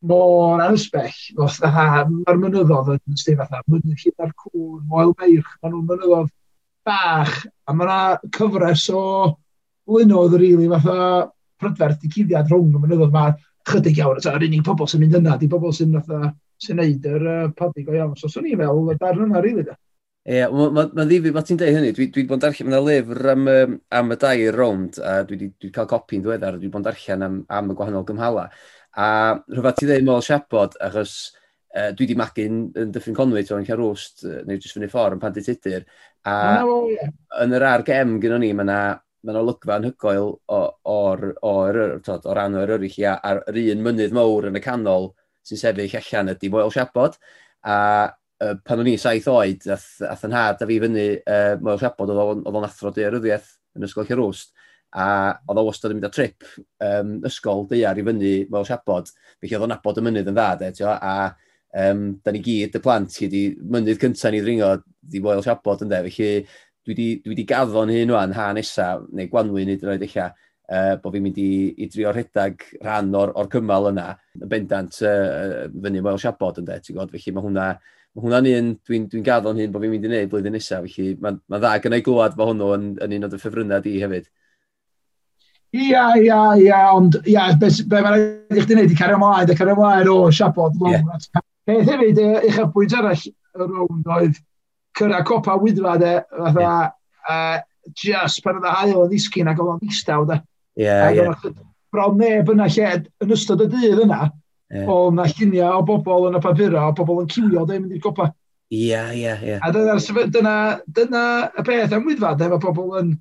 mor 0.05 0.61
anysbell. 0.63 1.17
Mae'r 1.35 2.39
mynyddodd 2.39 2.93
yn 2.95 3.19
sti 3.19 3.35
fatha, 3.41 3.63
mynydd 3.67 3.99
hyd 3.99 4.23
ar 4.23 4.31
cŵn, 4.45 4.85
moel 4.91 5.15
beirch, 5.19 5.49
maen 5.63 5.75
nhw'n 5.75 5.89
mynyddodd 5.89 6.31
bach, 6.87 7.41
a 7.67 7.75
mae 7.75 7.89
yna 7.89 7.99
cyfres 8.37 8.85
o 8.95 9.03
blynodd 9.89 10.37
rili 10.37 10.69
really, 10.69 10.71
fatha 10.77 11.27
prydferth 11.61 12.05
i 12.07 12.13
cuddiad 12.13 12.53
rhwng 12.53 12.77
y 12.77 12.85
mynyddodd 12.85 13.17
ma, 13.17 13.27
chydig 13.67 13.99
iawn, 13.99 14.21
yr 14.21 14.47
unig 14.47 14.63
pobl 14.69 14.91
sy'n 14.93 15.03
mynd 15.03 15.19
yna, 15.19 15.39
di 15.41 15.49
pobl 15.51 15.75
sy'n 15.75 15.97
fatha 15.99 16.31
sy'n 16.63 16.79
neud 16.79 17.11
yr 17.11 17.27
uh, 17.33 17.49
padig 17.59 17.91
o 17.91 17.97
iawn. 17.97 18.15
So, 18.21 18.31
swn 18.31 18.53
i 18.53 18.55
fel, 18.61 18.85
y 18.93 18.99
darn 19.01 19.27
yna, 19.27 19.43
rili, 19.43 19.65
really, 19.65 19.67
da. 19.73 19.81
Ie, 20.25 20.39
yeah, 20.39 20.49
mae'n 20.49 20.73
ma, 20.73 20.87
ma 20.97 21.05
ddifu 21.05 21.35
mae 21.37 21.45
ti'n 21.45 21.59
dweud 21.61 21.75
hynny. 21.77 21.91
Dwi, 21.93 22.07
dwi 22.09 22.23
wedi 22.23 22.29
bod 22.31 22.39
yn 22.39 22.43
darllen, 22.47 22.69
mae'n 22.73 22.87
lyfr 22.87 23.27
am, 23.35 23.49
am 23.99 24.15
y 24.15 24.17
dair 24.23 24.57
rownd, 24.57 24.97
a 25.05 25.19
dwi 25.29 25.37
wedi 25.37 25.49
dwi 25.61 25.69
cael 25.75 25.89
copi'n 25.91 26.23
ddiweddar, 26.25 26.57
dwi 26.57 26.65
wedi 26.65 26.73
bod 26.73 26.81
yn 26.81 26.87
darllen 26.87 27.25
am, 27.27 27.35
am 27.53 27.73
y 27.75 27.77
gwahanol 27.77 28.07
gymhala. 28.09 28.47
A 28.97 29.09
rhywbeth 29.37 29.83
ti'n 29.83 29.91
dweud 29.91 30.07
môl 30.09 30.25
siapod, 30.25 30.79
achos 30.89 31.13
uh, 31.77 31.91
dwi 31.91 32.07
wedi 32.07 32.17
magu'n 32.17 32.63
yn 32.81 32.95
Dyffryn 32.95 33.19
Conwy, 33.21 33.45
ti'n 33.45 33.69
cael 33.69 33.83
rwst, 33.83 34.25
neu 34.49 34.57
jyst 34.57 34.79
fyny 34.79 34.89
ffordd, 34.89 35.19
yn 35.19 35.23
pan 35.27 35.37
di 35.37 35.45
titir. 35.45 35.85
A 36.25 36.39
no, 36.65 36.81
yeah. 36.89 37.13
yn 37.45 37.53
yr 37.61 37.69
argem 37.75 38.17
gyda 38.25 38.41
ni, 38.41 38.55
mae 38.57 38.65
yna 38.65 38.81
ma 39.25 39.39
olygfa 39.41 39.77
yn 39.81 39.91
hygoel 39.91 40.35
o'r, 40.57 41.29
o'r, 41.45 41.83
tod, 42.05 42.25
o 42.25 42.33
ran 42.37 42.57
o'r 42.61 42.79
eraill, 42.79 42.99
a'r 43.13 43.45
un 43.53 43.85
mynydd 43.85 44.17
mawr 44.17 44.49
yn 44.49 44.57
y 44.57 44.65
canol 44.65 45.13
sy'n 45.45 45.61
sefyll 45.61 46.01
allan 46.01 46.33
ydy 46.33 46.49
Moel 46.53 46.73
Siabod. 46.73 47.21
A 47.69 47.77
uh, 48.43 48.55
pan 48.65 48.83
o'n 48.83 48.91
i 48.91 48.97
saith 49.01 49.29
oed, 49.31 49.67
ath, 49.71 49.89
ath 50.09 50.27
yn 50.29 50.37
had 50.37 50.63
a 50.63 50.69
fi 50.71 50.81
fyny, 50.83 51.07
uh, 51.23 51.55
mae'n 51.61 51.81
siabod, 51.83 52.13
oedd 52.15 52.51
o'n 52.51 52.69
athro 52.69 52.93
dearyddiaeth 52.95 53.53
yn 53.79 53.87
ysgol 53.87 54.09
Cerwst, 54.09 54.55
a 54.95 55.07
oedd 55.49 55.59
o 55.59 55.65
wastad 55.67 55.91
yn 55.91 55.99
mynd 55.99 56.07
â 56.07 56.13
trip 56.15 56.45
um, 56.87 57.17
ysgol 57.27 57.65
deiar 57.71 57.99
i 57.99 58.05
fyny 58.07 58.35
fel 58.51 58.69
siabod, 58.69 59.11
felly 59.43 59.57
oedd 59.57 59.67
o'n 59.67 59.75
abod 59.75 59.99
y 59.99 60.05
mynydd 60.07 60.31
yn 60.31 60.37
dda, 60.39 60.51
de, 60.61 60.71
tio, 60.77 60.93
a 60.95 61.33
um, 61.89 62.05
da 62.23 62.35
ni 62.35 62.43
gyd, 62.45 62.79
y 62.79 62.83
plant, 62.83 63.11
chi 63.19 63.29
di 63.31 63.43
mynydd 63.59 63.99
cyntaf 64.03 64.35
ni 64.35 64.43
ddringo, 64.45 64.71
di 65.11 65.23
foel 65.25 65.43
siabod 65.45 65.83
yn 65.87 65.91
de, 65.91 66.01
felly 66.07 66.31
dwi 66.85 66.93
wedi 66.93 67.09
dwi 67.25 67.37
di 67.39 67.47
gaddo'n 67.49 67.91
hyn 67.91 68.13
o'n 68.15 68.35
ha 68.37 68.51
nesaf, 68.55 69.07
neu 69.17 69.31
gwanwyn 69.33 69.71
nid 69.73 69.83
yn 69.83 69.95
oed 69.95 70.05
eich 70.07 70.19
uh, 70.21 70.95
bod 71.01 71.17
fi'n 71.17 71.25
mynd 71.25 71.41
i, 71.43 71.51
i 71.81 71.89
drio 71.91 72.13
rhedag 72.13 72.63
rhan 72.83 73.11
o'r, 73.19 73.33
or 73.35 73.51
cymal 73.51 73.91
yna, 73.91 74.11
yn 74.39 74.51
bendant 74.51 75.01
uh, 75.03 75.67
fyny 75.75 76.05
Wel 76.05 76.21
Siabod 76.23 76.63
yn 76.63 76.69
de, 76.71 76.79
ti'n 76.79 76.95
gwybod, 76.95 77.17
felly 77.17 77.35
mae 77.35 77.47
hwnna 77.49 77.69
mae 78.15 78.23
hwnna'n 78.23 78.49
un, 78.53 78.71
dwi'n 78.87 79.07
dwi 79.11 79.21
gaddo'n 79.27 79.59
hyn 79.59 79.73
bod 79.75 79.83
fi'n 79.83 79.91
mynd 79.91 80.07
i 80.07 80.11
wneud 80.11 80.31
blwyddyn 80.31 80.55
nesaf, 80.55 80.87
felly 80.87 81.17
mae'n 81.23 81.41
ma 81.51 81.59
dda 81.59 81.73
gynnau 81.83 82.05
glwad 82.07 82.37
bod 82.39 82.53
hwnnw 82.53 82.69
yn, 82.77 82.85
yn 83.03 83.15
un 83.17 83.27
o'r 83.27 83.41
ffefrynnau 83.43 83.83
di 83.83 83.97
hefyd. 84.03 84.29
Ia, 85.75 86.05
ia, 86.23 86.39
ia, 86.63 86.81
ond 86.95 87.19
ia, 87.27 87.49
be, 87.59 87.73
be 87.91 88.03
mae'n 88.05 88.15
rhaid 88.15 88.61
i 88.61 88.63
chdi 88.63 88.77
wneud 88.77 88.95
i 88.95 88.99
cario 89.01 89.19
ymlaen, 89.19 89.51
i 89.51 89.59
cario 89.59 89.75
ymlaen 89.75 90.11
o 90.13 90.19
siapod. 90.31 90.79
Yeah. 90.87 91.03
Peth 91.67 91.91
hefyd, 91.91 92.21
eich 92.45 92.61
a 92.63 92.69
pwynt 92.71 92.95
arall 92.95 93.25
y 93.27 93.67
rownd 93.67 94.13
oedd 94.19 94.39
cyrra 94.95 95.25
copa 95.27 95.59
wyddfa, 95.59 95.97
de, 95.99 96.13
fatha, 96.31 96.69
yeah. 96.69 96.93
uh, 97.27 97.91
just 97.99 98.45
pan 98.45 98.61
oedd 98.61 98.71
y 98.71 98.77
hael 98.77 99.03
yn 99.03 99.11
ddisgyn 99.11 99.51
ac 99.51 99.59
oedd 99.59 99.73
o'n 99.75 99.83
ddistaw, 99.83 100.29
de. 100.31 100.39
Ie, 100.79 100.87
yeah, 100.87 101.11
ie. 101.11 101.25
Yeah. 101.25 101.59
Bron 101.91 102.23
neb 102.23 102.55
yna 102.55 102.71
lle, 102.71 102.95
yn 103.27 103.35
ystod 103.35 103.67
y 103.67 103.71
dydd 103.75 104.07
yna, 104.07 104.29
Yeah. 104.75 104.89
O, 104.91 105.11
na 105.15 105.29
lluniau 105.31 105.79
o 105.79 105.85
bobl 105.87 106.29
yn 106.31 106.39
y 106.39 106.43
papura, 106.43 106.89
o 106.89 106.95
bobl 106.99 107.23
yn 107.23 107.31
cywio, 107.31 107.63
dweud 107.63 107.85
mynd 107.85 107.95
i'r 107.95 108.03
gopa. 108.03 108.33
Ia, 108.75 109.05
ia, 109.15 109.37
ia. 109.39 109.59
A 109.63 109.71
dyna, 109.71 109.95
dyna, 110.35 110.55
dyna 110.97 111.25
y 111.61 111.65
peth 111.69 111.95
am 111.95 112.09
wyddfa, 112.09 112.33
dweud 112.41 112.57
mae 112.57 112.63
pobl 112.65 112.97
yn 112.99 113.13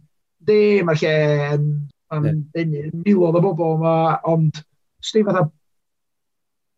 de, 0.50 0.60
mae'r 0.88 1.04
lle 1.04 1.16
yn, 1.54 1.68
yn, 2.18 2.40
yn, 2.58 2.78
miloedd 3.04 3.38
o 3.38 3.44
bobl, 3.44 3.76
yma, 3.78 3.98
ond 4.34 4.64
sti 5.06 5.22
fatha, 5.28 5.46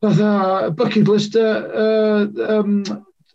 fatha 0.04 0.32
bucket 0.76 1.08
list 1.08 1.40
uh, 1.40 2.28
um, 2.58 2.82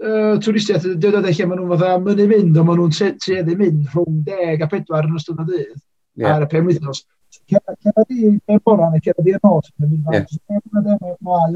uh, 0.04 0.34
twristiaeth, 0.44 0.90
dweud 1.00 1.22
oedd 1.22 1.30
eich 1.30 1.40
maen 1.46 1.62
nhw'n 1.62 1.72
fatha 1.72 1.96
mynd 2.04 2.20
i 2.20 2.28
fynd, 2.34 2.52
ond 2.60 2.68
maen 2.68 2.82
nhw'n 2.82 3.16
tueddu 3.24 3.56
mynd 3.62 3.94
rhwng 3.94 4.20
10 4.28 4.66
a 4.66 4.68
4 4.76 5.08
yn 5.08 5.16
ystod 5.22 5.40
y 5.46 5.48
dydd 5.54 5.72
yeah. 6.20 6.36
ar 6.36 6.44
y 6.44 6.50
pen 6.52 6.68
wythnos. 6.68 7.06
Cera 7.50 8.04
di 8.08 8.30
ben 8.46 8.60
bora 8.64 8.88
neu 8.92 9.02
cera 9.04 9.24
di 9.26 9.34
yn 9.36 9.42
nos. 9.44 9.70
Mae 9.80 10.24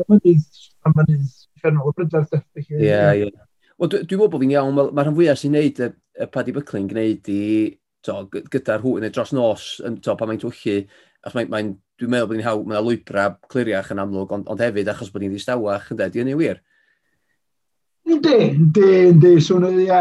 o'n 0.02 0.04
mynydd 0.10 0.60
am 0.84 0.96
mynydd 0.98 1.30
ffernol 1.60 1.92
y 1.92 1.96
brydar. 2.00 2.26
Ie, 2.58 2.98
ie. 3.24 3.30
Wel, 3.78 3.90
dwi'n 3.90 4.04
meddwl 4.06 4.30
bod 4.30 4.44
fi'n 4.44 4.52
iawn, 4.54 4.76
mae'r 4.76 5.08
rhan 5.08 5.16
fwyaf 5.16 5.40
sy'n 5.40 5.56
neud 5.56 5.80
y, 5.82 5.88
y 6.22 6.28
Paddy 6.34 6.54
Buckling 6.54 6.90
gwneud 6.90 7.30
i 7.32 7.40
gyda'r 8.04 8.84
hwn 8.84 9.02
neu 9.02 9.14
dros 9.14 9.32
nos, 9.34 9.64
to, 10.04 10.14
pan 10.18 10.30
mae'n 10.30 10.42
twyllu, 10.42 10.76
achos 11.24 11.38
mae'n, 11.38 11.50
mae 11.50 11.70
dwi'n 11.98 12.12
meddwl 12.12 12.30
bod 12.30 12.38
ni'n 12.38 12.46
hawl, 12.46 12.62
mae'n 12.68 12.84
lwybra 12.84 13.24
cliriach 13.50 13.90
yn 13.94 14.02
amlwg, 14.04 14.34
ond, 14.36 14.46
ond 14.52 14.62
hefyd 14.62 14.90
achos 14.92 15.10
bod 15.14 15.24
ni'n 15.24 15.34
ddistawach, 15.34 15.90
ynddo, 15.94 16.10
di 16.12 16.22
hynny 16.22 16.36
wir. 16.38 16.60
Yndi, 18.04 18.34
yndi, 18.52 18.88
yndi. 19.08 19.40
So, 19.40 19.58
ia. 19.80 20.00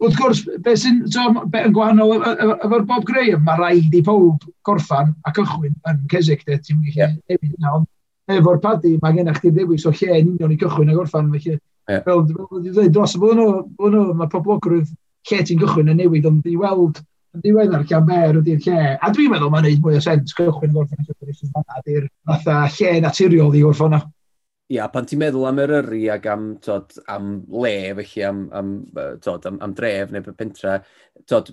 Wrth 0.00 0.16
gwrs, 0.16 0.44
beth 0.64 0.80
sy'n 0.80 1.02
so, 1.12 1.26
be 1.52 1.64
yn 1.68 1.74
gwahanol 1.76 2.22
efo'r 2.24 2.86
Bob 2.88 3.04
Graham, 3.08 3.44
mae 3.44 3.60
rhaid 3.60 3.96
i 3.96 4.00
pob 4.04 4.46
gorffan 4.64 5.12
a 5.28 5.32
cychwyn 5.36 5.74
yn 5.90 6.00
Cesig, 6.12 6.44
de, 6.48 6.56
ti'n 6.56 6.80
mynd 6.80 6.96
yeah. 6.96 7.12
newid 7.28 7.58
na, 7.60 7.74
ond 7.80 8.38
efo'r 8.38 8.62
padi, 8.64 8.94
mae 9.02 9.16
gennych 9.18 9.42
chi 9.42 9.52
ddewis 9.52 9.84
o 9.84 9.92
lle 9.92 10.20
yn 10.22 10.32
union 10.32 10.54
i 10.54 10.58
gychwyn 10.60 10.92
a 10.92 10.96
gorffan, 10.96 11.28
felly, 11.34 11.58
yeah. 11.90 12.00
fel, 12.06 12.24
fel 12.32 12.64
dweud, 12.64 12.92
dros 12.96 13.16
y 13.18 13.20
blynyddo, 13.20 14.06
mae 14.16 14.32
poblogrwydd 14.32 14.88
lle 15.28 15.44
ti'n 15.44 15.60
gychwyn 15.60 15.92
yn 15.92 16.00
newid, 16.00 16.30
ond 16.30 16.48
i 16.48 16.56
weld 16.60 17.04
yn 17.34 17.44
diweddar 17.44 17.84
lle 17.84 18.02
ber 18.08 18.40
ydy'r 18.40 18.64
lle, 18.64 18.80
a 18.96 19.12
dwi'n 19.12 19.32
meddwl 19.34 19.52
mae'n 19.52 19.68
neud 19.68 19.84
mwy 19.84 20.00
o 20.00 20.02
sens 20.04 20.32
cychwyn 20.38 20.72
a 20.72 20.80
gorffan 20.80 21.04
a 21.04 21.08
chyfrif 21.12 22.80
lle 22.80 22.98
naturiol 23.04 23.52
i 23.52 23.64
gorffan 23.66 24.00
ia, 24.74 24.86
pan 24.92 25.06
ti'n 25.08 25.20
meddwl 25.22 25.46
am 25.48 25.60
Eryri 25.62 26.02
ac 26.12 26.26
am, 26.30 26.46
tod, 26.62 26.92
am 27.10 27.30
le, 27.62 27.74
felly 28.00 28.24
am, 28.26 28.44
am, 28.58 28.72
tod, 29.22 29.46
am, 29.48 29.58
am 29.64 29.74
dref 29.76 30.12
neu 30.14 30.34
pentra, 30.36 30.76
tod, 31.30 31.50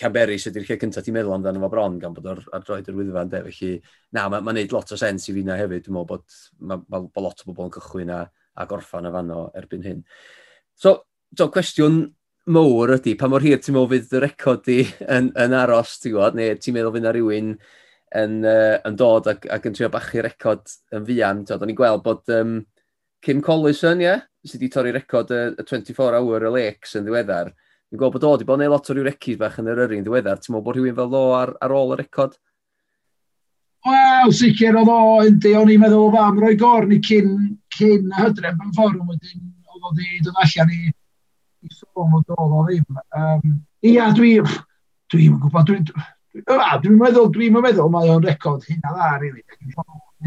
Llanberis 0.00 0.48
ydy'r 0.50 0.66
lle 0.68 0.78
cyntaf 0.82 1.06
ti'n 1.06 1.16
meddwl 1.16 1.36
amdano 1.36 1.62
fo 1.64 1.70
bron 1.72 1.98
gan 2.02 2.16
bod 2.16 2.28
ar, 2.32 2.42
ar 2.56 2.66
droed 2.66 2.90
yr 2.90 2.98
wyddfa, 2.98 3.24
de, 3.32 3.42
felly 3.48 3.72
na, 4.16 4.26
mae'n 4.28 4.46
ma 4.46 4.54
neud 4.56 4.74
lot 4.74 4.92
o 4.94 5.00
sens 5.00 5.28
i 5.28 5.36
fi 5.36 5.44
na 5.46 5.58
hefyd, 5.60 5.86
dwi'n 5.86 5.96
meddwl 5.96 6.10
bod 6.12 6.38
ma, 6.60 6.80
ma, 6.88 7.02
ma 7.04 7.24
lot 7.24 7.42
o 7.44 7.50
bobl 7.50 7.68
yn 7.68 7.74
cychwyn 7.78 8.14
a, 8.14 8.22
a 8.58 8.68
gorffan 8.68 9.08
y 9.08 9.12
fanno 9.14 9.42
erbyn 9.58 9.84
hyn. 9.86 10.04
So, 10.78 10.94
so 11.36 11.48
cwestiwn 11.54 12.06
mowr 12.48 12.94
ydy, 12.96 13.16
pa 13.20 13.28
mor 13.28 13.44
hir 13.44 13.60
ti'n 13.60 13.76
meddwl 13.76 13.92
fydd 13.94 14.16
y 14.16 14.22
record 14.24 14.64
di 14.68 14.78
yn, 15.16 15.32
yn 15.36 15.56
aros, 15.56 15.98
ti'n 16.02 16.16
gwybod, 16.16 16.38
neu 16.38 16.56
ti'n 16.56 16.78
meddwl 16.78 16.96
fydd 16.96 17.06
na 17.08 17.14
rhywun 17.16 17.52
yn, 18.16 18.40
uh, 18.46 18.78
yn 18.88 18.96
dod 18.98 19.28
ac, 19.30 19.46
ac 19.52 19.68
yn 19.68 19.76
trio 19.76 19.90
bachu 19.92 20.24
record 20.24 20.74
yn 20.96 21.06
fian. 21.08 21.44
Tod, 21.48 21.64
o'n 21.64 21.72
i'n 21.72 21.78
gweld 21.78 22.04
bod 22.04 22.34
um, 22.34 22.58
Kim 23.24 23.40
Collison, 23.44 24.02
ie, 24.02 24.08
yeah, 24.08 24.26
sydd 24.46 24.62
wedi 24.62 24.72
torri 24.72 24.92
record 24.94 25.32
y, 25.34 25.40
y 25.58 25.64
24 25.66 26.18
hour 26.18 26.46
y 26.48 26.52
Lakes 26.54 26.96
yn 26.98 27.06
ddiweddar. 27.06 27.50
Dwi'n 27.88 28.02
gweld 28.02 28.14
bod 28.16 28.26
o 28.28 28.34
wedi 28.34 28.46
bod 28.48 28.62
yn 28.62 28.70
lot 28.72 28.90
o 28.90 28.96
ryw 28.96 29.06
recis 29.08 29.38
bach 29.40 29.58
yn 29.60 29.70
yr 29.72 29.82
yrru 29.84 29.98
yn 29.98 30.04
ddiweddar. 30.06 30.40
Ti'n 30.40 30.54
meddwl 30.54 30.66
bod 30.66 30.78
rhywun 30.78 30.98
fel 30.98 31.16
o 31.18 31.24
ar, 31.38 31.54
ar 31.64 31.74
ôl 31.74 31.94
y 31.96 31.98
record? 32.02 32.36
Wel, 33.88 34.32
sicr 34.34 34.76
oedd 34.76 34.90
o, 34.92 34.98
yndi, 35.24 35.54
o'n 35.56 35.70
i'n 35.72 35.80
meddwl 35.82 36.08
o 36.08 36.12
fam 36.14 36.40
roi 36.42 36.54
gorn 36.60 36.92
i 36.94 37.00
cyn, 37.04 37.34
cyn 37.78 38.12
hydref 38.18 38.58
yn 38.64 38.74
fforwm 38.76 39.08
wedyn 39.08 39.44
oedd 39.72 39.86
o 39.86 39.92
wedi 39.94 40.22
dod 40.26 40.40
allan 40.44 40.74
i, 40.74 40.92
i 41.64 41.72
sôn 41.72 42.18
o 42.18 42.22
dod 42.28 42.56
o 42.58 42.64
ddim. 42.66 43.00
Um, 43.16 43.58
ia, 43.86 44.10
dwi, 44.16 44.34
dwi'n 45.12 45.38
gwybod, 45.42 45.70
dwi'n, 45.70 45.88
Dwi'n 46.46 46.98
meddwl, 47.00 47.32
dwi'n 47.34 47.58
meddwl, 47.58 47.90
mae 47.92 48.12
o'n 48.12 48.24
record 48.26 48.66
hyn 48.68 48.84
a 48.84 48.94
dda, 48.94 49.10
rili. 49.22 49.42
Really. 49.42 49.74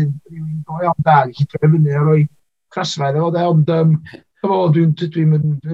Dwi'n 0.02 0.62
go 0.68 0.82
iawn 0.82 1.06
da, 1.06 1.24
i 1.28 1.48
troi 1.48 1.70
fyny 1.70 1.96
a 1.96 2.04
roi 2.04 2.26
crasfaidd 2.72 3.20
efo 3.20 3.32
de, 3.36 3.46
ond 3.54 3.72
um, 3.76 3.96
dwi'n 4.42 4.94
dwi 4.98 5.10
dwi 5.14 5.26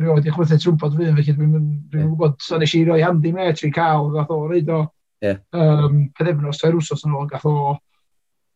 rhoi 0.02 0.18
wedi 0.18 0.34
chwythu 0.36 0.60
trwmpod 0.62 0.96
fy, 0.98 1.10
felly 1.10 1.36
dwi'n 1.38 1.58
dwi 1.92 2.06
gwybod, 2.06 2.38
so 2.44 2.60
nes 2.60 2.74
i 2.78 2.84
roi 2.88 3.02
handi 3.06 3.34
me 3.34 3.50
tri 3.58 3.72
cael, 3.74 4.10
gath 4.16 4.34
o 4.34 4.40
reid 4.50 4.72
o 4.74 4.84
yeah. 5.24 5.38
um, 5.54 6.08
pedefnos 6.18 6.62
tair 6.62 6.78
wsos 6.78 7.06
yn 7.08 7.16
ôl, 7.18 7.28
gath 7.32 7.46
o 7.48 7.76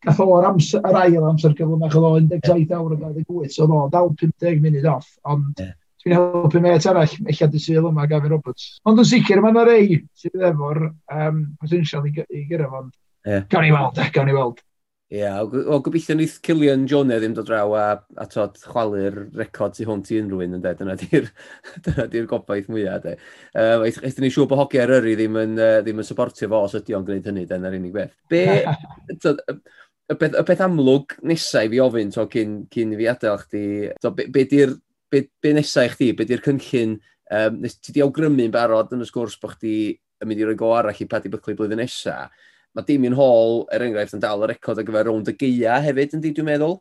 gath 0.06 0.24
o'r 0.26 0.50
amser, 0.50 0.82
yr 0.88 0.98
ail 1.04 1.28
amser 1.30 1.54
gyflym 1.58 1.86
ach 1.86 1.98
oedd 2.00 2.08
o 2.10 2.40
17 2.42 2.74
awr 2.78 2.98
a 2.98 3.14
28, 3.14 3.54
so 3.54 3.68
oedd 3.68 3.78
o 3.78 3.84
dal 3.94 4.12
50 4.18 4.64
munud 4.64 4.90
off, 4.90 5.14
ond 5.30 5.62
yeah 5.62 5.78
dwi'n 6.02 6.18
helpu 6.18 6.62
met 6.64 6.88
arall, 6.90 7.14
eich 7.30 7.44
adi 7.46 7.62
sydd 7.62 7.86
yma, 7.86 8.08
Gavin 8.10 8.34
Roberts. 8.34 8.74
Ond 8.90 9.02
yn 9.02 9.08
sicr, 9.08 9.42
mae 9.44 9.54
yna 9.54 9.68
rei 9.68 10.02
sydd 10.18 10.50
efo'r 10.50 10.84
um, 10.90 11.46
potensial 11.62 12.08
i, 12.10 12.16
i 12.26 12.44
gyrra 12.50 12.70
fo. 12.72 12.84
Yeah. 13.28 13.48
Gawn 13.52 13.68
ni 13.68 13.74
weld, 13.74 14.02
e, 14.02 14.10
gawn 14.16 14.30
ni 14.30 14.36
weld. 14.36 14.62
Ie, 15.12 15.20
yeah, 15.20 15.42
o 15.44 15.76
o 15.76 15.82
gobeithio 15.84 16.16
neith 16.16 16.38
Cillian 16.46 16.86
Jones 16.88 17.12
e 17.12 17.18
ddim 17.20 17.34
dod 17.36 17.50
draw 17.50 17.74
a, 17.76 17.86
a 18.24 18.26
tod 18.32 18.56
chwalu'r 18.64 19.18
record 19.36 19.76
tu 19.76 19.84
hwnt 19.84 20.14
i 20.14 20.22
unrhyw 20.22 20.46
un, 20.46 20.56
de, 20.64 20.72
dyna 20.80 20.96
di'r 21.02 21.28
di 22.14 22.22
gobaith 22.32 22.70
mwyaf, 22.72 23.02
de. 23.04 23.18
Uh, 23.52 23.84
Eithon 23.90 24.24
ni 24.24 24.32
siŵr 24.32 24.48
bod 24.48 24.62
hogiau 24.62 24.88
ryri 24.88 25.18
ddim 25.20 25.36
yn, 25.42 25.58
uh, 25.60 25.82
ddim 25.84 26.00
yn 26.00 26.08
supportio 26.08 26.48
fo 26.54 26.62
os 26.70 26.78
ydy 26.80 26.96
o'n 26.96 27.04
gwneud 27.10 27.28
hynny, 27.28 27.44
dyna'r 27.50 27.76
unig 27.76 27.92
beth. 27.98 28.16
Be, 28.32 28.46
tod, 29.26 29.44
y, 29.52 30.16
beth, 30.16 30.40
y 30.40 30.46
beth 30.48 30.64
amlwg 30.70 31.18
nesaf 31.28 31.68
i 31.68 31.74
fi 31.76 31.84
ofyn 31.84 32.16
to 32.16 32.26
cyn, 32.32 32.56
cyn 32.72 32.96
i 32.96 33.02
fi 33.04 33.12
adael 33.12 33.44
chdi, 33.44 33.66
to, 34.00 34.16
be, 34.16 34.30
be 34.32 34.48
di'r 34.48 34.78
be, 35.12 35.26
be 35.44 35.54
nesau 35.56 35.86
i 35.88 35.92
chdi? 35.92 36.12
Be 36.18 36.28
di'r 36.28 36.44
cynllun? 36.46 37.00
Um, 37.32 37.62
nes 37.64 37.78
ti 37.80 37.94
di 37.96 38.04
awgrymu'n 38.04 38.52
barod 38.52 38.92
yn 38.96 39.04
y 39.04 39.08
sgwrs 39.08 39.38
bod 39.40 39.56
chdi 39.56 39.76
yn 40.22 40.30
mynd 40.30 40.42
i 40.42 40.48
roi 40.48 40.58
go 40.60 40.74
arall 40.76 40.98
i 41.00 41.08
Paddy 41.10 41.32
Buckley 41.32 41.58
blwyddyn 41.58 41.80
nesa. 41.82 42.26
Mae 42.76 42.88
Damien 42.88 43.16
Hall, 43.18 43.66
er 43.74 43.84
enghraifft, 43.86 44.16
yn 44.16 44.24
dal 44.24 44.44
y 44.46 44.52
record 44.52 44.80
ar 44.80 44.88
gyfer 44.88 45.08
rownd 45.08 45.32
y 45.32 45.36
geia 45.40 45.80
hefyd, 45.84 46.16
yndi, 46.18 46.34
dwi'n 46.36 46.48
meddwl. 46.48 46.78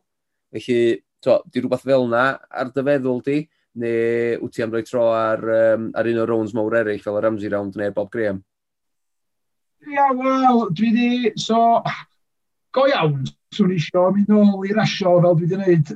Felly, 0.55 0.77
to, 1.23 1.39
di 1.51 1.63
rhywbeth 1.63 1.87
fel 1.87 2.07
yna 2.07 2.25
ar 2.61 2.71
dy 2.75 2.85
feddwl 2.87 3.19
di, 3.25 3.41
neu 3.81 4.37
wyt 4.43 4.55
ti 4.55 4.63
am 4.63 4.75
roi 4.75 4.83
tro 4.87 5.07
ar, 5.15 5.43
um, 5.57 5.89
ar 5.97 6.07
un 6.11 6.21
o'r 6.21 6.31
rounds 6.31 6.55
mawr 6.55 6.77
eraill 6.81 7.03
fel 7.03 7.19
y 7.19 7.25
Ramsey 7.25 7.51
Round 7.51 7.79
neu 7.79 7.95
Bob 7.95 8.11
Graham? 8.13 8.41
Ia, 9.87 9.95
yeah, 9.95 10.15
wel, 10.15 10.65
dwi 10.77 10.91
di, 10.95 11.11
so, 11.39 11.81
go 12.75 12.85
iawn, 12.91 13.23
swn 13.55 13.73
i 13.73 13.79
eisiau 13.79 14.11
mynd 14.15 14.31
nôl 14.31 14.67
i 14.67 14.75
rasio 14.77 15.17
fel 15.23 15.39
dwi 15.39 15.49
di 15.49 15.59
wneud 15.59 15.95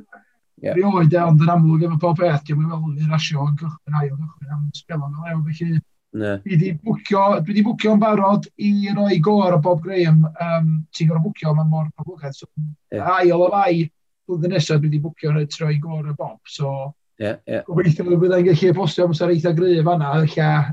yeah. 0.62 0.76
reolaid 0.78 1.16
ond 1.20 1.44
yn 1.44 1.52
amlwg 1.52 1.86
efo 1.88 2.00
pob 2.02 2.20
beth, 2.20 2.40
peth, 2.40 2.48
dwi'n 2.48 2.62
meddwl 2.62 3.04
i'r 3.04 3.18
asio 3.18 3.46
yn 3.50 3.58
cychwyn 3.60 4.00
ail, 4.00 4.16
cychwyn 4.16 4.56
am 4.56 4.66
sbelo 4.78 5.10
o 5.10 5.26
lew, 5.26 5.42
felly 5.50 5.70
no. 5.76 6.36
dwi 6.44 6.56
wedi 6.56 6.74
bwcio, 6.84 7.24
dwi 7.40 7.54
wedi 7.54 7.66
bwcio 7.68 7.96
yn 7.96 8.04
barod 8.04 8.50
i 8.58 8.74
roi 8.98 9.20
gor 9.24 9.56
o 9.56 9.62
Bob 9.64 9.82
Graham, 9.86 10.26
um, 10.48 10.70
ti'n 10.96 11.12
gorau 11.12 11.26
bwcio, 11.28 11.56
mae'n 11.56 11.72
mor 11.72 11.90
poblogaidd, 11.96 12.38
so 12.38 12.50
yeah. 12.94 13.10
ail 13.18 13.48
o 13.48 13.50
fai, 13.54 13.88
blwyddyn 14.28 14.56
nesaf 14.56 14.80
dwi 14.80 14.92
wedi 14.92 15.02
bwcio 15.04 15.34
rhaid 15.34 15.52
troi 15.54 15.80
gor 15.82 16.06
o 16.06 16.16
Bob, 16.18 16.40
so 16.50 16.94
yeah, 17.20 17.42
yeah. 17.48 17.66
gobeithio 17.68 18.08
bod 18.08 18.22
byddai'n 18.24 18.48
gallu 18.50 18.76
postio 18.78 19.10
amser 19.10 19.34
eitha 19.34 19.56
gryf 19.58 19.84
fanna, 19.88 20.14
eich 20.22 20.38
yeah. 20.40 20.72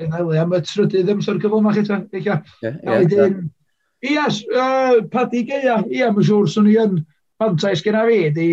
yn 0.00 0.16
helu 0.16 0.40
am 0.40 0.56
y 0.56 0.62
trydydd 0.64 1.12
amser 1.14 1.42
cyflymach 1.42 1.82
eto, 1.84 2.00
eilla. 2.12 2.40
Yeah, 2.64 2.80
yeah, 2.80 3.04
wedyn, 3.04 3.44
Ia, 4.04 4.26
uh, 4.28 5.02
Paddy 5.08 5.44
Geia, 5.48 5.78
ia, 5.88 6.10
mae'n 6.12 6.26
siŵr 6.28 6.48
swn 6.52 6.66
i 6.68 6.74
yn 6.82 6.98
fantais 7.40 7.82
gyda 7.84 8.02
fi, 8.08 8.18
di 8.36 8.48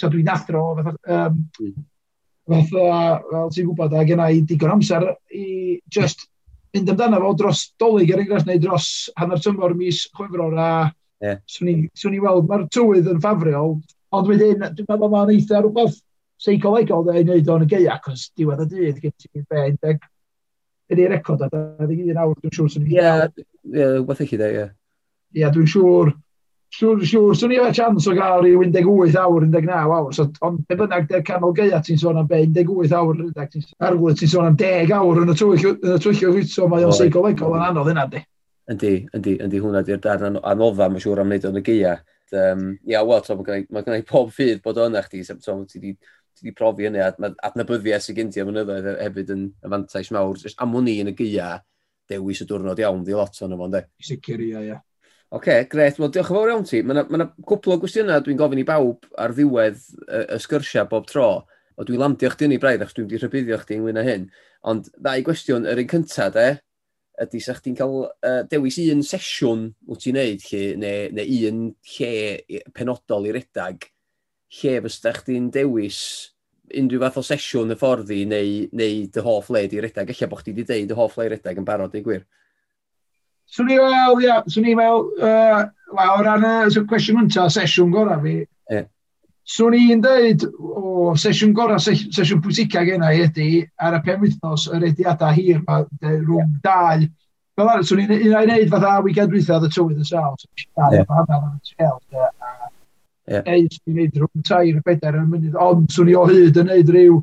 so 0.00 0.08
dwi'n 0.08 0.30
athro, 0.32 0.64
fatha, 0.80 0.96
um, 1.28 1.40
fatha, 2.48 2.84
fel 3.30 3.54
ti'n 3.54 3.68
gwybod, 3.68 3.94
a 3.94 4.04
gen 4.08 4.24
i 4.24 4.42
digon 4.48 4.74
amser 4.78 5.10
i 5.36 5.46
just 5.92 6.26
mynd 6.74 6.92
amdano 6.92 7.20
fo 7.20 7.32
dros 7.38 7.64
dolyg 7.82 8.12
er 8.14 8.22
enghraifft, 8.22 8.48
neu 8.48 8.60
dros 8.62 8.86
hanner 9.18 9.42
tymor 9.42 9.74
mis 9.76 10.04
chwefror, 10.16 10.54
a 10.54 10.70
yeah. 11.24 11.40
swn 11.50 12.14
i 12.16 12.22
weld, 12.22 12.46
mae'r 12.48 12.68
tywydd 12.72 13.10
yn 13.10 13.20
ffafriol, 13.22 13.76
ond 14.16 14.30
wedyn, 14.30 14.64
dwi'n 14.76 14.88
meddwl 14.88 15.12
mae'n 15.12 15.34
eitha 15.34 15.60
rhywbeth 15.60 15.98
seicolegol 16.40 17.04
dda 17.04 17.18
i 17.18 17.26
wneud 17.26 17.52
o'n 17.52 17.66
y 17.66 17.70
geia, 17.74 17.98
cos 18.04 18.30
diwedd 18.38 18.64
y 18.64 18.68
dydd 18.70 19.02
gen 19.02 19.16
ti'n 19.18 19.46
fe 19.50 19.66
deg, 19.82 20.06
ydy'r 20.90 21.14
record 21.16 21.44
a 21.44 21.50
21 21.52 22.18
awr, 22.22 22.38
dwi'n 22.38 22.56
siŵr 22.56 22.72
sy'n... 22.72 22.86
Ie, 22.88 22.96
yeah, 22.96 23.26
yeah, 23.74 23.98
wbeth 24.00 24.24
eich 24.24 24.34
i 24.34 24.40
dde, 24.40 24.50
ie. 24.56 24.66
Ie, 25.40 25.46
dwi'n 25.52 25.68
siŵr, 25.74 26.14
siwr, 26.74 27.02
siwr, 27.06 27.34
swn 27.36 27.54
i 27.54 27.58
efo 27.58 27.70
chans 27.74 28.06
o 28.06 28.14
gael 28.14 28.46
i 28.46 28.52
18 28.54 29.16
awr, 29.20 29.46
19 29.46 29.72
awr, 29.74 30.12
so, 30.14 30.26
ond 30.46 30.60
be 30.68 30.76
bynnag 30.78 31.08
der 31.10 31.24
canol 31.26 31.54
geia 31.56 31.80
ti'n 31.84 31.98
sôn 32.00 32.20
am 32.20 32.28
be, 32.30 32.42
18 32.46 32.94
awr, 32.96 33.24
arglwydd 33.88 34.20
ti'n 34.20 34.30
sôn 34.30 34.50
am 34.50 34.58
10 34.60 34.94
awr 34.94 35.24
yn 35.24 35.34
y 35.34 35.36
twyllio 35.40 36.34
hwyto, 36.34 36.68
mae 36.70 36.86
o'n 36.86 36.94
seicolegol 36.96 37.56
yn 37.58 37.66
anodd 37.66 37.90
yna, 37.94 38.06
di. 38.12 38.22
Yndi, 38.70 38.94
yndi, 39.16 39.34
yndi 39.42 39.60
hwnna 39.62 39.82
di'r 39.86 40.02
darn 40.04 40.38
anodda, 40.38 40.86
mae'n 40.86 41.02
siŵr 41.02 41.24
am 41.24 41.32
wneud 41.32 41.48
o'n 41.50 41.58
y 41.58 41.64
geia. 41.66 41.96
Um, 42.30 42.66
ia, 42.86 43.00
wel, 43.02 43.24
so, 43.26 43.34
mae 43.34 43.82
gen 43.82 43.96
i 43.96 44.04
pob 44.06 44.30
ffydd 44.30 44.62
bod 44.62 44.78
o'n 44.78 44.98
eich 45.00 45.08
di, 45.10 45.24
so, 45.26 45.56
ti 45.66 45.82
di, 45.82 45.96
ti 46.38 46.46
di 46.46 46.54
profi 46.54 46.86
hynny, 46.86 47.02
adnabyddiau 47.02 47.98
sy'n 48.04 48.20
gynti 48.20 48.44
am 48.44 48.52
mynyddoedd 48.52 48.92
hefyd 49.00 49.34
yn 49.34 49.48
afantais 49.66 50.12
mawr. 50.14 50.38
Am 50.62 50.78
hwnni 50.78 51.00
yn 51.02 51.10
y 51.10 51.16
geia, 51.18 51.56
dewis 52.10 52.44
y 52.44 52.46
diwrnod 52.46 52.78
iawn, 52.78 53.02
di 53.06 53.18
lot 53.18 53.42
o'n 53.42 53.56
yma, 53.58 53.66
ynddo? 53.66 53.82
Sicr, 54.06 54.46
ia, 54.46 54.62
ia. 54.68 54.78
Oce, 55.30 55.38
okay, 55.38 55.66
gret. 55.70 55.98
Wel, 56.02 56.10
diolch 56.10 56.32
yn 56.32 56.36
fawr 56.36 56.50
iawn 56.50 56.64
ti. 56.66 56.80
Mae 56.82 56.96
yna, 56.96 57.04
ma 57.14 57.26
cwpl 57.46 57.76
o 57.76 57.78
gwestiynau 57.78 58.22
dwi'n 58.26 58.38
gofyn 58.40 58.58
i 58.58 58.64
bawb 58.66 59.04
ar 59.14 59.30
ddiwedd 59.36 59.76
y, 60.02 60.24
y 60.34 60.38
sgyrsiau 60.42 60.88
bob 60.90 61.06
tro. 61.06 61.28
O 61.78 61.86
dwi'n 61.86 62.02
landio 62.02 62.32
chdi 62.32 62.48
yn 62.48 62.56
ei 62.56 62.62
braidd, 62.62 62.82
achos 62.82 62.96
dwi'n 62.96 63.06
wedi 63.06 63.20
rhybuddio 63.22 63.60
chdi 63.60 63.78
ynglyn 63.78 64.00
â 64.00 64.04
hyn. 64.08 64.24
Ond 64.66 64.88
ddau 64.96 65.22
gwestiwn, 65.28 65.68
yr 65.70 65.84
un 65.84 65.90
cyntaf, 65.92 66.32
de, 66.34 66.48
ydy 67.22 67.42
sa 67.44 67.54
chdi'n 67.60 67.78
cael 67.78 67.94
uh, 68.08 68.42
dewis 68.50 68.80
un 68.82 69.06
sesiwn 69.06 69.68
wyt 69.86 70.02
ti'n 70.02 70.18
neud 70.18 70.48
lle, 70.48 70.64
neu, 70.82 71.06
neu 71.20 71.38
un 71.52 71.62
lle 71.94 72.60
penodol 72.74 73.30
i 73.30 73.36
redag, 73.38 73.86
lle 74.58 74.74
fysa 74.88 75.14
chdi'n 75.20 75.46
dewis 75.54 76.02
unrhyw 76.74 77.04
fath 77.06 77.22
o 77.22 77.26
sesiwn 77.30 77.70
y 77.70 77.78
fforddi 77.78 78.24
neu, 78.34 78.66
neu 78.74 79.06
dy 79.14 79.26
hoff 79.30 79.54
le 79.54 79.68
di 79.70 79.78
redag. 79.86 80.10
Ella 80.10 80.32
bod 80.34 80.42
chdi 80.42 80.56
wedi 80.56 80.66
deud 80.74 80.90
dy 80.90 80.98
hoff 80.98 81.18
le 81.22 81.30
i 81.30 81.34
redag 81.36 81.62
yn 81.62 81.70
barod, 81.70 81.94
neu 81.94 82.02
gwir. 82.10 82.26
Swn 83.50 83.70
i 83.74 83.76
fel, 83.80 84.20
ia, 84.22 84.38
swn 84.46 84.68
i 84.70 84.76
fel, 84.78 85.04
uh, 85.26 85.62
o 85.98 86.18
ran 86.22 86.46
y 86.46 86.82
cwestiwn 86.90 87.24
ynta, 87.24 87.48
sesiwn 87.50 87.90
gorau 87.94 88.20
fi. 88.22 88.36
Yeah. 88.70 88.86
Swn 89.50 89.74
i'n 89.74 90.04
dweud, 90.04 90.44
o, 90.60 91.14
sesiwn 91.18 91.54
gorau, 91.56 91.80
sesiwn 91.82 92.42
pwysica 92.44 92.84
gen 92.86 93.02
i 93.06 93.24
ydy, 93.24 93.48
ar 93.82 93.98
y 93.98 94.02
penwythnos, 94.06 94.68
yr 94.76 94.86
ediadau 94.92 95.34
hir, 95.34 95.64
ma, 95.66 95.80
rhwng 96.04 96.38
yeah. 96.38 96.52
dau. 96.68 97.08
Fel 97.58 97.72
arall, 97.72 97.88
swn 97.88 98.04
i'n 98.06 98.54
ei 98.54 98.70
fatha 98.70 99.00
weekend 99.02 99.34
dwytha, 99.34 99.58
the 99.58 99.72
tywydd 99.74 99.98
yn 99.98 100.10
sawl, 100.12 100.38
swn 100.38 100.62
i'n 100.62 100.70
dau, 100.70 100.94
yeah. 100.94 101.10
hanner 101.18 101.50
yn 101.50 101.58
sgel, 101.72 101.98
Yeah. 103.30 103.44
Eis 103.46 103.76
i'n 103.86 103.94
neud 103.94 104.16
rhwng 104.18 104.42
tair 104.42 104.74
y 104.74 104.80
bedair 104.82 105.14
yn 105.20 105.28
mynydd, 105.30 105.58
ond 105.62 105.92
swn 105.94 106.08
i 106.10 106.16
o 106.18 106.24
hyd 106.26 106.56
yn 106.58 106.66
neud 106.66 106.88
rhyw, 106.90 107.20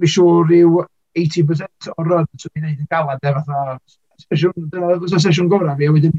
mi 0.00 0.08
siŵr 0.08 0.46
rhyw 0.48 0.78
80% 1.20 1.90
o'r 1.92 2.08
run 2.08 2.30
swn 2.40 2.54
i'n 2.56 2.64
neud 2.64 2.78
yn 2.78 2.88
galad 2.88 3.20
e 3.20 3.32
fatha 3.34 3.64
sesiwn, 4.22 4.68
dyna 4.72 5.22
sesiwn 5.22 5.50
gorau 5.52 5.76
fi, 5.78 5.88
a 5.88 5.94
wedyn 5.94 6.14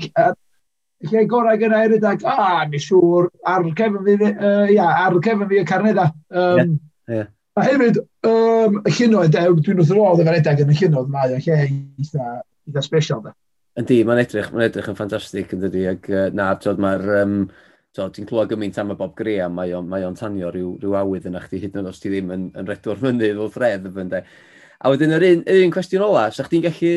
lle 1.06 1.24
gorau 1.30 1.58
gyda 1.60 1.84
i 1.86 1.92
rydag, 1.92 2.26
a, 2.26 2.66
mi 2.70 2.80
siŵr, 2.82 3.30
ar 3.52 3.66
cefn 3.78 4.04
fi, 4.06 4.18
uh, 4.32 4.66
ia, 4.72 4.90
ar 5.06 5.18
cefn 5.24 5.48
fi 5.50 5.62
y 5.62 5.66
carneda. 5.68 6.10
Um, 6.32 6.78
yeah, 7.08 7.16
yeah. 7.16 7.32
A 7.56 7.64
hefyd, 7.64 8.02
um, 8.28 8.82
y 8.84 8.94
llunoedd, 8.98 9.36
dwi'n 9.36 9.80
wrth 9.80 9.94
roedd 9.96 10.24
efo'r 10.24 10.40
edag 10.42 10.64
yn 10.64 10.74
y 10.74 10.80
llunoedd, 10.80 11.12
mae 11.12 11.36
o 11.36 11.42
lle 11.44 11.60
eitha, 11.68 12.32
eitha 12.68 12.84
special 12.84 13.22
da. 13.24 13.36
Yndi, 13.80 14.02
mae'n 14.08 14.24
edrych, 14.24 14.50
mae'n 14.52 14.70
edrych 14.70 14.90
yn 14.92 14.98
ffantastig 14.98 15.54
yn 15.56 15.64
dydi, 15.64 15.86
ac 15.92 16.10
uh, 16.12 16.28
na, 16.36 16.50
tod, 16.60 16.82
mae'r, 16.84 17.06
um, 17.22 17.38
ti'n 17.96 18.28
clywed 18.28 18.52
gymaint 18.52 18.80
am 18.82 18.92
y 18.92 18.98
Bob 19.00 19.16
Graham, 19.16 19.56
mae 19.56 19.72
o'n 19.76 19.88
mae 19.88 20.04
on 20.08 20.18
tanio 20.20 20.50
rhyw, 20.52 20.74
rhyw 20.82 20.98
awydd 21.00 21.30
yna 21.30 21.44
chdi 21.46 21.62
hyd 21.64 21.78
yn 21.78 21.86
oed 21.86 21.94
os 21.94 22.02
ti 22.04 22.12
ddim 22.12 22.34
yn, 22.36 22.50
yn 22.60 22.68
redwr 22.68 23.00
mynydd 23.04 23.40
o 23.40 23.48
thredd, 23.52 23.88
ynddo. 23.88 24.24
A 24.84 24.92
wedyn, 24.92 25.16
yr 25.16 25.28
un, 25.30 25.46
yr 25.48 25.62
un 25.64 25.72
cwestiwn 25.72 26.04
ola, 26.04 26.26
sa'ch 26.36 26.52
ti'n 26.52 26.66
gallu 26.66 26.92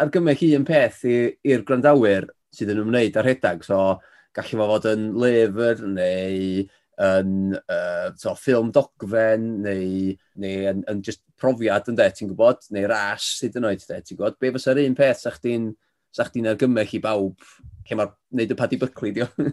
argymell 0.00 0.44
un 0.56 0.64
peth 0.68 1.02
i'r 1.08 1.64
grandawyr 1.66 2.28
sydd 2.52 2.72
yn 2.74 2.82
ymwneud 2.84 3.18
â'r 3.18 3.28
hedag. 3.32 3.64
So, 3.66 3.98
gallu 4.36 4.60
fo 4.60 4.68
fod 4.70 4.88
yn 4.92 5.10
lyfr 5.20 5.84
neu 5.88 6.64
yn 7.02 7.56
uh, 7.56 8.10
so, 8.20 8.34
ffilm 8.38 8.70
dogfen 8.74 9.46
neu, 9.64 10.12
neu 10.40 10.66
yn, 10.70 10.82
yn 10.90 11.00
just 11.04 11.22
profiad 11.40 11.88
yn 11.90 11.96
de, 11.98 12.08
ti'n 12.14 12.30
gwybod, 12.30 12.68
neu 12.74 12.86
ras 12.90 13.26
sydd 13.40 13.58
yn 13.60 13.68
oed, 13.70 13.82
ti'n 13.88 14.16
gwybod. 14.16 14.38
Be 14.40 14.52
fysa'r 14.54 14.82
un 14.84 14.98
peth 14.98 15.24
sa'ch 15.24 15.40
ti'n 15.42 15.72
sa 16.12 16.28
chdi'n 16.28 16.50
argymell 16.52 16.92
i 16.92 17.00
bawb 17.02 17.40
lle 17.88 17.98
mae'r 17.98 18.12
neud 18.36 18.52
y 18.52 18.58
Paddy 18.58 18.78
Buckley, 18.80 19.14
dio? 19.16 19.28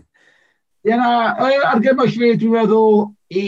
Ie 0.87 0.95
na, 0.95 1.09
argymell 1.71 2.11
fi, 2.11 2.35
dwi'n 2.39 2.53
meddwl, 2.55 3.09
i, 3.35 3.43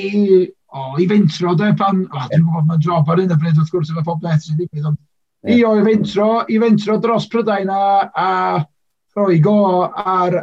o, 0.72 0.88
i 1.00 1.08
fentro, 1.08 1.54
de, 1.60 1.70
pan, 1.80 2.06
o, 2.08 2.26
dwi'n 2.32 2.48
gwybod, 2.48 2.68
mae'n 2.72 2.84
drop 2.84 3.12
ar 3.12 3.22
un 3.24 3.36
y 3.36 3.38
bryd, 3.39 3.60
wrth 3.60 3.72
gwrs, 3.76 3.92
efo 3.94 4.04
pob 4.08 4.24
beth 4.24 4.48
sy'n 4.48 4.60
digwydd, 4.60 4.88
ond 4.89 5.00
Yeah. 5.42 5.56
I 5.56 5.64
oedd 5.66 5.88
fentro, 5.88 6.30
i 6.54 6.60
fentro 6.62 6.98
dros 7.02 7.26
Prydain 7.32 7.70
a, 7.74 7.84
a 8.14 8.30
roi 9.18 9.39
go 9.42 9.84
ar 9.89 10.38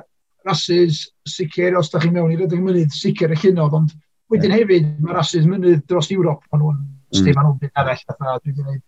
rasis 0.47 1.05
sicr, 1.29 1.77
os 1.79 1.91
da 1.93 2.01
chi'n 2.03 2.15
mewn 2.17 2.33
i 2.35 2.39
rydych 2.39 2.63
mynydd 2.63 2.95
sicr 2.95 3.35
y 3.35 3.39
llunod, 3.39 3.77
ond 3.79 3.93
wedyn 4.33 4.55
hefyd 4.57 4.89
mae 5.05 5.17
rasis 5.17 5.47
mynydd 5.49 5.85
dros 5.89 6.11
Ewrop, 6.15 6.43
ond 6.51 6.63
nhw'n 6.63 6.81
mm. 6.81 7.21
Stefan 7.21 7.53
Wbyn 7.53 7.75
arall, 7.81 8.03
fatha 8.09 8.35
dwi 8.39 8.53
wedi 8.53 8.57
gwneud, 8.63 8.83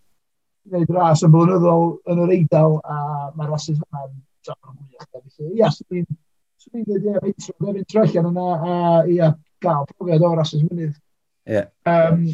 gwneud 0.71 0.91
ras 0.97 1.23
yn 1.25 1.33
blynyddol 1.33 1.87
yn 2.11 2.23
yr 2.25 2.33
Eidal, 2.37 2.77
a 2.83 2.97
mae 3.37 3.49
rasis 3.49 3.79
yna'n 3.79 4.11
drafod 4.45 4.75
yn 4.75 4.89
gwych. 4.91 5.07
Felly, 5.11 5.53
ia, 5.61 5.71
swn 5.73 6.01
i'n 6.01 6.09
swn 6.61 6.81
i'n 6.81 6.89
dweud, 6.89 7.07
ia, 7.07 7.23
fentro, 7.23 7.55
fentro 7.77 8.03
allan 8.03 8.29
yna, 8.33 8.49
a 8.57 8.75
ia, 9.15 9.31
gael 9.63 9.87
profiad 9.93 10.27
o 10.27 10.33
rasis 10.35 10.67
mynydd. 10.67 10.97
Yeah. 11.49 11.71
Um, 11.89 12.27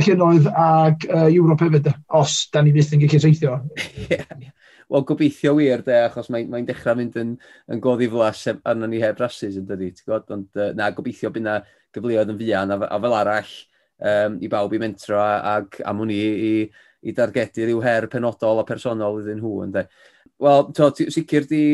llenoedd 0.00 0.48
ag 0.48 1.06
uh, 1.10 1.28
Ewrop 1.28 1.62
hefyd, 1.64 1.86
de, 1.86 1.92
os 2.16 2.36
da 2.52 2.62
ni 2.64 2.72
byth 2.74 2.94
yn 2.96 3.02
gallu 3.04 3.20
treithio. 3.20 3.58
Wel, 4.92 5.04
gobeithio 5.08 5.54
wir, 5.56 5.82
de, 5.86 5.98
achos 6.06 6.28
mae'n 6.32 6.48
mae, 6.52 6.64
dechrau 6.68 6.96
mynd 6.98 7.16
yn, 7.20 7.34
yn 7.72 7.80
goddi 7.80 8.08
flas 8.12 8.44
arno 8.52 8.88
ni 8.88 9.00
heb 9.00 9.20
rasis 9.20 9.56
yn 9.60 9.66
dydi, 9.68 9.92
ti'n 9.96 10.08
gwybod? 10.08 10.32
Ond 10.36 10.60
uh, 10.60 10.70
na, 10.76 10.90
gobeithio 10.96 11.32
bydd 11.32 11.46
na 11.46 11.58
gyfleoedd 11.96 12.32
yn 12.32 12.40
fuan, 12.40 12.74
a, 12.74 12.78
a 12.88 13.00
fel 13.04 13.16
arall, 13.16 13.52
um, 14.12 14.38
i 14.40 14.50
bawb 14.52 14.76
i 14.76 14.80
mentro, 14.82 15.20
ac 15.20 15.80
am 15.88 16.02
hwnni 16.02 16.18
i, 16.20 16.32
i, 16.48 16.54
i 17.08 17.16
dargedu 17.16 17.66
rhyw 17.66 17.84
her 17.84 18.08
penodol 18.12 18.62
a 18.62 18.66
personol 18.68 19.20
iddyn 19.22 19.40
nhw, 19.40 19.54
ynddo. 19.66 19.86
Wel, 20.42 20.64
to, 20.74 20.88
sicr 21.14 21.44
di 21.46 21.64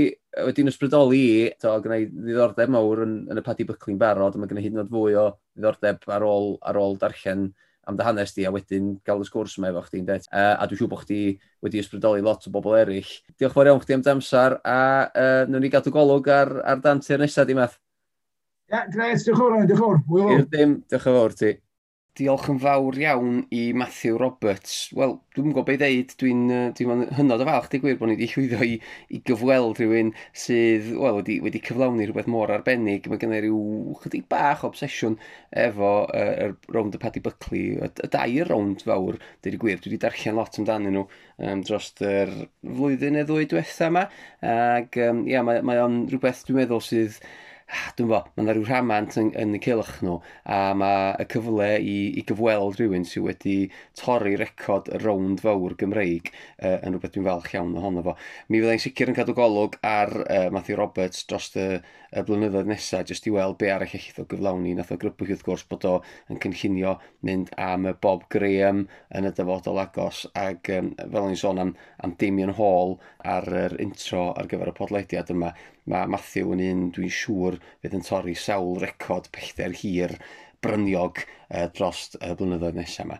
wedi'n 0.44 0.70
ysbrydoli 0.70 1.22
i, 1.24 1.46
to, 1.60 1.72
gyda 1.84 2.02
i 2.02 2.08
ddiddordeb 2.10 2.74
mawr 2.74 3.06
yn, 3.06 3.14
yn 3.32 3.40
y 3.40 3.44
padi 3.46 3.66
bycli'n 3.68 4.00
barod, 4.00 4.36
a 4.36 4.42
mae 4.42 4.50
gyda 4.50 4.64
hyd 4.64 4.74
yn 4.74 4.82
oed 4.82 4.92
fwy 4.92 5.16
o 5.18 5.30
ddiddordeb 5.56 6.04
ar 6.14 6.26
ôl, 6.26 6.52
ar 6.68 6.78
ôl 6.82 6.98
darllen 7.00 7.48
am 7.88 7.96
dy 7.96 8.04
hanes 8.04 8.34
di 8.36 8.44
a 8.44 8.52
wedyn 8.52 8.94
gael 9.06 9.24
y 9.24 9.26
sgwrs 9.28 9.56
yma 9.58 9.70
efo 9.72 9.82
chdi'n 9.86 10.06
det. 10.08 10.20
Uh, 10.28 10.54
a 10.60 10.66
dwi'n 10.68 10.80
siŵr 10.80 10.90
bod 10.92 11.04
chdi 11.04 11.20
wedi 11.64 11.80
ysbrydoli 11.82 12.24
lot 12.24 12.44
o 12.48 12.52
bobl 12.52 12.76
eraill. 12.78 13.12
Diolch 13.40 13.54
fawr 13.56 13.70
iawn 13.70 13.80
chdi 13.84 13.96
am 13.96 14.04
damsar 14.06 14.58
a 14.60 14.80
uh, 15.08 15.44
nhw'n 15.48 15.64
ni 15.64 15.72
gadw 15.72 15.92
golwg 15.94 16.28
ar, 16.32 16.52
ar 16.68 16.82
dan 16.84 17.00
tir 17.04 17.22
nesaf 17.22 17.48
di 17.48 17.56
math. 17.58 17.78
Ia, 18.68 18.82
yeah, 18.82 18.90
gres, 18.92 19.24
diolch 19.24 19.40
yn 19.40 19.48
fawr, 19.48 19.70
diolch 19.72 19.80
yn 19.80 20.04
fawr. 20.12 20.44
Diolch 20.52 20.98
yn 21.00 21.06
fawr 21.08 21.38
ti 21.40 21.54
diolch 22.18 22.48
yn 22.50 22.58
fawr 22.62 22.96
iawn 22.98 23.42
i 23.54 23.60
Matthew 23.76 24.16
Roberts. 24.18 24.88
Wel, 24.96 25.14
dwi'n 25.36 25.52
gwybod 25.52 25.66
beth 25.68 25.76
i 25.76 25.80
ddeud, 25.82 26.14
dwi'n 26.20 26.42
dwi, 26.50 26.86
dwi 26.88 27.06
hynod 27.18 27.44
o 27.44 27.46
falch 27.48 27.68
di 27.72 27.80
gwir 27.82 27.98
bod 28.00 28.10
ni 28.10 28.16
wedi 28.16 28.28
llwyddo 28.32 28.66
i, 28.66 28.78
i 29.14 29.20
gyfweld 29.28 29.78
rhywun 29.78 30.10
sydd 30.42 30.90
wel, 30.98 31.20
wedi, 31.20 31.38
wedi 31.44 31.62
cyflawni 31.64 32.08
rhywbeth 32.08 32.30
mor 32.32 32.52
arbennig. 32.54 33.06
Mae 33.10 33.22
gen 33.22 33.36
i 33.36 33.40
ryw 33.44 33.96
chydig 34.02 34.26
bach 34.32 34.64
obsesiwn 34.66 35.18
efo 35.66 35.92
uh, 36.06 36.28
er, 36.46 36.54
rownd 36.74 36.98
y 36.98 37.02
Paddy 37.02 37.22
Buckley. 37.24 37.66
Y, 37.78 37.90
y 37.90 38.12
dair 38.14 38.50
rownd 38.50 38.82
fawr, 38.88 39.20
dwi'n 39.46 39.62
gwir, 39.62 39.82
dwi 39.82 39.94
wedi 39.94 40.02
darllen 40.06 40.38
lot 40.40 40.58
amdanyn 40.58 40.98
nhw 40.98 41.06
um, 41.06 41.66
dros 41.66 41.92
yr 42.02 42.34
flwyddyn 42.62 43.18
neu 43.18 43.28
ddwy 43.28 43.46
diwetha 43.50 43.92
yma. 43.92 44.08
Ac 44.54 44.98
um, 45.06 45.26
ia, 45.30 45.44
mae, 45.46 45.62
mae 45.66 45.84
o'n 45.84 46.02
rhywbeth 46.10 46.46
dwi'n 46.48 46.64
meddwl 46.64 46.82
sydd 46.84 47.22
dwi'n 47.98 48.08
bo, 48.08 48.20
mae 48.32 48.44
yna 48.44 48.54
rhyw 48.56 48.64
rhamant 48.64 49.16
yn, 49.20 49.28
yn 49.36 49.56
y 49.58 49.60
cilch 49.60 49.98
nhw 50.04 50.14
a 50.48 50.58
mae 50.78 51.10
y 51.20 51.26
cyfle 51.32 51.68
i, 51.84 51.96
i 52.16 52.24
gyfweld 52.28 52.78
rhywun 52.78 53.04
sydd 53.08 53.26
wedi 53.26 53.56
torri 53.98 54.36
record 54.40 54.88
y 54.94 55.00
rownd 55.02 55.42
fawr 55.44 55.74
Gymreig 55.80 56.30
uh, 56.32 56.78
yn 56.78 56.94
rhywbeth 56.94 57.12
dwi'n 57.16 57.28
falch 57.28 57.52
iawn 57.56 57.76
ohono 57.76 58.04
fo. 58.06 58.14
Mi 58.48 58.62
fyddai'n 58.62 58.82
sicr 58.84 59.12
yn 59.12 59.18
cadw 59.18 59.36
golwg 59.36 59.76
ar 59.84 60.14
uh, 60.24 60.48
Matthew 60.54 60.78
Roberts 60.80 61.26
dros 61.28 61.50
y, 61.60 61.68
y 62.08 62.24
blynyddoedd 62.24 62.70
nesaf 62.72 63.08
jyst 63.10 63.28
i 63.28 63.34
weld 63.36 63.58
be 63.60 63.68
arall 63.74 63.96
eich 64.00 64.10
o 64.16 64.24
gyflawni. 64.30 64.72
Nath 64.78 64.94
o 64.94 65.00
grybwyll 65.00 65.34
wrth 65.34 65.44
gwrs 65.44 65.66
bod 65.68 65.84
o 65.88 65.96
yn 66.32 66.40
cynllunio 66.40 66.96
mynd 67.28 67.52
am 67.60 67.88
y 67.90 67.96
Bob 68.00 68.24
Graham 68.32 68.86
yn 69.12 69.28
y 69.28 69.34
dyfodol 69.36 69.82
agos 69.84 70.24
ac 70.38 70.72
um, 70.78 70.94
fel 71.02 71.24
o'n 71.24 71.34
i'n 71.36 71.42
sôn 71.42 71.60
am, 71.66 71.76
am 72.00 72.16
Damien 72.20 72.56
Hall 72.56 72.96
ar 73.28 73.48
yr 73.66 73.76
intro 73.84 74.30
ar 74.32 74.48
gyfer 74.48 74.72
y 74.72 74.78
podlediad 74.78 75.36
yma 75.36 75.52
Mae 75.88 76.10
Matthew 76.12 76.52
yn 76.54 76.64
un 76.66 76.82
dwi'n 76.96 77.14
siŵr 77.18 77.58
fydd 77.82 77.96
yn 77.98 78.04
torri 78.08 78.34
sawl 78.36 78.76
record 78.82 79.30
pellter 79.34 79.76
hir 79.82 80.16
bryniog 80.64 81.22
uh, 81.22 81.66
dros 81.76 82.10
y 82.18 82.34
blynyddoedd 82.38 82.80
nesaf 82.80 83.06
yma. 83.06 83.18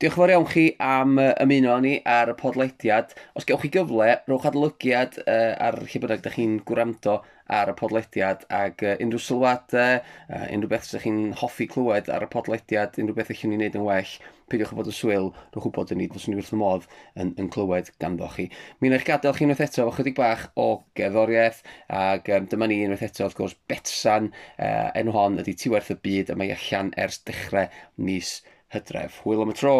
Diolch 0.00 0.14
yn 0.14 0.16
fawr 0.16 0.30
iawn 0.32 0.46
chi 0.48 0.62
am 0.80 1.18
uh, 1.20 1.34
ymuno 1.44 1.74
ni 1.84 1.90
ar 2.08 2.30
y 2.32 2.34
podlediad. 2.38 3.10
Os 3.36 3.44
gewch 3.44 3.66
chi 3.66 3.68
gyfle, 3.74 4.06
rowch 4.30 4.46
adolygiad 4.48 5.18
uh, 5.26 5.50
ar 5.60 5.76
lle 5.76 6.00
bynnag 6.00 6.22
ydych 6.22 6.38
chi'n 6.38 6.54
gwrando 6.64 7.18
ar 7.52 7.68
y 7.68 7.74
podlediad 7.76 8.46
ac 8.48 8.80
uh, 8.80 8.94
unrhyw 8.96 9.20
sylwadau, 9.20 9.98
uh, 10.00 10.46
unrhyw 10.46 10.70
beth 10.70 10.86
ydych 10.88 11.04
chi'n 11.04 11.18
hoffi 11.42 11.66
clywed 11.68 12.08
ar 12.14 12.24
y 12.24 12.28
podlediad, 12.32 12.96
unrhyw 12.96 13.18
beth 13.18 13.28
ydych 13.28 13.42
chi'n 13.42 13.52
ei 13.52 13.58
wneud 13.58 13.76
yn 13.76 13.84
well, 13.84 14.14
peidiwch 14.48 14.72
o 14.72 14.78
fod 14.78 14.88
yn 14.88 14.96
swyl, 14.96 15.28
rwy'ch 15.52 15.66
wybod 15.68 15.92
yn 15.92 16.00
ni, 16.00 16.06
nes 16.14 16.24
ni 16.30 16.38
wrth 16.38 16.54
y 16.56 16.60
modd 16.62 16.86
yn, 17.20 17.34
yn 17.36 17.50
clywed 17.52 17.90
ganddo 18.00 18.30
chi. 18.32 18.46
Mi 18.80 18.88
wna 18.88 19.02
i'ch 19.02 19.04
gadael 19.10 19.36
chi 19.36 19.44
unwaith 19.44 19.60
eto 19.66 19.82
efo 19.84 19.98
chydig 19.98 20.16
bach 20.16 20.46
o 20.56 20.70
gerddoriaeth, 20.96 21.60
ac 22.00 22.32
um, 22.38 22.48
dyma 22.48 22.70
ni 22.72 22.80
unwaith 22.86 23.04
eto, 23.04 23.28
wrth 23.28 23.36
gwrs, 23.36 23.58
Betsan, 23.68 24.32
uh, 24.56 24.88
enw 24.96 25.12
hon 25.18 25.36
ydy 25.44 25.52
tiwerth 25.60 25.92
y 25.92 25.98
Byd, 26.08 26.32
a 26.32 26.38
mae 26.40 26.56
allan 26.56 26.94
ers 27.04 27.20
dechrau 27.28 27.68
mis 28.00 28.38
Hydref. 28.70 29.22
Hwyl 29.24 29.42
am 29.42 29.50
y 29.50 29.56
tro! 29.58 29.76